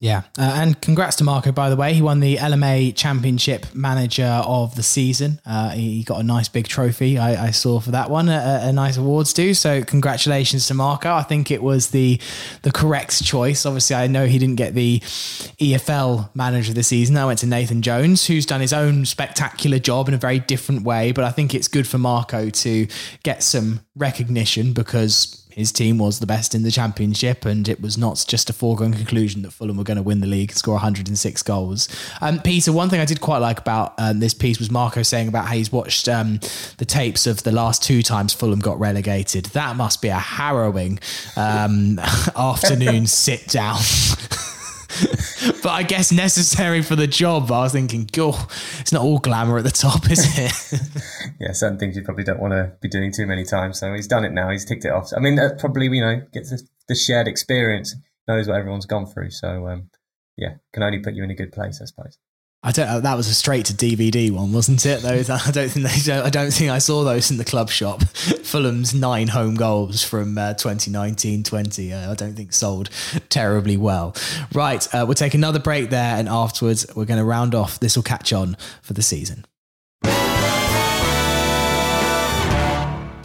Yeah, 0.00 0.22
uh, 0.38 0.54
and 0.54 0.80
congrats 0.80 1.16
to 1.16 1.24
Marco, 1.24 1.50
by 1.50 1.70
the 1.70 1.74
way. 1.74 1.92
He 1.92 2.02
won 2.02 2.20
the 2.20 2.36
LMA 2.36 2.94
Championship 2.94 3.66
Manager 3.74 4.42
of 4.46 4.76
the 4.76 4.82
Season. 4.84 5.40
Uh, 5.44 5.70
he 5.70 6.04
got 6.04 6.20
a 6.20 6.22
nice 6.22 6.48
big 6.48 6.68
trophy, 6.68 7.18
I, 7.18 7.46
I 7.46 7.50
saw 7.50 7.80
for 7.80 7.90
that 7.90 8.08
one, 8.08 8.28
a, 8.28 8.60
a, 8.62 8.72
nice 8.72 8.96
awards 8.96 9.32
too. 9.32 9.54
So 9.54 9.82
congratulations 9.82 10.68
to 10.68 10.74
Marco. 10.74 11.12
I 11.12 11.24
think 11.24 11.50
it 11.50 11.64
was 11.64 11.90
the 11.90 12.20
the 12.62 12.70
correct 12.70 13.24
choice. 13.24 13.66
Obviously, 13.66 13.96
I 13.96 14.06
know 14.06 14.26
he 14.26 14.38
didn't 14.38 14.54
get 14.54 14.74
the 14.74 15.00
EFL 15.00 16.30
Manager 16.32 16.70
of 16.70 16.76
the 16.76 16.84
Season. 16.84 17.16
I 17.16 17.26
went 17.26 17.40
to 17.40 17.46
Nathan 17.46 17.82
Jones, 17.82 18.24
who's 18.24 18.46
done 18.46 18.60
his 18.60 18.72
own 18.72 19.04
spectacular 19.04 19.80
job 19.80 20.06
in 20.06 20.14
a 20.14 20.18
very 20.18 20.38
different 20.38 20.84
way. 20.84 21.10
But 21.10 21.24
I 21.24 21.32
think 21.32 21.56
it's 21.56 21.66
good 21.66 21.88
for 21.88 21.98
Marco 21.98 22.50
to 22.50 22.86
get 23.24 23.42
some 23.42 23.80
recognition 23.96 24.74
because 24.74 25.44
his 25.58 25.72
team 25.72 25.98
was 25.98 26.20
the 26.20 26.26
best 26.26 26.54
in 26.54 26.62
the 26.62 26.70
championship, 26.70 27.44
and 27.44 27.68
it 27.68 27.80
was 27.80 27.98
not 27.98 28.24
just 28.28 28.48
a 28.48 28.52
foregone 28.52 28.94
conclusion 28.94 29.42
that 29.42 29.50
Fulham 29.50 29.76
were 29.76 29.82
going 29.82 29.96
to 29.96 30.04
win 30.04 30.20
the 30.20 30.26
league 30.28 30.52
and 30.52 30.56
score 30.56 30.74
106 30.74 31.42
goals. 31.42 31.88
Um, 32.20 32.40
Peter, 32.40 32.72
one 32.72 32.88
thing 32.88 33.00
I 33.00 33.04
did 33.04 33.20
quite 33.20 33.38
like 33.38 33.58
about 33.58 33.94
um, 33.98 34.20
this 34.20 34.34
piece 34.34 34.60
was 34.60 34.70
Marco 34.70 35.02
saying 35.02 35.26
about 35.26 35.46
how 35.46 35.54
he's 35.54 35.72
watched 35.72 36.08
um, 36.08 36.38
the 36.76 36.84
tapes 36.84 37.26
of 37.26 37.42
the 37.42 37.50
last 37.50 37.82
two 37.82 38.04
times 38.04 38.32
Fulham 38.32 38.60
got 38.60 38.78
relegated. 38.78 39.46
That 39.46 39.74
must 39.74 40.00
be 40.00 40.08
a 40.08 40.14
harrowing 40.14 41.00
um, 41.36 41.98
afternoon 42.36 43.06
sit 43.08 43.48
down. 43.48 43.80
but 45.62 45.70
I 45.70 45.82
guess 45.82 46.12
necessary 46.12 46.82
for 46.82 46.96
the 46.96 47.06
job. 47.06 47.50
I 47.52 47.62
was 47.62 47.72
thinking, 47.72 48.08
oh, 48.18 48.48
it's 48.80 48.92
not 48.92 49.02
all 49.02 49.18
glamour 49.18 49.58
at 49.58 49.64
the 49.64 49.70
top, 49.70 50.10
is 50.10 50.38
it? 50.38 51.32
yeah, 51.40 51.52
certain 51.52 51.78
things 51.78 51.96
you 51.96 52.02
probably 52.02 52.24
don't 52.24 52.40
want 52.40 52.52
to 52.52 52.72
be 52.80 52.88
doing 52.88 53.12
too 53.12 53.26
many 53.26 53.44
times. 53.44 53.78
So 53.78 53.92
he's 53.92 54.08
done 54.08 54.24
it 54.24 54.32
now. 54.32 54.50
He's 54.50 54.64
ticked 54.64 54.84
it 54.84 54.92
off. 54.92 55.10
I 55.16 55.20
mean, 55.20 55.36
that 55.36 55.58
probably 55.58 55.86
you 55.86 56.00
know 56.00 56.22
gets 56.32 56.50
the 56.88 56.94
shared 56.94 57.28
experience, 57.28 57.94
knows 58.26 58.48
what 58.48 58.56
everyone's 58.56 58.86
gone 58.86 59.06
through. 59.06 59.30
So 59.30 59.68
um, 59.68 59.90
yeah, 60.36 60.54
can 60.72 60.82
only 60.82 61.00
put 61.00 61.14
you 61.14 61.24
in 61.24 61.30
a 61.30 61.34
good 61.34 61.52
place, 61.52 61.80
I 61.82 61.86
suppose. 61.86 62.18
I 62.62 62.72
don't. 62.72 62.88
Uh, 62.88 63.00
that 63.00 63.16
was 63.16 63.28
a 63.28 63.34
straight 63.34 63.66
to 63.66 63.72
DVD 63.72 64.32
one, 64.32 64.52
wasn't 64.52 64.84
it? 64.84 65.00
Those 65.00 65.30
I 65.30 65.50
don't 65.50 65.68
think 65.68 65.86
they. 65.86 66.12
I 66.20 66.28
don't 66.28 66.52
think 66.52 66.70
I 66.70 66.78
saw 66.78 67.04
those 67.04 67.30
in 67.30 67.36
the 67.36 67.44
club 67.44 67.70
shop. 67.70 68.02
Fulham's 68.42 68.94
nine 68.94 69.28
home 69.28 69.54
goals 69.54 70.02
from 70.02 70.36
uh, 70.36 70.54
2019-20. 70.54 71.92
Uh, 71.92 72.10
I 72.10 72.14
don't 72.14 72.34
think 72.34 72.52
sold 72.52 72.90
terribly 73.28 73.76
well. 73.76 74.16
Right, 74.52 74.86
uh, 74.92 75.04
we'll 75.06 75.14
take 75.14 75.34
another 75.34 75.60
break 75.60 75.90
there, 75.90 76.16
and 76.16 76.28
afterwards 76.28 76.86
we're 76.96 77.04
going 77.04 77.20
to 77.20 77.24
round 77.24 77.54
off. 77.54 77.78
This 77.78 77.94
will 77.94 78.02
catch 78.02 78.32
on 78.32 78.56
for 78.82 78.92
the 78.92 79.02
season. 79.02 79.44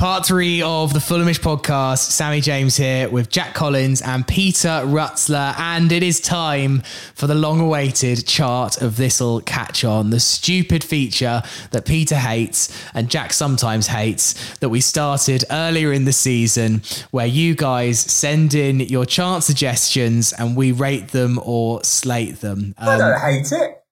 Part 0.04 0.26
three 0.26 0.62
of 0.62 0.92
the 0.92 1.00
Fulhamish 1.00 1.40
podcast. 1.40 2.12
Sammy 2.12 2.42
James 2.42 2.76
here 2.76 3.08
with 3.08 3.30
Jack 3.30 3.54
Collins 3.54 4.02
and 4.02 4.28
Peter 4.28 4.82
Rutzler. 4.84 5.58
And 5.58 5.94
it 5.94 6.04
is 6.04 6.20
time 6.20 6.82
for 7.16 7.26
the 7.26 7.36
long 7.36 7.62
awaited 7.62 8.28
chart 8.28 8.82
of 8.82 8.98
This'll 8.98 9.40
Catch 9.40 9.86
On, 9.86 10.10
the 10.10 10.20
stupid 10.20 10.84
feature 10.84 11.42
that 11.72 11.86
Peter 11.86 12.18
hates 12.18 12.78
and 12.94 13.10
Jack 13.10 13.32
sometimes 13.32 13.88
hates 13.88 14.58
that 14.58 14.68
we 14.68 14.82
started 14.82 15.46
earlier 15.50 15.94
in 15.94 16.04
the 16.04 16.12
season, 16.12 16.82
where 17.12 17.26
you 17.26 17.56
guys 17.56 17.98
send 17.98 18.54
in 18.54 18.82
your 18.82 19.06
chart 19.06 19.44
suggestions 19.44 20.34
and 20.34 20.58
we 20.58 20.74
rate 20.74 21.12
them 21.12 21.40
or 21.42 21.82
slate 21.86 22.42
them. 22.42 22.76
Um, 22.78 22.90
I 22.90 22.98
don't 22.98 23.22
hate 23.22 23.50
it. 23.54 23.83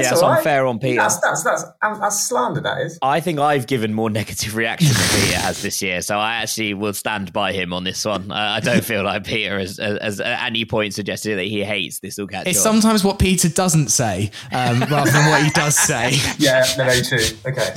It's 0.00 0.06
yeah, 0.06 0.10
that's 0.10 0.22
right. 0.22 0.38
unfair 0.38 0.66
on 0.66 0.78
Peter. 0.78 0.96
That's, 0.96 1.20
that's, 1.20 1.42
that's, 1.44 1.64
that's 1.80 2.26
slander, 2.26 2.60
that 2.60 2.80
is. 2.82 2.98
I 3.02 3.20
think 3.20 3.38
I've 3.38 3.66
given 3.66 3.94
more 3.94 4.10
negative 4.20 4.56
reaction 4.56 4.92
than 4.92 5.20
Peter 5.20 5.38
has 5.38 5.62
this 5.62 5.82
year, 5.82 6.02
so 6.02 6.18
I 6.18 6.36
actually 6.36 6.74
will 6.74 6.92
stand 6.92 7.32
by 7.32 7.52
him 7.52 7.72
on 7.72 7.84
this 7.84 8.04
one. 8.04 8.30
Uh, 8.30 8.34
I 8.34 8.60
don't 8.60 8.84
feel 8.84 9.04
like 9.04 9.24
Peter 9.24 9.58
has, 9.58 9.78
has, 9.78 10.20
at 10.20 10.44
any 10.44 10.64
point 10.64 10.94
suggested 10.94 11.36
that 11.36 11.44
he 11.44 11.64
hates 11.64 12.00
this 12.00 12.18
will 12.18 12.26
catch 12.26 12.46
It's 12.46 12.58
on. 12.58 12.74
sometimes 12.74 13.04
what 13.04 13.18
Peter 13.18 13.48
doesn't 13.48 13.88
say 13.88 14.30
um, 14.52 14.80
rather 14.90 15.10
than 15.10 15.30
what 15.30 15.42
he 15.42 15.50
does 15.50 15.76
say. 15.76 16.12
yeah, 16.38 16.64
no, 16.76 16.84
very 16.84 17.02
true. 17.02 17.24
Okay. 17.46 17.74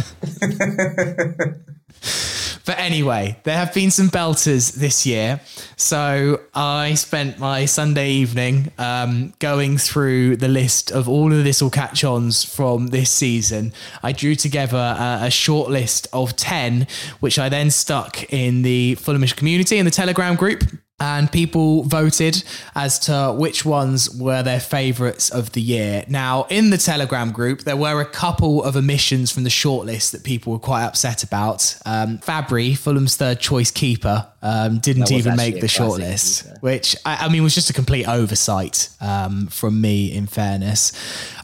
But 2.66 2.80
anyway, 2.80 3.38
there 3.43 3.57
have 3.57 3.74
been 3.74 3.91
some 3.91 4.09
belters 4.09 4.74
this 4.74 5.05
year. 5.05 5.41
So 5.76 6.41
I 6.53 6.93
spent 6.93 7.38
my 7.38 7.66
Sunday 7.66 8.11
evening 8.11 8.72
um, 8.78 9.34
going 9.39 9.78
through 9.78 10.38
the 10.38 10.47
list 10.47 10.91
of 10.91 11.09
all 11.09 11.34
of 11.34 11.43
this 11.43 11.61
will 11.61 11.70
catch 11.70 12.03
ons 12.03 12.43
from 12.43 12.88
this 12.88 13.11
season. 13.11 13.74
I 14.01 14.14
drew 14.14 14.36
together 14.36 14.78
a, 14.78 15.26
a 15.26 15.32
short 15.32 15.70
list 15.70 16.07
of 16.14 16.36
10, 16.36 16.88
which 17.20 17.38
I 17.38 17.49
then 17.49 17.70
stuck 17.70 18.32
in 18.32 18.61
the 18.61 18.95
Fulhamish 18.99 19.36
community 19.36 19.78
in 19.78 19.86
the 19.86 19.91
Telegram 19.91 20.36
group 20.36 20.64
and 21.00 21.32
people 21.32 21.84
voted 21.84 22.44
as 22.76 23.00
to 23.00 23.36
which 23.38 23.66
ones 23.66 24.10
were 24.10 24.44
their 24.44 24.60
favourites 24.60 25.30
of 25.30 25.52
the 25.52 25.62
year. 25.62 26.06
Now, 26.08 26.46
in 26.50 26.70
the 26.70 26.78
Telegram 26.78 27.32
group, 27.32 27.62
there 27.62 27.76
were 27.76 28.00
a 28.00 28.06
couple 28.06 28.64
of 28.64 28.78
omissions 28.78 29.32
from 29.32 29.44
the 29.44 29.50
shortlist 29.50 30.12
that 30.12 30.24
people 30.24 30.54
were 30.54 30.60
quite 30.60 30.84
upset 30.84 31.24
about. 31.24 31.78
Um, 31.86 32.20
Fabri, 32.20 32.78
Fulham's 32.78 33.18
third 33.18 33.39
choice 33.39 33.72
keeper, 33.72 34.28
um, 34.41 34.80
didn't 34.80 35.12
even 35.12 35.36
make 35.36 35.60
the 35.60 35.68
shortlist, 35.68 36.62
which 36.62 36.96
I, 37.06 37.26
I, 37.26 37.30
mean 37.30 37.44
was 37.44 37.56
just 37.56 37.70
a 37.70 37.74
complete 37.74 38.08
oversight 38.08 38.89
um, 39.02 39.48
from 39.48 39.82
me. 39.82 40.14
In 40.14 40.28
fairness. 40.28 40.91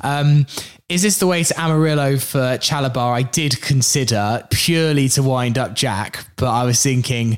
Um, 0.01 0.45
is 0.89 1.03
this 1.03 1.19
the 1.19 1.27
way 1.27 1.43
to 1.43 1.59
Amarillo 1.59 2.17
for 2.17 2.57
Chalobah? 2.57 3.13
I 3.13 3.21
did 3.21 3.61
consider 3.61 4.43
purely 4.49 5.07
to 5.09 5.23
wind 5.23 5.57
up 5.57 5.75
Jack, 5.75 6.25
but 6.35 6.49
I 6.49 6.63
was 6.63 6.81
thinking 6.81 7.37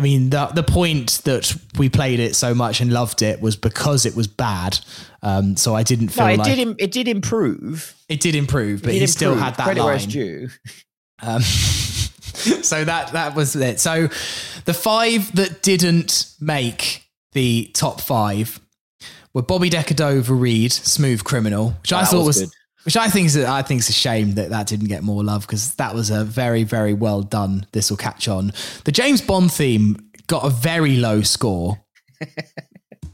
I 0.00 0.02
mean, 0.02 0.30
the 0.30 0.46
the 0.46 0.62
point 0.62 1.20
that 1.24 1.54
we 1.76 1.90
played 1.90 2.20
it 2.20 2.34
so 2.34 2.54
much 2.54 2.80
and 2.80 2.90
loved 2.90 3.20
it 3.20 3.42
was 3.42 3.54
because 3.54 4.06
it 4.06 4.16
was 4.16 4.26
bad. 4.26 4.80
Um, 5.22 5.58
so 5.58 5.74
I 5.74 5.82
didn't 5.82 6.08
feel 6.08 6.24
no, 6.24 6.32
it 6.32 6.38
like 6.38 6.46
did. 6.46 6.58
Im- 6.58 6.76
it 6.78 6.90
did 6.90 7.06
improve. 7.06 7.94
It 8.08 8.20
did 8.20 8.34
improve, 8.34 8.80
but 8.80 8.92
he 8.92 8.96
improve. 8.96 9.10
still 9.10 9.34
had 9.34 9.56
that 9.56 9.64
Credit 9.64 9.82
line. 9.82 10.08
due. 10.08 10.48
Um, 11.20 11.42
so 11.42 12.82
that 12.82 13.12
that 13.12 13.34
was 13.34 13.54
it. 13.56 13.78
So 13.78 14.08
the 14.64 14.72
five 14.72 15.36
that 15.36 15.60
didn't 15.60 16.32
make 16.40 17.04
the 17.32 17.70
top 17.74 18.00
five 18.00 18.58
were 19.34 19.42
Bobby 19.42 19.68
De 19.68 19.84
Cordova-Reid, 19.84 20.72
Smooth 20.72 21.24
Criminal, 21.24 21.72
which 21.82 21.92
I 21.92 22.06
thought 22.06 22.24
was, 22.24 22.40
was 22.40 22.56
which 22.84 22.96
I 22.96 23.08
think 23.08 23.26
is 23.26 23.36
a, 23.36 23.46
I 23.48 23.62
think 23.62 23.80
it's 23.80 23.88
a 23.88 23.94
shame 23.94 24.34
that 24.34 24.50
that 24.50 24.66
didn't 24.66 24.88
get 24.88 25.02
more 25.02 25.22
love 25.22 25.42
because 25.42 25.74
that 25.74 25.94
was 25.94 26.10
a 26.10 26.24
very 26.24 26.64
very 26.64 26.94
well 26.94 27.22
done. 27.22 27.66
This 27.72 27.90
will 27.90 27.96
catch 27.96 28.28
on. 28.28 28.52
The 28.84 28.92
James 28.92 29.20
Bond 29.20 29.52
theme 29.52 30.10
got 30.26 30.44
a 30.44 30.50
very 30.50 30.96
low 30.96 31.22
score. 31.22 31.80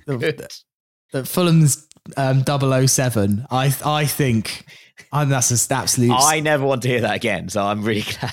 the, 0.07 0.49
the, 1.13 1.25
Fulham's 1.25 1.87
um, 2.17 2.45
007, 2.45 3.47
I 3.51 3.75
I 3.85 4.07
think, 4.07 4.67
and 5.13 5.33
that's 5.33 5.49
just 5.49 5.73
absolute. 5.73 6.13
I 6.13 6.41
never 6.41 6.65
want 6.65 6.83
to 6.83 6.89
hear 6.89 7.01
that 7.01 7.17
again, 7.17 7.49
so 7.49 7.63
I'm 7.63 7.83
really 7.83 8.03
glad. 8.21 8.33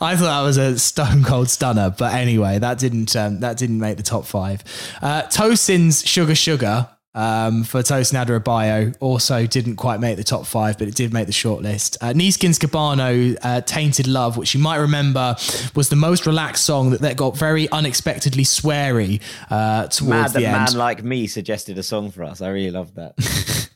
I 0.00 0.16
thought 0.16 0.40
that 0.40 0.42
was 0.42 0.56
a 0.56 0.78
stone 0.78 1.22
cold 1.22 1.48
stunner, 1.48 1.94
but 1.96 2.12
anyway, 2.14 2.58
that 2.58 2.78
didn't 2.78 3.14
um, 3.16 3.40
that 3.40 3.56
didn't 3.56 3.78
make 3.78 3.96
the 3.96 4.02
top 4.02 4.24
five. 4.24 4.62
Uh, 5.00 5.22
Tosin's 5.22 6.06
Sugar 6.06 6.34
Sugar 6.34 6.88
um, 7.14 7.64
for 7.64 7.80
Tosin 7.82 8.14
Adarabioyo. 8.14 8.96
Also 9.00 9.46
didn't 9.46 9.76
quite 9.76 10.00
make 10.00 10.16
the 10.16 10.24
top 10.24 10.46
five, 10.46 10.78
but 10.78 10.88
it 10.88 10.94
did 10.94 11.12
make 11.12 11.26
the 11.26 11.32
shortlist. 11.32 11.96
Uh, 12.00 12.12
Neeskens 12.12 12.58
Kebano, 12.58 13.36
uh, 13.42 13.60
Tainted 13.62 14.06
Love, 14.06 14.36
which 14.36 14.54
you 14.54 14.60
might 14.60 14.76
remember 14.76 15.36
was 15.74 15.88
the 15.88 15.96
most 15.96 16.26
relaxed 16.26 16.64
song 16.64 16.90
that, 16.90 17.00
that 17.00 17.16
got 17.16 17.36
very 17.36 17.68
unexpectedly 17.70 18.44
sweary 18.44 19.20
uh, 19.50 19.86
towards 19.88 20.02
Mad 20.02 20.30
the 20.30 20.40
that 20.40 20.44
end. 20.44 20.52
man 20.52 20.74
like 20.74 21.02
me 21.02 21.26
suggested 21.26 21.78
a 21.78 21.82
song 21.82 22.10
for 22.10 22.24
us. 22.24 22.40
I 22.40 22.48
really 22.48 22.70
loved 22.70 22.96
that. 22.96 23.70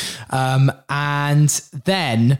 um, 0.30 0.72
and 0.88 1.48
then 1.84 2.38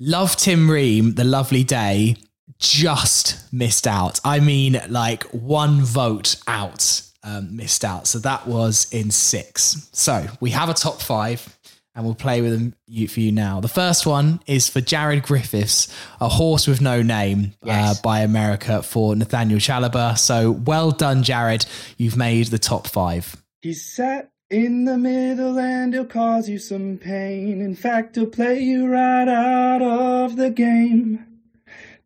Love 0.00 0.36
Tim 0.36 0.70
Ream, 0.70 1.14
The 1.14 1.24
Lovely 1.24 1.64
Day, 1.64 2.16
just 2.58 3.52
missed 3.52 3.86
out. 3.86 4.20
I 4.24 4.40
mean, 4.40 4.80
like 4.88 5.24
one 5.24 5.82
vote 5.82 6.36
out 6.46 7.02
um, 7.22 7.56
missed 7.56 7.84
out. 7.84 8.06
So 8.06 8.18
that 8.20 8.46
was 8.46 8.92
in 8.92 9.10
six. 9.10 9.88
So 9.92 10.26
we 10.40 10.50
have 10.50 10.68
a 10.68 10.74
top 10.74 11.00
five 11.00 11.58
and 11.94 12.04
we'll 12.04 12.14
play 12.14 12.40
with 12.40 12.52
them 12.52 13.08
for 13.08 13.20
you 13.20 13.32
now. 13.32 13.60
The 13.60 13.66
first 13.68 14.06
one 14.06 14.40
is 14.46 14.68
for 14.68 14.80
Jared 14.80 15.24
Griffiths, 15.24 15.92
A 16.20 16.28
Horse 16.28 16.66
with 16.68 16.80
No 16.80 17.02
Name 17.02 17.54
Yes. 17.64 17.98
uh, 17.98 18.02
by 18.02 18.20
America 18.20 18.82
for 18.82 19.16
Nathaniel 19.16 19.58
Chalobah. 19.58 20.16
So 20.16 20.52
well 20.52 20.92
done, 20.92 21.22
Jared. 21.24 21.66
You've 21.96 22.16
made 22.16 22.46
the 22.48 22.58
top 22.58 22.86
five. 22.86 23.34
He's 23.62 23.84
sat 23.84 24.30
in 24.48 24.84
the 24.84 24.96
middle 24.96 25.58
and 25.58 25.92
he'll 25.92 26.04
cause 26.06 26.48
you 26.48 26.58
some 26.58 26.98
pain. 26.98 27.60
In 27.60 27.74
fact, 27.74 28.14
he'll 28.14 28.26
play 28.26 28.60
you 28.60 28.86
right 28.86 29.26
out 29.28 29.82
of 29.82 30.36
the 30.36 30.50
game. 30.50 31.24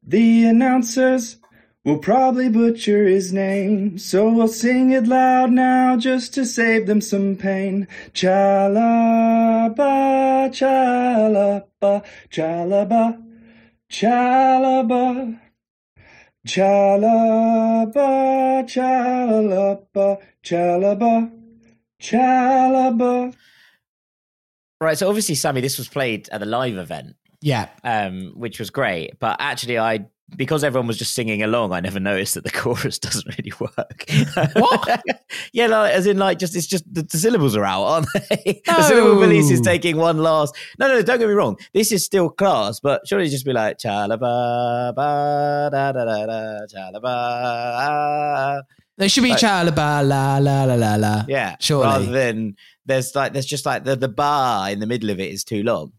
The 0.02 0.46
announcers 0.46 1.36
will 1.84 1.98
probably 1.98 2.48
butcher 2.48 3.06
his 3.06 3.32
name, 3.32 3.98
so 3.98 4.30
we'll 4.32 4.48
sing 4.48 4.90
it 4.92 5.06
loud 5.06 5.50
now 5.50 5.96
just 5.96 6.32
to 6.34 6.46
save 6.46 6.86
them 6.86 7.00
some 7.00 7.36
pain. 7.36 7.86
Chalaba, 8.14 9.74
chalaba, 10.50 12.04
chalaba, 12.30 13.22
chalaba. 13.90 15.38
Chalaba, 16.44 17.94
chalaba, 18.66 20.18
chalaba, 20.42 21.30
chalaba. 22.00 23.34
Right. 24.80 24.98
So 24.98 25.08
obviously, 25.08 25.36
Sammy, 25.36 25.60
this 25.60 25.78
was 25.78 25.86
played 25.86 26.28
at 26.30 26.40
the 26.40 26.46
live 26.46 26.76
event, 26.76 27.14
Yeah. 27.40 27.68
um, 27.84 28.32
which 28.34 28.58
was 28.58 28.70
great. 28.70 29.20
But 29.20 29.36
actually, 29.38 29.78
I 29.78 30.06
because 30.34 30.64
everyone 30.64 30.86
was 30.86 30.96
just 30.98 31.14
singing 31.14 31.42
along, 31.42 31.72
I 31.72 31.80
never 31.80 32.00
noticed 32.00 32.34
that 32.34 32.44
the 32.44 32.50
chorus 32.62 32.98
doesn't 32.98 33.26
really 33.36 33.52
work. 33.60 34.04
What? 34.54 35.02
yeah, 35.52 35.66
like, 35.66 35.92
as 35.92 36.06
in 36.06 36.16
like 36.18 36.38
just 36.38 36.56
it's 36.56 36.66
just 36.66 36.84
the, 36.92 37.02
the 37.02 37.18
syllables 37.18 37.54
are 37.56 37.64
out, 37.64 37.82
aren't 37.84 38.06
they? 38.14 38.62
the 38.66 38.72
No. 38.72 38.80
syllable 38.82 39.20
release 39.20 39.50
is 39.50 39.60
taking 39.60 39.96
one 39.98 40.18
last. 40.18 40.54
No, 40.78 40.88
no, 40.88 40.94
no, 40.94 41.02
don't 41.02 41.18
get 41.18 41.28
me 41.28 41.34
wrong. 41.34 41.56
This 41.74 41.92
is 41.92 42.04
still 42.04 42.30
class, 42.30 42.80
but 42.80 43.06
surely 43.06 43.28
just 43.28 43.44
be 43.44 43.52
like 43.52 43.78
chalaba 43.78 44.94
ba 44.94 45.68
da 45.70 45.92
da 45.92 46.04
da 46.04 46.26
da 46.26 46.58
chalaba. 46.66 47.02
Ah. 47.04 48.60
There 48.98 49.08
should 49.08 49.22
be 49.24 49.30
Like- 49.30 49.38
chalaba 49.40 50.06
la 50.06 50.38
la 50.38 50.64
la 50.64 50.74
la 50.74 50.94
la. 50.96 51.24
Yeah, 51.28 51.56
Surely. 51.60 51.84
Rather 51.84 52.06
than 52.06 52.56
there's 52.86 53.14
like 53.14 53.32
there's 53.32 53.46
just 53.46 53.66
like 53.66 53.84
the 53.84 53.96
the 53.96 54.08
bar 54.08 54.70
in 54.70 54.80
the 54.80 54.86
middle 54.86 55.10
of 55.10 55.20
it 55.20 55.30
is 55.30 55.44
too 55.44 55.62
long. 55.62 55.92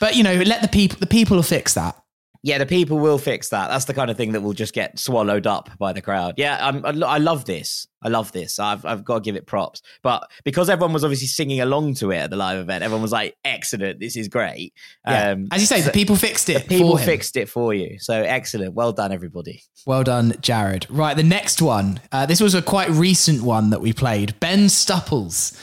But 0.00 0.16
you 0.16 0.22
know, 0.22 0.34
let 0.42 0.62
the 0.62 0.68
people 0.68 0.98
the 1.00 1.06
people 1.06 1.36
will 1.36 1.42
fix 1.42 1.74
that. 1.74 1.96
Yeah, 2.42 2.58
the 2.58 2.66
people 2.66 2.98
will 2.98 3.18
fix 3.18 3.48
that. 3.48 3.68
That's 3.68 3.86
the 3.86 3.94
kind 3.94 4.10
of 4.10 4.16
thing 4.16 4.32
that 4.32 4.42
will 4.42 4.52
just 4.52 4.72
get 4.72 4.98
swallowed 4.98 5.46
up 5.46 5.70
by 5.78 5.92
the 5.92 6.00
crowd. 6.00 6.34
Yeah, 6.36 6.56
I'm, 6.60 6.84
I, 6.86 7.06
I 7.06 7.18
love 7.18 7.44
this. 7.44 7.88
I 8.00 8.08
love 8.08 8.30
this. 8.30 8.60
I've, 8.60 8.84
I've 8.84 9.04
got 9.04 9.16
to 9.16 9.20
give 9.22 9.34
it 9.34 9.44
props. 9.44 9.82
But 10.02 10.30
because 10.44 10.70
everyone 10.70 10.92
was 10.92 11.02
obviously 11.02 11.26
singing 11.26 11.60
along 11.60 11.94
to 11.94 12.12
it 12.12 12.18
at 12.18 12.30
the 12.30 12.36
live 12.36 12.58
event, 12.58 12.84
everyone 12.84 13.02
was 13.02 13.10
like, 13.10 13.36
"Excellent, 13.44 13.98
this 13.98 14.16
is 14.16 14.28
great." 14.28 14.72
Yeah. 15.06 15.30
Um, 15.30 15.48
As 15.50 15.60
you 15.60 15.66
say, 15.66 15.80
so 15.80 15.86
the 15.86 15.92
people 15.92 16.14
fixed 16.14 16.48
it. 16.48 16.68
people 16.68 16.96
fixed 16.96 17.36
it 17.36 17.48
for 17.48 17.74
you. 17.74 17.98
So 17.98 18.14
excellent. 18.14 18.74
Well 18.74 18.92
done, 18.92 19.10
everybody. 19.10 19.64
Well 19.84 20.04
done, 20.04 20.34
Jared. 20.40 20.86
Right, 20.88 21.16
the 21.16 21.24
next 21.24 21.60
one. 21.60 22.00
Uh, 22.12 22.24
this 22.24 22.40
was 22.40 22.54
a 22.54 22.62
quite 22.62 22.88
recent 22.90 23.42
one 23.42 23.70
that 23.70 23.80
we 23.80 23.92
played. 23.92 24.38
Ben 24.38 24.68
Stupples 24.68 25.58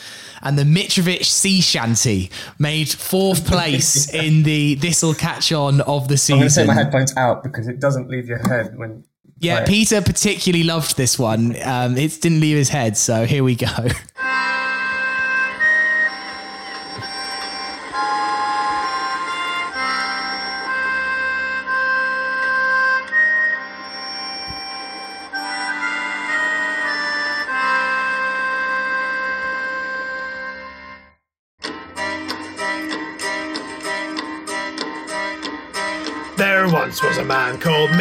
and 0.46 0.58
the 0.58 0.64
Mitrovic 0.64 1.26
Sea 1.26 1.60
Shanty 1.60 2.30
made 2.60 2.88
fourth 2.88 3.46
place 3.46 4.08
in 4.14 4.44
the 4.44 4.76
This'll 4.76 5.16
Catch 5.16 5.52
On 5.52 5.82
of 5.82 6.08
the 6.08 6.18
season. 6.18 6.36
I'm 6.36 6.40
going 6.40 6.50
to 6.50 6.56
take 6.56 6.68
my 6.68 6.74
headphones 6.74 7.18
out 7.18 7.44
because 7.44 7.68
it 7.68 7.80
doesn't 7.80 8.10
leave 8.10 8.28
your 8.28 8.38
head 8.38 8.78
when. 8.78 9.04
Yeah. 9.40 9.66
Peter 9.66 10.02
particularly 10.02 10.64
loved 10.64 10.96
this 10.96 11.20
one. 11.20 11.62
Um, 11.62 11.98
it 11.98 12.22
didn't 12.22 12.40
leave 12.40 12.56
his 12.56 12.70
head, 12.70 12.96
so 12.96 13.26
here 13.26 13.44
we 13.44 13.56
go. 13.56 13.68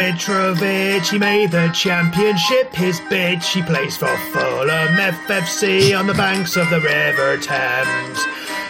Mitrovic. 0.05 1.09
He 1.09 1.17
made 1.17 1.49
the 1.49 1.67
championship 1.69 2.75
his 2.75 2.99
bitch. 3.01 3.45
He 3.45 3.63
plays 3.63 3.97
for 3.97 4.15
Fulham 4.31 4.69
FFC 4.69 5.97
on 5.99 6.05
the 6.05 6.13
banks 6.13 6.55
of 6.55 6.69
the 6.69 6.79
River 6.79 7.37
Thames. 7.37 8.19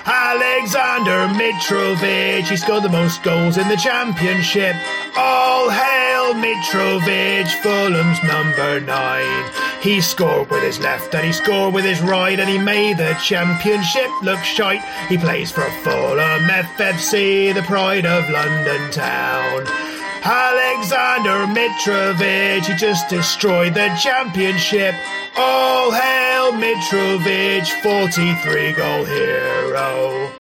Alexander 0.06 1.28
Mitrovic, 1.36 2.48
he 2.48 2.56
scored 2.56 2.84
the 2.84 2.90
most 2.90 3.22
goals 3.22 3.58
in 3.58 3.68
the 3.68 3.76
championship. 3.76 4.78
All 5.18 5.70
hail 5.70 6.36
Mitrovic, 6.36 7.52
Fulham's 7.62 8.24
number 8.24 8.80
nine. 8.80 9.52
He 9.82 10.00
scored 10.00 10.50
with 10.50 10.64
his 10.64 10.80
left 10.80 11.14
and 11.16 11.26
he 11.26 11.34
scored 11.34 11.74
with 11.74 11.84
his 11.84 12.00
right 12.00 12.40
and 12.40 12.50
he 12.50 12.58
made 12.58 12.98
the 12.98 13.14
championship 13.22 14.10
look 14.24 14.40
shite. 14.40 14.84
He 15.10 15.18
plays 15.18 15.52
for 15.52 15.70
Fulham 15.84 16.48
FFC, 16.48 17.54
the 17.54 17.64
pride 17.64 18.06
of 18.06 18.30
London 18.30 18.90
town. 18.92 19.95
Alexander 20.26 21.46
Mitrovic, 21.54 22.66
he 22.66 22.74
just 22.76 23.08
destroyed 23.10 23.76
the 23.76 23.96
championship. 24.02 24.96
All 25.38 25.92
hail 25.92 26.52
Mitrovic, 26.54 27.68
43 27.84 28.74
goal 28.74 29.06
hero. 29.06 30.32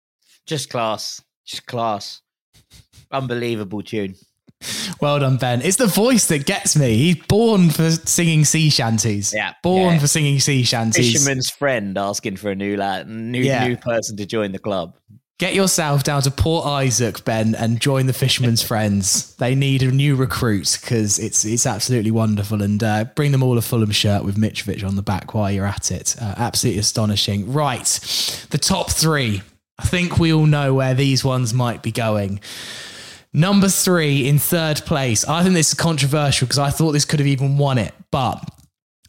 Just 0.46 0.70
class. 0.70 1.20
Just 1.44 1.66
class. 1.66 2.22
Unbelievable 3.12 3.82
tune. 3.82 4.14
Well 5.02 5.18
done, 5.18 5.36
Ben. 5.36 5.60
It's 5.60 5.76
the 5.76 5.86
voice 5.86 6.28
that 6.28 6.46
gets 6.46 6.74
me. 6.76 6.96
He's 6.96 7.16
born 7.26 7.68
for 7.68 7.90
singing 7.90 8.46
sea 8.46 8.70
shanties. 8.70 9.34
Yeah, 9.34 9.52
Born 9.62 9.94
yeah. 9.94 9.98
for 10.00 10.06
singing 10.06 10.40
sea 10.40 10.62
shanties. 10.62 11.12
Fisherman's 11.12 11.50
friend 11.50 11.98
asking 11.98 12.36
for 12.36 12.50
a 12.50 12.54
new 12.54 12.78
lad, 12.78 13.06
new 13.06 13.42
Yeah. 13.42 13.68
new 13.68 13.76
person 13.76 14.16
to 14.16 14.24
join 14.24 14.52
the 14.52 14.58
club. 14.58 14.96
Get 15.44 15.54
yourself 15.54 16.04
down 16.04 16.22
to 16.22 16.30
Port 16.30 16.64
Isaac, 16.64 17.22
Ben, 17.22 17.54
and 17.54 17.78
join 17.78 18.06
the 18.06 18.14
Fisherman's 18.14 18.62
Friends. 18.66 19.34
They 19.34 19.54
need 19.54 19.82
a 19.82 19.90
new 19.90 20.16
recruit 20.16 20.78
because 20.80 21.18
it's 21.18 21.44
it's 21.44 21.66
absolutely 21.66 22.12
wonderful. 22.12 22.62
And 22.62 22.82
uh, 22.82 23.04
bring 23.14 23.30
them 23.30 23.42
all 23.42 23.58
a 23.58 23.60
Fulham 23.60 23.90
shirt 23.90 24.24
with 24.24 24.38
Mitrovic 24.38 24.82
on 24.82 24.96
the 24.96 25.02
back 25.02 25.34
while 25.34 25.50
you're 25.50 25.66
at 25.66 25.90
it. 25.92 26.16
Uh, 26.18 26.32
absolutely 26.38 26.80
astonishing. 26.80 27.52
Right, 27.52 27.84
the 28.48 28.56
top 28.56 28.90
three. 28.90 29.42
I 29.78 29.84
think 29.84 30.18
we 30.18 30.32
all 30.32 30.46
know 30.46 30.72
where 30.72 30.94
these 30.94 31.22
ones 31.22 31.52
might 31.52 31.82
be 31.82 31.92
going. 31.92 32.40
Number 33.34 33.68
three 33.68 34.26
in 34.26 34.38
third 34.38 34.78
place. 34.86 35.28
I 35.28 35.42
think 35.42 35.54
this 35.56 35.68
is 35.68 35.74
controversial 35.74 36.46
because 36.46 36.58
I 36.58 36.70
thought 36.70 36.92
this 36.92 37.04
could 37.04 37.20
have 37.20 37.26
even 37.26 37.58
won 37.58 37.76
it, 37.76 37.92
but 38.10 38.42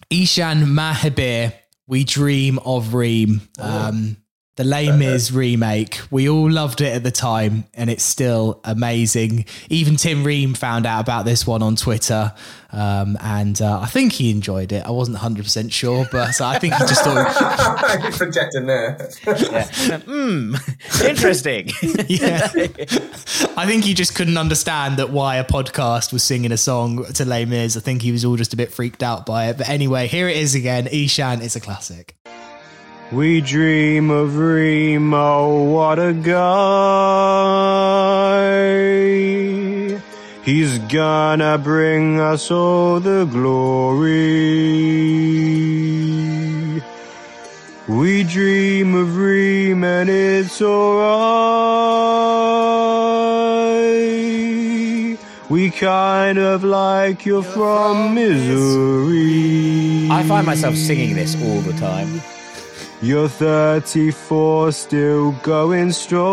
Ishan 0.09 0.65
Mahabir, 0.65 1.53
We 1.87 2.03
Dream 2.03 2.59
of 2.59 2.93
Reem. 2.93 3.39
Um, 3.57 4.17
the 4.55 4.63
Les 4.63 4.89
Mis 4.91 5.31
remake. 5.31 5.99
We 6.09 6.29
all 6.29 6.49
loved 6.49 6.79
it 6.79 6.93
at 6.95 7.03
the 7.03 7.11
time, 7.11 7.65
and 7.73 7.89
it's 7.89 8.03
still 8.03 8.61
amazing. 8.63 9.45
Even 9.69 9.97
Tim 9.97 10.23
Ream 10.23 10.53
found 10.53 10.85
out 10.85 11.01
about 11.01 11.25
this 11.25 11.45
one 11.45 11.61
on 11.61 11.75
Twitter, 11.75 12.33
um, 12.71 13.17
and 13.19 13.61
uh, 13.61 13.81
I 13.81 13.87
think 13.87 14.13
he 14.13 14.31
enjoyed 14.31 14.71
it. 14.71 14.85
I 14.85 14.91
wasn't 14.91 15.17
100% 15.17 15.73
sure, 15.73 16.07
but 16.09 16.31
so 16.31 16.45
I 16.45 16.57
think 16.57 16.73
he 16.73 16.79
just 16.79 17.03
thought, 17.03 17.99
You're 18.01 18.11
projecting 18.13 18.65
there. 18.65 19.09
Hmm, 20.05 20.55
interesting. 21.03 21.69
yeah. 22.07 22.49
I 23.57 23.65
think 23.65 23.83
he 23.83 23.93
just 23.93 24.15
couldn't 24.15 24.37
understand 24.37 24.97
that 24.97 25.09
why 25.09 25.35
a 25.35 25.43
podcast 25.43 26.13
was 26.13 26.23
singing 26.23 26.53
a 26.53 26.57
song 26.57 27.03
to 27.13 27.25
Les 27.25 27.45
Mis. 27.45 27.75
I 27.75 27.81
think 27.81 28.01
he 28.01 28.13
was 28.13 28.23
all 28.23 28.37
just 28.37 28.53
a 28.53 28.57
bit 28.57 28.71
freaked 28.71 29.03
out 29.03 29.25
by 29.25 29.47
it. 29.49 29.57
But 29.57 29.67
anyway, 29.67 30.07
here 30.07 30.29
it 30.29 30.37
is 30.37 30.55
again. 30.55 30.87
Ishan 30.87 31.41
is 31.41 31.57
a 31.57 31.59
classic. 31.59 32.15
We 33.11 33.39
dream 33.39 34.09
of 34.09 34.35
Remo, 34.35 35.63
what 35.65 35.99
a 35.99 36.11
guy. 36.11 36.35
He's 40.41 40.79
gonna 40.79 41.59
bring 41.59 42.19
us 42.19 42.49
all 42.49 42.99
the 42.99 43.25
glory. 43.25 44.15
We 47.87 48.23
dream 48.23 48.95
of 48.95 49.15
Reem 49.17 49.83
and 49.83 50.09
it's 50.09 50.59
alright. 50.59 51.15
We 55.47 55.69
kind 55.69 56.39
of 56.39 56.63
like 56.63 57.23
you're 57.23 57.43
from 57.43 58.15
Missouri. 58.15 60.09
I 60.09 60.23
find 60.23 60.47
myself 60.47 60.75
singing 60.75 61.13
this 61.13 61.35
all 61.43 61.61
the 61.61 61.73
time. 61.73 62.19
You're 63.01 63.27
34, 63.27 64.71
still 64.71 65.33
going 65.43 65.91
strong. 65.91 66.25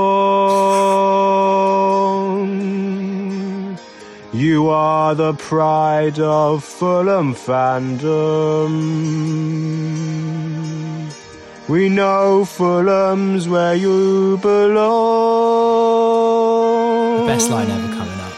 You 4.32 4.68
are 4.68 5.14
the 5.14 5.34
pride 5.34 6.18
of 6.20 6.64
Fulham 6.64 7.34
fandom. 7.34 8.72
We 11.68 11.88
know 11.88 12.44
Fulham's 12.44 13.48
where 13.48 13.74
you 13.74 14.38
belong. 14.38 14.82
The 17.26 17.32
Best 17.32 17.50
line 17.50 17.70
ever 17.70 17.88
coming 17.94 18.20
up. 18.20 18.32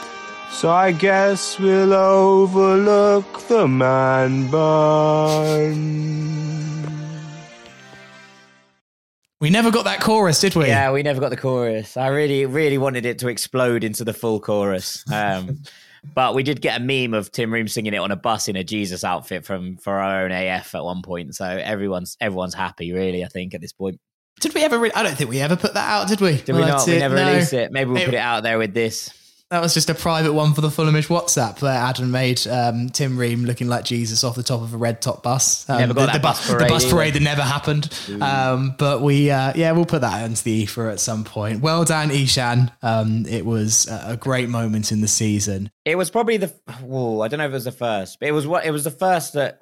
So 0.51 0.71
I 0.71 0.93
guess 0.93 1.59
we'll 1.59 1.93
overlook 1.93 3.41
the 3.49 3.69
man 3.69 4.51
bun. 4.51 6.15
We 9.45 9.51
never 9.51 9.71
got 9.71 9.85
that 9.85 10.01
chorus, 10.01 10.41
did 10.41 10.55
we? 10.57 10.69
Yeah, 10.69 10.91
we 10.91 11.03
never 11.03 11.21
got 11.21 11.29
the 11.29 11.37
chorus. 11.37 11.99
I 11.99 12.07
really, 12.07 12.47
really 12.47 12.79
wanted 12.79 13.05
it 13.05 13.19
to 13.19 13.29
explode 13.29 13.85
into 13.85 14.03
the 14.03 14.15
full 14.15 14.41
chorus. 14.41 15.05
Um, 15.13 15.65
but 16.15 16.35
we 16.35 16.43
did 16.43 16.63
get 16.63 16.81
a 16.81 16.83
meme 16.83 17.13
of 17.13 17.31
Tim 17.31 17.53
Ream 17.53 17.69
singing 17.69 17.93
it 17.93 17.99
on 17.99 18.11
a 18.11 18.17
bus 18.17 18.49
in 18.49 18.57
a 18.57 18.65
Jesus 18.65 19.05
outfit 19.05 19.45
from 19.45 19.77
for 19.77 19.93
our 20.01 20.25
own 20.25 20.33
AF 20.33 20.75
at 20.75 20.83
one 20.83 21.03
point. 21.03 21.35
So 21.35 21.45
everyone's 21.45 22.17
everyone's 22.23 22.55
happy, 22.55 22.93
really. 22.93 23.23
I 23.23 23.29
think 23.29 23.53
at 23.53 23.61
this 23.61 23.75
point. 23.75 24.01
Did 24.41 24.55
we 24.55 24.65
ever? 24.65 24.79
Re- 24.79 24.93
I 24.95 25.03
don't 25.03 25.15
think 25.15 25.29
we 25.29 25.41
ever 25.41 25.57
put 25.57 25.75
that 25.75 25.91
out, 25.91 26.09
did 26.09 26.23
we? 26.23 26.39
Did 26.39 26.55
we 26.55 26.63
Well, 26.63 26.79
not? 26.79 26.87
We 26.87 26.97
never 26.99 27.15
No. 27.15 27.29
released 27.31 27.53
it. 27.53 27.71
Maybe 27.71 27.91
we'll 27.91 28.01
It- 28.01 28.07
put 28.07 28.15
it 28.15 28.17
out 28.21 28.45
there 28.45 28.57
with 28.57 28.73
this. 28.73 29.11
That 29.51 29.61
was 29.61 29.75
just 29.75 29.91
a 29.91 29.95
private 29.95 30.33
one 30.33 30.55
for 30.55 30.63
the 30.63 30.69
Fulhamish 30.69 31.07
WhatsApp 31.07 31.61
where 31.63 31.75
Adam 31.75 32.11
made 32.11 32.45
um, 32.49 32.89
Tim 32.89 33.17
Ream 33.17 33.45
looking 33.45 33.69
like 33.69 33.85
Jesus 33.85 34.25
off 34.25 34.35
the 34.37 34.43
top 34.43 34.63
of 34.63 34.73
a 34.75 34.77
red 34.77 35.03
top 35.03 35.23
bus. 35.23 35.69
Um, 35.69 35.79
Never 35.79 35.95
got 35.95 36.01
the, 36.01 36.07
that 36.07 36.13
the 36.15 36.19
bus 36.21 36.47
the 36.49 36.55
parade 36.55 36.69
bus 36.71 36.85
either. 36.85 36.95
parade 36.95 37.15
that 37.15 37.23
never 37.23 37.43
happened. 37.43 37.89
Um, 38.21 38.75
but 38.79 39.03
we, 39.03 39.31
uh, 39.31 39.53
yeah, 39.55 39.71
we'll 39.73 39.85
put 39.85 40.01
that 40.01 40.25
into 40.25 40.43
the 40.43 40.51
ether 40.51 40.89
at 40.89 40.99
some 40.99 41.25
point. 41.25 41.61
Well 41.61 41.85
done, 41.85 42.11
Ishan. 42.11 42.73
Um, 42.83 43.27
it 43.27 43.45
was 43.45 43.87
a 43.87 44.17
great 44.17 44.49
moment 44.49 44.91
in 44.91 45.03
the 45.03 45.09
season. 45.09 45.71
It 45.85 45.97
was 45.97 46.11
probably 46.11 46.39
the. 46.39 46.49
Whoa, 46.81 47.21
I 47.21 47.29
don't 47.29 47.39
know 47.39 47.45
if 47.45 47.51
it 47.51 47.55
was 47.55 47.65
the 47.65 47.73
first, 47.73 48.19
but 48.21 48.29
it 48.29 48.33
was 48.33 48.47
what 48.47 48.65
it 48.65 48.71
was 48.71 48.85
the 48.85 48.91
first 48.91 49.35
that 49.35 49.61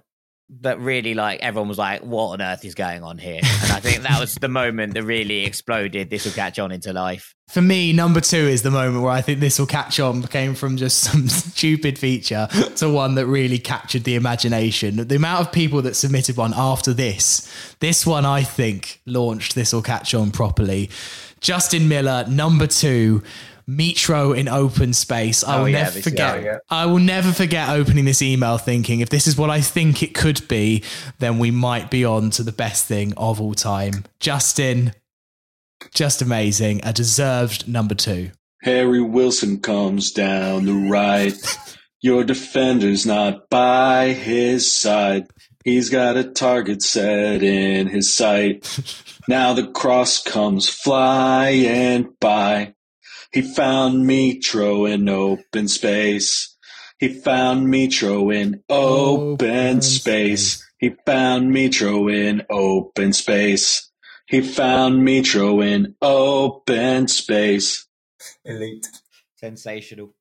that 0.60 0.78
really 0.80 1.14
like 1.14 1.40
everyone 1.40 1.68
was 1.68 1.78
like, 1.78 2.02
"What 2.02 2.32
on 2.32 2.42
earth 2.42 2.64
is 2.64 2.74
going 2.74 3.02
on 3.02 3.18
here?" 3.18 3.40
And 3.62 3.72
I 3.72 3.80
think 3.80 4.02
that 4.02 4.20
was 4.20 4.34
the 4.34 4.48
moment 4.48 4.94
that 4.94 5.02
really 5.04 5.44
exploded. 5.44 6.10
This 6.10 6.24
will 6.24 6.32
catch 6.32 6.58
on 6.58 6.72
into 6.72 6.92
life. 6.92 7.34
For 7.48 7.62
me, 7.62 7.92
number 7.92 8.20
two 8.20 8.36
is 8.36 8.62
the 8.62 8.70
moment 8.70 9.02
where 9.02 9.12
I 9.12 9.20
think 9.20 9.40
this 9.40 9.58
will 9.58 9.66
catch 9.66 10.00
on. 10.00 10.22
Came 10.24 10.54
from 10.54 10.76
just 10.76 10.98
some 11.10 11.28
stupid 11.28 11.98
feature 11.98 12.48
to 12.76 12.88
one 12.88 13.14
that 13.14 13.26
really 13.26 13.58
captured 13.58 14.04
the 14.04 14.14
imagination. 14.14 14.96
The 15.08 15.16
amount 15.16 15.46
of 15.46 15.52
people 15.52 15.82
that 15.82 15.96
submitted 15.96 16.36
one 16.36 16.52
after 16.56 16.92
this, 16.92 17.48
this 17.80 18.06
one 18.06 18.26
I 18.26 18.42
think 18.42 19.00
launched 19.06 19.54
this 19.54 19.72
will 19.72 19.82
catch 19.82 20.14
on 20.14 20.30
properly. 20.30 20.90
Justin 21.40 21.88
Miller, 21.88 22.24
number 22.28 22.66
two. 22.66 23.22
Mitro 23.68 24.36
in 24.36 24.48
open 24.48 24.92
space. 24.92 25.44
I 25.44 25.56
Oh, 25.56 25.62
will 25.62 25.68
yeah, 25.68 25.82
never 25.84 26.00
forget. 26.00 26.34
oh, 26.36 26.40
yeah. 26.40 26.58
I 26.70 26.86
will 26.86 26.98
never 26.98 27.32
forget 27.32 27.68
opening 27.70 28.04
this 28.04 28.22
email 28.22 28.58
thinking 28.58 29.00
if 29.00 29.08
this 29.10 29.26
is 29.26 29.36
what 29.36 29.50
I 29.50 29.60
think 29.60 30.02
it 30.02 30.14
could 30.14 30.46
be, 30.48 30.82
then 31.18 31.38
we 31.38 31.50
might 31.50 31.90
be 31.90 32.04
on 32.04 32.30
to 32.30 32.42
the 32.42 32.52
best 32.52 32.86
thing 32.86 33.14
of 33.16 33.40
all 33.40 33.54
time. 33.54 34.04
Justin, 34.20 34.92
just 35.94 36.22
amazing. 36.22 36.80
A 36.84 36.92
deserved 36.92 37.68
number 37.68 37.94
two. 37.94 38.30
Harry 38.62 39.02
Wilson 39.02 39.60
comes 39.60 40.12
down 40.12 40.66
the 40.66 40.88
right. 40.90 41.34
Your 42.00 42.24
defender's 42.24 43.04
not 43.06 43.48
by 43.50 44.12
his 44.12 44.70
side. 44.72 45.26
He's 45.64 45.90
got 45.90 46.16
a 46.16 46.24
target 46.24 46.82
set 46.82 47.42
in 47.42 47.86
his 47.88 48.14
sight. 48.14 48.66
Now 49.28 49.52
the 49.52 49.68
cross 49.68 50.20
comes 50.20 50.68
flying 50.68 52.12
by. 52.20 52.74
He 53.32 53.42
found 53.42 54.06
Mitro 54.06 54.90
in 54.90 55.08
open 55.08 55.68
space. 55.68 56.56
He 56.98 57.08
found 57.08 57.66
Mitro 57.66 58.34
in 58.34 58.62
open 58.68 59.80
space. 59.80 60.62
He 60.78 60.90
found 61.06 61.50
Mitro 61.50 62.12
in 62.12 62.42
open 62.50 63.12
space. 63.12 63.90
He 64.26 64.40
found 64.40 65.06
Mitro 65.06 65.64
in 65.64 65.94
open 66.02 67.08
space. 67.08 67.86
Elite. 68.44 68.86
Sensational, 69.36 70.14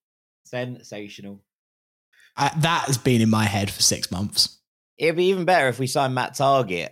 sensational. 0.45 1.41
Uh, 2.35 2.49
that 2.59 2.85
has 2.87 2.97
been 2.97 3.21
in 3.21 3.29
my 3.29 3.43
head 3.43 3.69
for 3.69 3.81
six 3.81 4.09
months. 4.09 4.57
It'd 4.97 5.17
be 5.17 5.25
even 5.25 5.45
better 5.45 5.67
if 5.67 5.79
we 5.79 5.87
signed 5.87 6.15
Matt 6.15 6.33
Targett. 6.33 6.91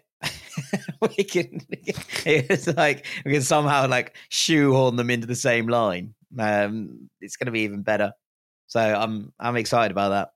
we 1.01 1.24
can. 1.24 1.62
It's 2.26 2.68
like 2.68 3.05
we 3.26 3.34
can 3.34 3.41
somehow 3.41 3.88
like 3.88 4.16
shoehorn 4.30 4.95
them 4.95 5.10
into 5.10 5.28
the 5.28 5.36
same 5.36 5.68
line. 5.68 6.14
Um, 6.38 7.10
it's 7.22 7.36
going 7.38 7.47
to 7.47 7.51
be 7.51 7.62
even 7.62 7.82
better. 7.82 8.14
So 8.68 8.80
I'm 8.80 9.34
I'm 9.39 9.55
excited 9.55 9.91
about 9.91 10.10
that. 10.10 10.30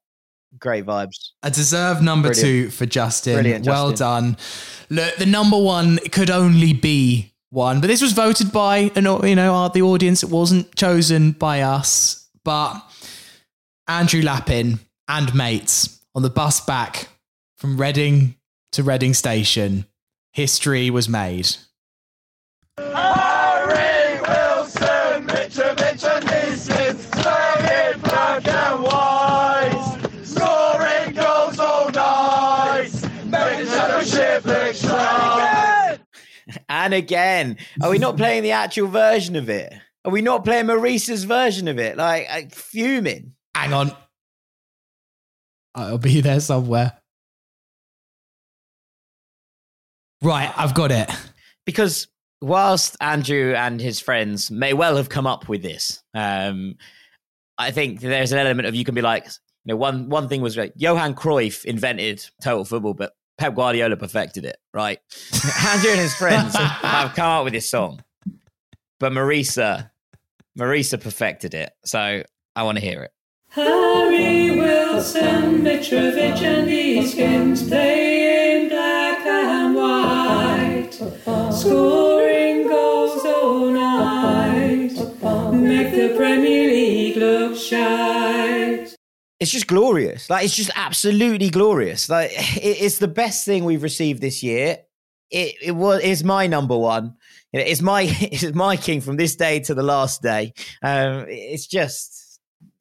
Great 0.60 0.86
vibes. 0.86 1.32
A 1.42 1.50
deserved 1.52 2.02
number 2.04 2.30
Brilliant. 2.30 2.70
two 2.70 2.70
for 2.76 2.86
Justin. 2.86 3.36
Brilliant, 3.36 3.66
well 3.66 3.90
Justin. 3.90 4.06
done. 4.06 4.38
Look, 4.90 5.16
the 5.18 5.26
number 5.26 5.58
one 5.58 5.98
could 6.12 6.30
only 6.30 6.74
be 6.74 7.34
one, 7.50 7.82
but 7.82 7.88
this 7.88 8.02
was 8.02 8.14
voted 8.14 8.52
by 8.52 8.92
an, 8.96 9.06
you 9.28 9.36
know 9.36 9.54
our- 9.54 9.70
the 9.70 9.82
audience. 9.82 10.24
It 10.24 10.30
wasn't 10.30 10.76
chosen 10.76 11.32
by 11.32 11.62
us, 11.62 12.28
but 12.44 12.76
Andrew 13.88 14.22
Lappin 14.22 14.80
and 15.08 15.34
mates 15.36 16.00
on 16.16 16.22
the 16.22 16.30
bus 16.30 16.62
back 16.66 17.10
from 17.58 17.80
Reading 17.80 18.36
to 18.74 18.84
Reading 18.84 19.14
Station. 19.14 19.86
History 20.34 20.90
was 20.90 21.08
made. 21.08 21.48
Harry 22.80 24.20
Wilson, 24.20 25.28
Mitrovic 25.28 26.04
and 26.04 26.26
Neeskens, 26.26 27.12
playing 27.12 28.00
black 28.02 28.48
and 28.48 28.82
white, 28.82 30.00
scoring 30.24 31.14
goals 31.14 31.60
all 31.60 31.92
night, 31.92 32.92
making 33.26 33.68
championship 33.68 34.46
look 34.46 34.74
strong. 34.74 36.00
And 36.68 36.96
again, 36.96 37.58
are 37.84 37.92
we 37.92 38.00
not 38.00 38.18
playing 38.18 38.42
the 38.42 38.54
actual 38.54 38.88
version 38.88 39.36
of 39.36 39.50
it? 39.50 39.72
Are 40.04 40.12
we 40.12 40.24
not 40.24 40.44
playing 40.44 40.66
Maurice's 40.66 41.26
version 41.26 41.68
of 41.68 41.78
it? 41.78 41.96
Like, 41.96 42.28
like 42.28 42.56
fuming. 42.56 43.36
Hang 43.54 43.72
on. 43.74 43.92
I'll 45.76 46.00
be 46.00 46.22
there 46.22 46.40
somewhere. 46.40 47.03
Right, 50.24 50.52
I've 50.56 50.74
got 50.74 50.92
it. 50.92 51.10
because 51.66 52.08
whilst 52.42 52.96
Andrew 53.02 53.54
and 53.54 53.80
his 53.80 54.00
friends 54.00 54.50
may 54.50 54.74
well 54.74 54.96
have 54.98 55.10
come 55.10 55.28
up 55.28 55.50
with 55.50 55.62
this, 55.62 56.02
um, 56.14 56.76
I 57.58 57.72
think 57.72 58.00
there's 58.00 58.32
an 58.32 58.40
element 58.40 58.68
of 58.68 58.76
you 58.76 58.86
can 58.86 58.96
be 58.96 59.02
like, 59.02 59.26
you 59.26 59.74
know, 59.74 59.76
one 59.78 60.10
one 60.10 60.28
thing 60.28 60.42
was 60.42 60.58
like 60.58 60.74
Johan 60.76 61.14
Cruyff 61.14 61.66
invented 61.66 62.26
total 62.42 62.66
football, 62.66 62.94
but 62.94 63.14
Pep 63.38 63.56
Guardiola 63.56 63.96
perfected 63.98 64.46
it, 64.46 64.58
right? 64.74 65.00
Andrew 65.68 65.92
and 65.92 66.00
his 66.00 66.16
friends 66.16 66.56
have 66.56 67.16
come 67.16 67.28
up 67.28 67.44
with 67.44 67.54
this 67.54 67.70
song, 67.70 68.04
but 69.00 69.12
Marisa, 69.12 69.90
Marisa 70.58 71.00
perfected 71.02 71.54
it. 71.54 71.72
So 71.86 72.24
I 72.56 72.64
want 72.64 72.78
to 72.78 72.84
hear 72.84 73.04
it. 73.04 73.12
Harry 73.50 74.52
Wilson, 74.58 75.62
Mitrovic 75.62 76.42
and 76.42 76.68
Easkins 76.68 77.68
playing 77.68 78.03
scoring 81.52 82.68
goals 82.68 83.26
all 83.26 83.72
night, 83.72 84.94
make 85.54 85.92
the 85.92 86.14
Premier 86.16 86.68
League 86.68 87.18
look 87.18 87.58
shite. 87.58 88.96
It's 89.40 89.52
just 89.52 89.68
glorious. 89.68 90.30
Like 90.30 90.46
it's 90.46 90.56
just 90.56 90.72
absolutely 90.76 91.50
glorious. 91.50 92.10
Like 92.10 92.32
it's 92.36 93.00
the 93.00 93.08
best 93.08 93.46
thing 93.46 93.66
we've 93.66 93.84
received 93.84 94.22
this 94.22 94.42
year. 94.44 94.78
It 95.30 95.56
it 95.62 95.72
was 95.72 96.02
is 96.02 96.24
my 96.24 96.48
number 96.48 96.78
one. 96.78 97.16
It's 97.52 97.82
my 97.82 98.04
it's 98.22 98.56
my 98.56 98.78
king 98.78 99.02
from 99.02 99.18
this 99.18 99.36
day 99.36 99.60
to 99.62 99.74
the 99.74 99.84
last 99.84 100.22
day. 100.22 100.54
Um, 100.82 101.26
it's 101.28 101.68
just 101.68 102.40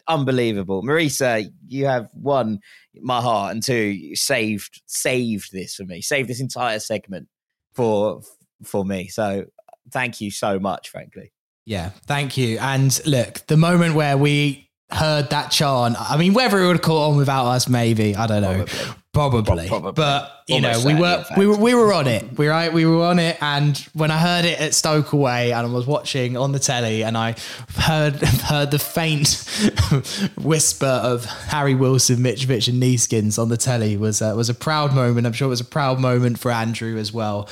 unbelievable. 0.09 0.83
Marisa, 0.83 1.51
you 1.67 1.87
have 1.87 2.09
won 2.15 2.61
my 3.01 3.21
heart, 3.21 3.55
and 3.55 3.63
two 3.63 3.75
you 3.75 4.17
saved 4.17 4.83
saved 4.87 5.53
this 5.53 5.75
for 5.75 5.85
me. 5.85 6.01
Saved 6.01 6.29
this 6.29 6.41
entire 6.41 6.79
segment 6.79 7.29
for 7.73 8.23
for 8.65 8.85
me. 8.85 9.09
So 9.09 9.47
thank 9.91 10.21
you 10.21 10.31
so 10.31 10.59
much. 10.59 10.89
Frankly, 10.89 11.33
Yeah, 11.65 11.91
thank 12.07 12.37
you. 12.37 12.59
And 12.59 12.99
look, 13.07 13.47
the 13.47 13.57
moment 13.57 13.95
where 13.95 14.17
we 14.17 14.71
heard 14.91 15.31
that 15.31 15.51
chant, 15.51 15.97
I 15.99 16.17
mean, 16.17 16.35
whether 16.35 16.59
it 16.61 16.67
would 16.67 16.77
have 16.77 16.83
caught 16.83 17.11
on 17.11 17.17
without 17.17 17.47
us, 17.47 17.69
maybe 17.69 18.15
I 18.15 18.27
don't 18.27 18.43
know, 18.43 18.65
probably. 18.65 19.02
But 19.93 20.43
you 20.49 20.55
Almost 20.55 20.87
know, 20.87 20.95
we 20.95 20.99
were 20.99 21.25
we 21.37 21.47
were 21.47 21.57
we 21.59 21.75
were 21.75 21.93
on 21.93 22.07
it. 22.07 22.39
We 22.39 22.49
right, 22.49 22.73
we 22.73 22.87
were 22.87 23.05
on 23.05 23.19
it. 23.19 23.37
And 23.43 23.77
when 23.93 24.11
I 24.11 24.19
heard 24.19 24.47
it 24.47 24.59
at 24.59 24.73
Stoke 24.73 25.13
away, 25.13 25.53
and 25.53 25.67
I 25.67 25.71
was 25.71 25.87
watching 25.87 26.37
on 26.39 26.53
the 26.53 26.59
telly, 26.59 27.03
and 27.05 27.17
I 27.17 27.37
heard 27.77 28.15
heard 28.23 28.71
the 28.71 28.79
faint 28.79 29.29
whisper 30.43 30.87
of 30.87 31.27
Harry 31.27 31.75
Wilson, 31.75 32.17
Mitrovic, 32.21 32.69
and 32.69 32.83
Neeskens 32.83 33.39
on 33.39 33.51
the 33.51 33.59
telly 33.59 33.99
was 33.99 34.23
uh, 34.23 34.33
was 34.35 34.49
a 34.49 34.55
proud 34.55 34.95
moment. 34.95 35.27
I'm 35.27 35.35
sure 35.35 35.47
it 35.47 35.51
was 35.51 35.61
a 35.61 35.67
proud 35.67 36.01
moment 36.01 36.39
for 36.39 36.51
Andrew 36.51 36.97
as 36.97 37.13
well. 37.13 37.49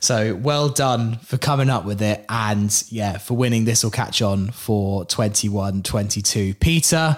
So 0.00 0.34
well 0.34 0.68
done 0.68 1.18
for 1.18 1.38
coming 1.38 1.70
up 1.70 1.84
with 1.84 2.02
it 2.02 2.24
and 2.28 2.84
yeah, 2.90 3.18
for 3.18 3.34
winning 3.36 3.64
this 3.64 3.84
will 3.84 3.90
catch 3.92 4.20
on 4.20 4.50
for 4.50 5.04
21 5.04 5.84
22. 5.84 6.54
Peter, 6.54 7.16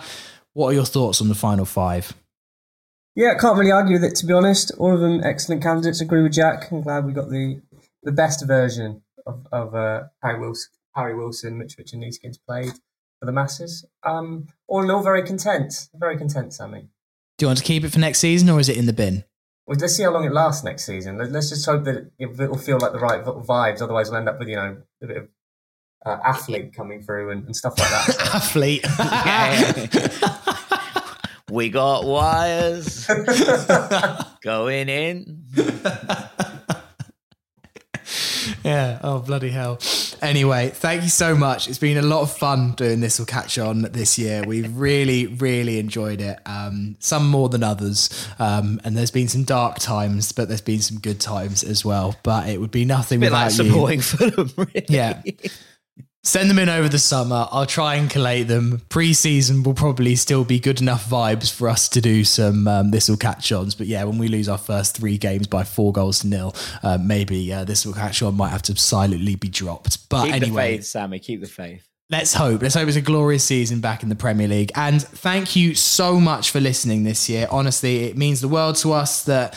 what 0.52 0.68
are 0.68 0.74
your 0.74 0.84
thoughts 0.84 1.22
on 1.22 1.28
the 1.28 1.34
final 1.34 1.64
five? 1.64 2.12
Yeah, 3.16 3.34
can't 3.38 3.58
really 3.58 3.72
argue 3.72 3.94
with 3.94 4.04
it 4.04 4.14
to 4.16 4.26
be 4.26 4.32
honest. 4.34 4.70
All 4.78 4.94
of 4.94 5.00
them 5.00 5.22
excellent 5.24 5.62
candidates. 5.62 6.00
Agree 6.00 6.22
with 6.22 6.34
Jack. 6.34 6.70
I'm 6.70 6.82
glad 6.82 7.06
we 7.06 7.12
got 7.12 7.30
the 7.30 7.60
the 8.02 8.12
best 8.12 8.46
version 8.46 9.02
of, 9.26 9.46
of 9.50 9.74
uh, 9.74 10.04
Harry 10.22 10.38
Wilson, 10.38 10.70
Harry 10.94 11.14
Wilson, 11.16 11.58
Mitrovic, 11.60 11.92
and 11.92 12.02
Neeskens 12.04 12.38
played 12.46 12.72
for 13.18 13.26
the 13.26 13.32
masses. 13.32 13.84
Um, 14.04 14.46
all 14.68 14.82
in 14.82 14.90
all, 14.90 15.02
very 15.02 15.22
content. 15.24 15.88
Very 15.94 16.16
content, 16.18 16.52
Sammy. 16.54 16.88
Do 17.38 17.44
you 17.44 17.48
want 17.48 17.58
to 17.58 17.64
keep 17.64 17.84
it 17.84 17.90
for 17.90 17.98
next 17.98 18.18
season 18.20 18.48
or 18.50 18.60
is 18.60 18.68
it 18.68 18.76
in 18.76 18.86
the 18.86 18.92
bin? 18.92 19.24
Well, 19.66 19.76
let's 19.80 19.96
see 19.96 20.04
how 20.04 20.10
long 20.12 20.24
it 20.24 20.32
lasts 20.32 20.62
next 20.62 20.84
season. 20.86 21.18
Let- 21.18 21.32
Let's 21.32 21.48
just 21.48 21.66
hope 21.66 21.84
that 21.84 21.96
it, 21.96 22.12
it 22.18 22.50
will 22.50 22.56
feel 22.58 22.78
like 22.78 22.92
the 22.92 23.00
right 23.00 23.24
vibes. 23.24 23.82
Otherwise, 23.82 24.10
we'll 24.10 24.18
end 24.18 24.28
up 24.28 24.38
with 24.38 24.48
you 24.48 24.56
know 24.56 24.76
a 25.02 25.06
bit 25.06 25.16
of 25.16 25.28
uh, 26.04 26.18
athlete 26.24 26.72
coming 26.74 27.02
through 27.02 27.30
and, 27.30 27.44
and 27.46 27.56
stuff 27.56 27.78
like 27.78 27.88
that. 27.88 28.16
Athlete. 28.34 28.84
We 31.50 31.70
got 31.70 32.04
wires 32.04 33.06
going 34.42 34.88
in. 34.88 35.44
yeah. 38.64 38.98
Oh, 39.04 39.20
bloody 39.20 39.50
hell. 39.50 39.78
Anyway, 40.20 40.70
thank 40.70 41.04
you 41.04 41.08
so 41.08 41.36
much. 41.36 41.68
It's 41.68 41.78
been 41.78 41.98
a 41.98 42.02
lot 42.02 42.22
of 42.22 42.36
fun 42.36 42.72
doing 42.72 42.98
this 42.98 43.20
We'll 43.20 43.26
catch 43.26 43.58
on 43.58 43.82
this 43.82 44.18
year. 44.18 44.42
We've 44.44 44.76
really, 44.76 45.28
really 45.28 45.78
enjoyed 45.78 46.20
it. 46.20 46.38
Um, 46.46 46.96
some 46.98 47.28
more 47.28 47.48
than 47.48 47.62
others. 47.62 48.28
Um, 48.40 48.80
and 48.82 48.96
there's 48.96 49.12
been 49.12 49.28
some 49.28 49.44
dark 49.44 49.78
times, 49.78 50.32
but 50.32 50.48
there's 50.48 50.60
been 50.60 50.80
some 50.80 50.98
good 50.98 51.20
times 51.20 51.62
as 51.62 51.84
well. 51.84 52.16
But 52.24 52.48
it 52.48 52.60
would 52.60 52.72
be 52.72 52.84
nothing 52.84 53.20
without 53.20 53.52
like 53.52 53.56
you. 53.56 53.64
supporting 53.64 54.00
Fulham, 54.00 54.50
really. 54.56 54.86
Yeah. 54.88 55.22
Send 56.26 56.50
them 56.50 56.58
in 56.58 56.68
over 56.68 56.88
the 56.88 56.98
summer. 56.98 57.46
I'll 57.52 57.66
try 57.66 57.94
and 57.94 58.10
collate 58.10 58.48
them. 58.48 58.82
Pre-season 58.88 59.62
will 59.62 59.74
probably 59.74 60.16
still 60.16 60.42
be 60.42 60.58
good 60.58 60.80
enough 60.80 61.08
vibes 61.08 61.54
for 61.54 61.68
us 61.68 61.88
to 61.90 62.00
do 62.00 62.24
some 62.24 62.66
um, 62.66 62.90
this 62.90 63.08
will 63.08 63.16
catch 63.16 63.52
ons. 63.52 63.76
But 63.76 63.86
yeah, 63.86 64.02
when 64.02 64.18
we 64.18 64.26
lose 64.26 64.48
our 64.48 64.58
first 64.58 64.96
three 64.96 65.18
games 65.18 65.46
by 65.46 65.62
four 65.62 65.92
goals 65.92 66.18
to 66.20 66.26
nil, 66.26 66.52
uh, 66.82 66.98
maybe 67.00 67.52
uh, 67.52 67.62
this 67.62 67.86
will 67.86 67.92
catch 67.92 68.22
on 68.22 68.36
might 68.36 68.48
have 68.48 68.62
to 68.62 68.76
silently 68.76 69.36
be 69.36 69.46
dropped. 69.46 70.08
But 70.08 70.24
Keep 70.24 70.34
anyway, 70.34 70.70
the 70.72 70.76
faith, 70.78 70.86
Sammy. 70.86 71.18
Keep 71.20 71.42
the 71.42 71.46
faith. 71.46 71.88
Let's 72.10 72.34
hope. 72.34 72.60
Let's 72.60 72.74
hope 72.74 72.88
it's 72.88 72.96
a 72.96 73.02
glorious 73.02 73.44
season 73.44 73.80
back 73.80 74.02
in 74.02 74.08
the 74.08 74.16
Premier 74.16 74.48
League. 74.48 74.72
And 74.74 75.00
thank 75.00 75.54
you 75.54 75.76
so 75.76 76.18
much 76.18 76.50
for 76.50 76.58
listening 76.58 77.04
this 77.04 77.28
year. 77.28 77.46
Honestly, 77.52 78.02
it 78.02 78.16
means 78.16 78.40
the 78.40 78.48
world 78.48 78.74
to 78.76 78.92
us 78.92 79.22
that 79.26 79.56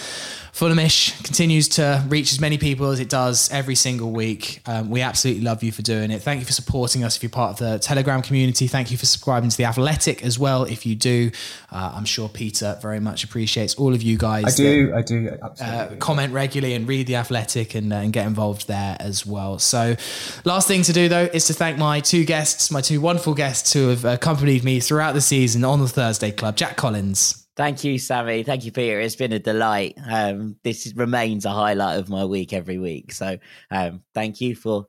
Fulhamish 0.60 1.24
continues 1.24 1.70
to 1.70 2.04
reach 2.10 2.34
as 2.34 2.42
many 2.42 2.58
people 2.58 2.90
as 2.90 3.00
it 3.00 3.08
does 3.08 3.50
every 3.50 3.76
single 3.76 4.12
week. 4.12 4.60
Um, 4.66 4.90
we 4.90 5.00
absolutely 5.00 5.42
love 5.42 5.64
you 5.64 5.72
for 5.72 5.84
doing 5.84 6.12
it. 6.12 6.22
Thank 6.22 6.42
you 6.42 6.46
for 6.46 6.52
supporting 6.52 7.06
us 7.06 7.16
if 7.16 7.24
you're 7.24 7.30
part 7.30 7.52
of 7.52 7.60
the 7.60 7.80
Telegram 7.80 8.22
community. 8.22 8.68
Thank 8.68 8.92
you 8.92 8.98
for 8.98 9.06
subscribing 9.06 9.50
to 9.52 9.56
The 9.56 9.64
Athletic 9.64 10.22
as 10.22 10.38
well 10.38 10.66
if 10.66 10.86
you 10.86 10.96
do. 10.96 11.32
Uh, 11.72 11.94
I'm 11.96 12.04
sure 12.04 12.28
Peter 12.28 12.78
very 12.82 13.00
much 13.00 13.24
appreciates 13.24 13.76
all 13.76 13.94
of 13.94 14.04
you 14.04 14.18
guys. 14.18 14.44
I 14.44 14.50
that- 14.50 14.58
do, 14.58 14.94
I 14.94 15.02
do, 15.02 15.38
uh, 15.62 15.96
comment 16.00 16.34
regularly 16.34 16.76
and 16.76 16.86
read 16.86 17.08
the 17.08 17.16
athletic 17.16 17.74
and, 17.74 17.94
uh, 17.94 17.98
and 17.98 18.12
get 18.12 18.28
involved 18.28 18.68
there 18.68 18.98
as 19.00 19.26
well 19.26 19.60
so 19.60 19.96
last 20.44 20.68
thing 20.68 20.82
to 20.84 20.92
do 20.92 21.08
though 21.08 21.30
is 21.34 21.46
to 21.48 21.54
thank 21.54 21.78
my 21.78 22.00
two 22.00 22.26
guests 22.26 22.70
my 22.70 22.82
two 22.82 23.00
wonderful 23.00 23.34
guests 23.34 23.72
who 23.72 23.88
have 23.88 24.04
accompanied 24.04 24.64
me 24.64 24.80
throughout 24.80 25.14
the 25.14 25.22
season 25.22 25.64
on 25.64 25.80
the 25.80 25.88
thursday 25.88 26.32
club 26.32 26.56
jack 26.56 26.76
collins 26.76 27.46
Thank 27.60 27.84
you, 27.84 28.00
Sammy. 28.00 28.44
Thank 28.44 28.64
you, 28.64 28.72
Peter. 28.72 29.02
It's 29.02 29.18
been 29.18 29.34
a 29.34 29.40
delight. 29.40 29.98
Um, 30.10 30.56
this 30.64 30.86
is- 30.86 30.96
remains 30.96 31.44
a 31.44 31.50
highlight 31.50 32.00
of 32.00 32.08
my 32.08 32.24
week 32.24 32.54
every 32.54 32.78
week. 32.78 33.12
So, 33.12 33.38
um, 33.70 34.02
thank 34.14 34.40
you 34.40 34.56
for 34.56 34.86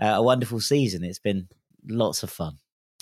uh, 0.00 0.14
a 0.18 0.22
wonderful 0.22 0.60
season. 0.60 1.02
It's 1.02 1.18
been 1.18 1.48
lots 1.88 2.22
of 2.22 2.30
fun. 2.30 2.58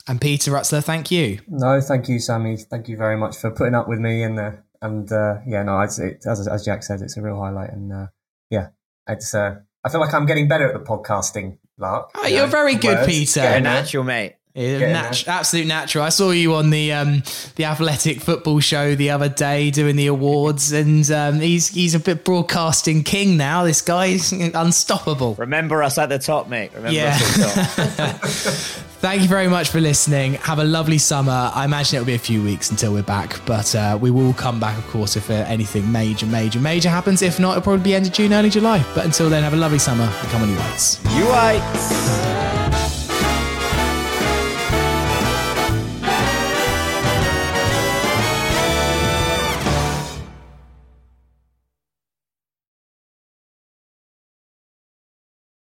and 0.08 0.18
peter 0.22 0.50
rutzler 0.50 0.82
thank 0.82 1.10
you 1.10 1.38
No, 1.48 1.78
thank 1.82 2.08
you, 2.08 2.18
Sammy. 2.18 2.56
Thank 2.56 2.88
you 2.88 2.96
very 2.96 3.18
much 3.18 3.36
for 3.36 3.50
putting 3.50 3.74
up 3.74 3.88
with 3.88 3.98
me 3.98 4.22
and 4.22 4.40
uh, 4.40 4.52
and 4.80 5.12
uh, 5.12 5.34
yeah, 5.46 5.64
no, 5.64 5.78
it's, 5.82 5.98
it, 5.98 6.24
as 6.26 6.48
as 6.48 6.64
Jack 6.64 6.82
said, 6.82 7.02
it's 7.02 7.18
a 7.18 7.22
real 7.22 7.38
highlight, 7.38 7.72
and 7.74 7.92
uh, 7.92 8.06
yeah, 8.48 8.68
it's. 9.06 9.34
Uh, 9.34 9.56
I 9.84 9.90
feel 9.90 10.00
like 10.00 10.14
I'm 10.14 10.24
getting 10.24 10.48
better 10.48 10.66
at 10.66 10.72
the 10.72 10.80
podcasting, 10.80 11.58
Lark. 11.76 12.12
Oh, 12.14 12.26
you're 12.26 12.46
very 12.46 12.76
good, 12.76 13.06
Peter. 13.06 13.42
You're 13.42 13.60
natural, 13.60 14.04
mate. 14.04 14.36
Yeah, 14.52 14.78
Getting 14.80 15.28
absolute 15.28 15.66
natural. 15.68 16.02
I 16.02 16.08
saw 16.08 16.32
you 16.32 16.54
on 16.54 16.70
the 16.70 16.92
um, 16.92 17.22
the 17.54 17.66
athletic 17.66 18.20
football 18.20 18.58
show 18.58 18.96
the 18.96 19.10
other 19.10 19.28
day 19.28 19.70
doing 19.70 19.94
the 19.94 20.08
awards, 20.08 20.72
and 20.72 21.08
um, 21.12 21.38
he's 21.38 21.68
he's 21.68 21.94
a 21.94 22.00
bit 22.00 22.24
broadcasting 22.24 23.04
king 23.04 23.36
now. 23.36 23.62
This 23.62 23.80
guy's 23.80 24.32
unstoppable. 24.32 25.36
Remember 25.36 25.84
us 25.84 25.98
at 25.98 26.08
the 26.08 26.18
top, 26.18 26.48
mate. 26.48 26.72
Remember 26.74 26.90
Yeah. 26.90 27.16
us 27.16 27.78
at 27.78 27.96
the 27.96 28.10
top. 28.10 28.20
Thank 29.00 29.22
you 29.22 29.28
very 29.28 29.46
much 29.48 29.68
for 29.70 29.80
listening. 29.80 30.34
Have 30.34 30.58
a 30.58 30.64
lovely 30.64 30.98
summer. 30.98 31.50
I 31.54 31.64
imagine 31.64 31.96
it'll 31.98 32.06
be 32.06 32.14
a 32.14 32.18
few 32.18 32.42
weeks 32.42 32.70
until 32.72 32.92
we're 32.92 33.02
back, 33.04 33.40
but 33.46 33.72
uh, 33.74 33.96
we 34.02 34.10
will 34.10 34.34
come 34.34 34.58
back, 34.60 34.76
of 34.76 34.86
course, 34.88 35.16
if 35.16 35.30
uh, 35.30 35.34
anything 35.46 35.90
major, 35.90 36.26
major, 36.26 36.58
major 36.58 36.90
happens. 36.90 37.22
If 37.22 37.38
not, 37.38 37.52
it'll 37.52 37.62
probably 37.62 37.84
be 37.84 37.94
end 37.94 38.06
of 38.08 38.12
June, 38.12 38.32
early 38.34 38.50
July. 38.50 38.84
But 38.94 39.06
until 39.06 39.30
then, 39.30 39.42
have 39.44 39.54
a 39.54 39.56
lovely 39.56 39.78
summer 39.78 40.04
and 40.04 40.28
come 40.28 40.42
on, 40.42 40.50
you 40.50 40.56
whites. 40.56 41.00
You 41.16 41.24
whites. 41.26 42.59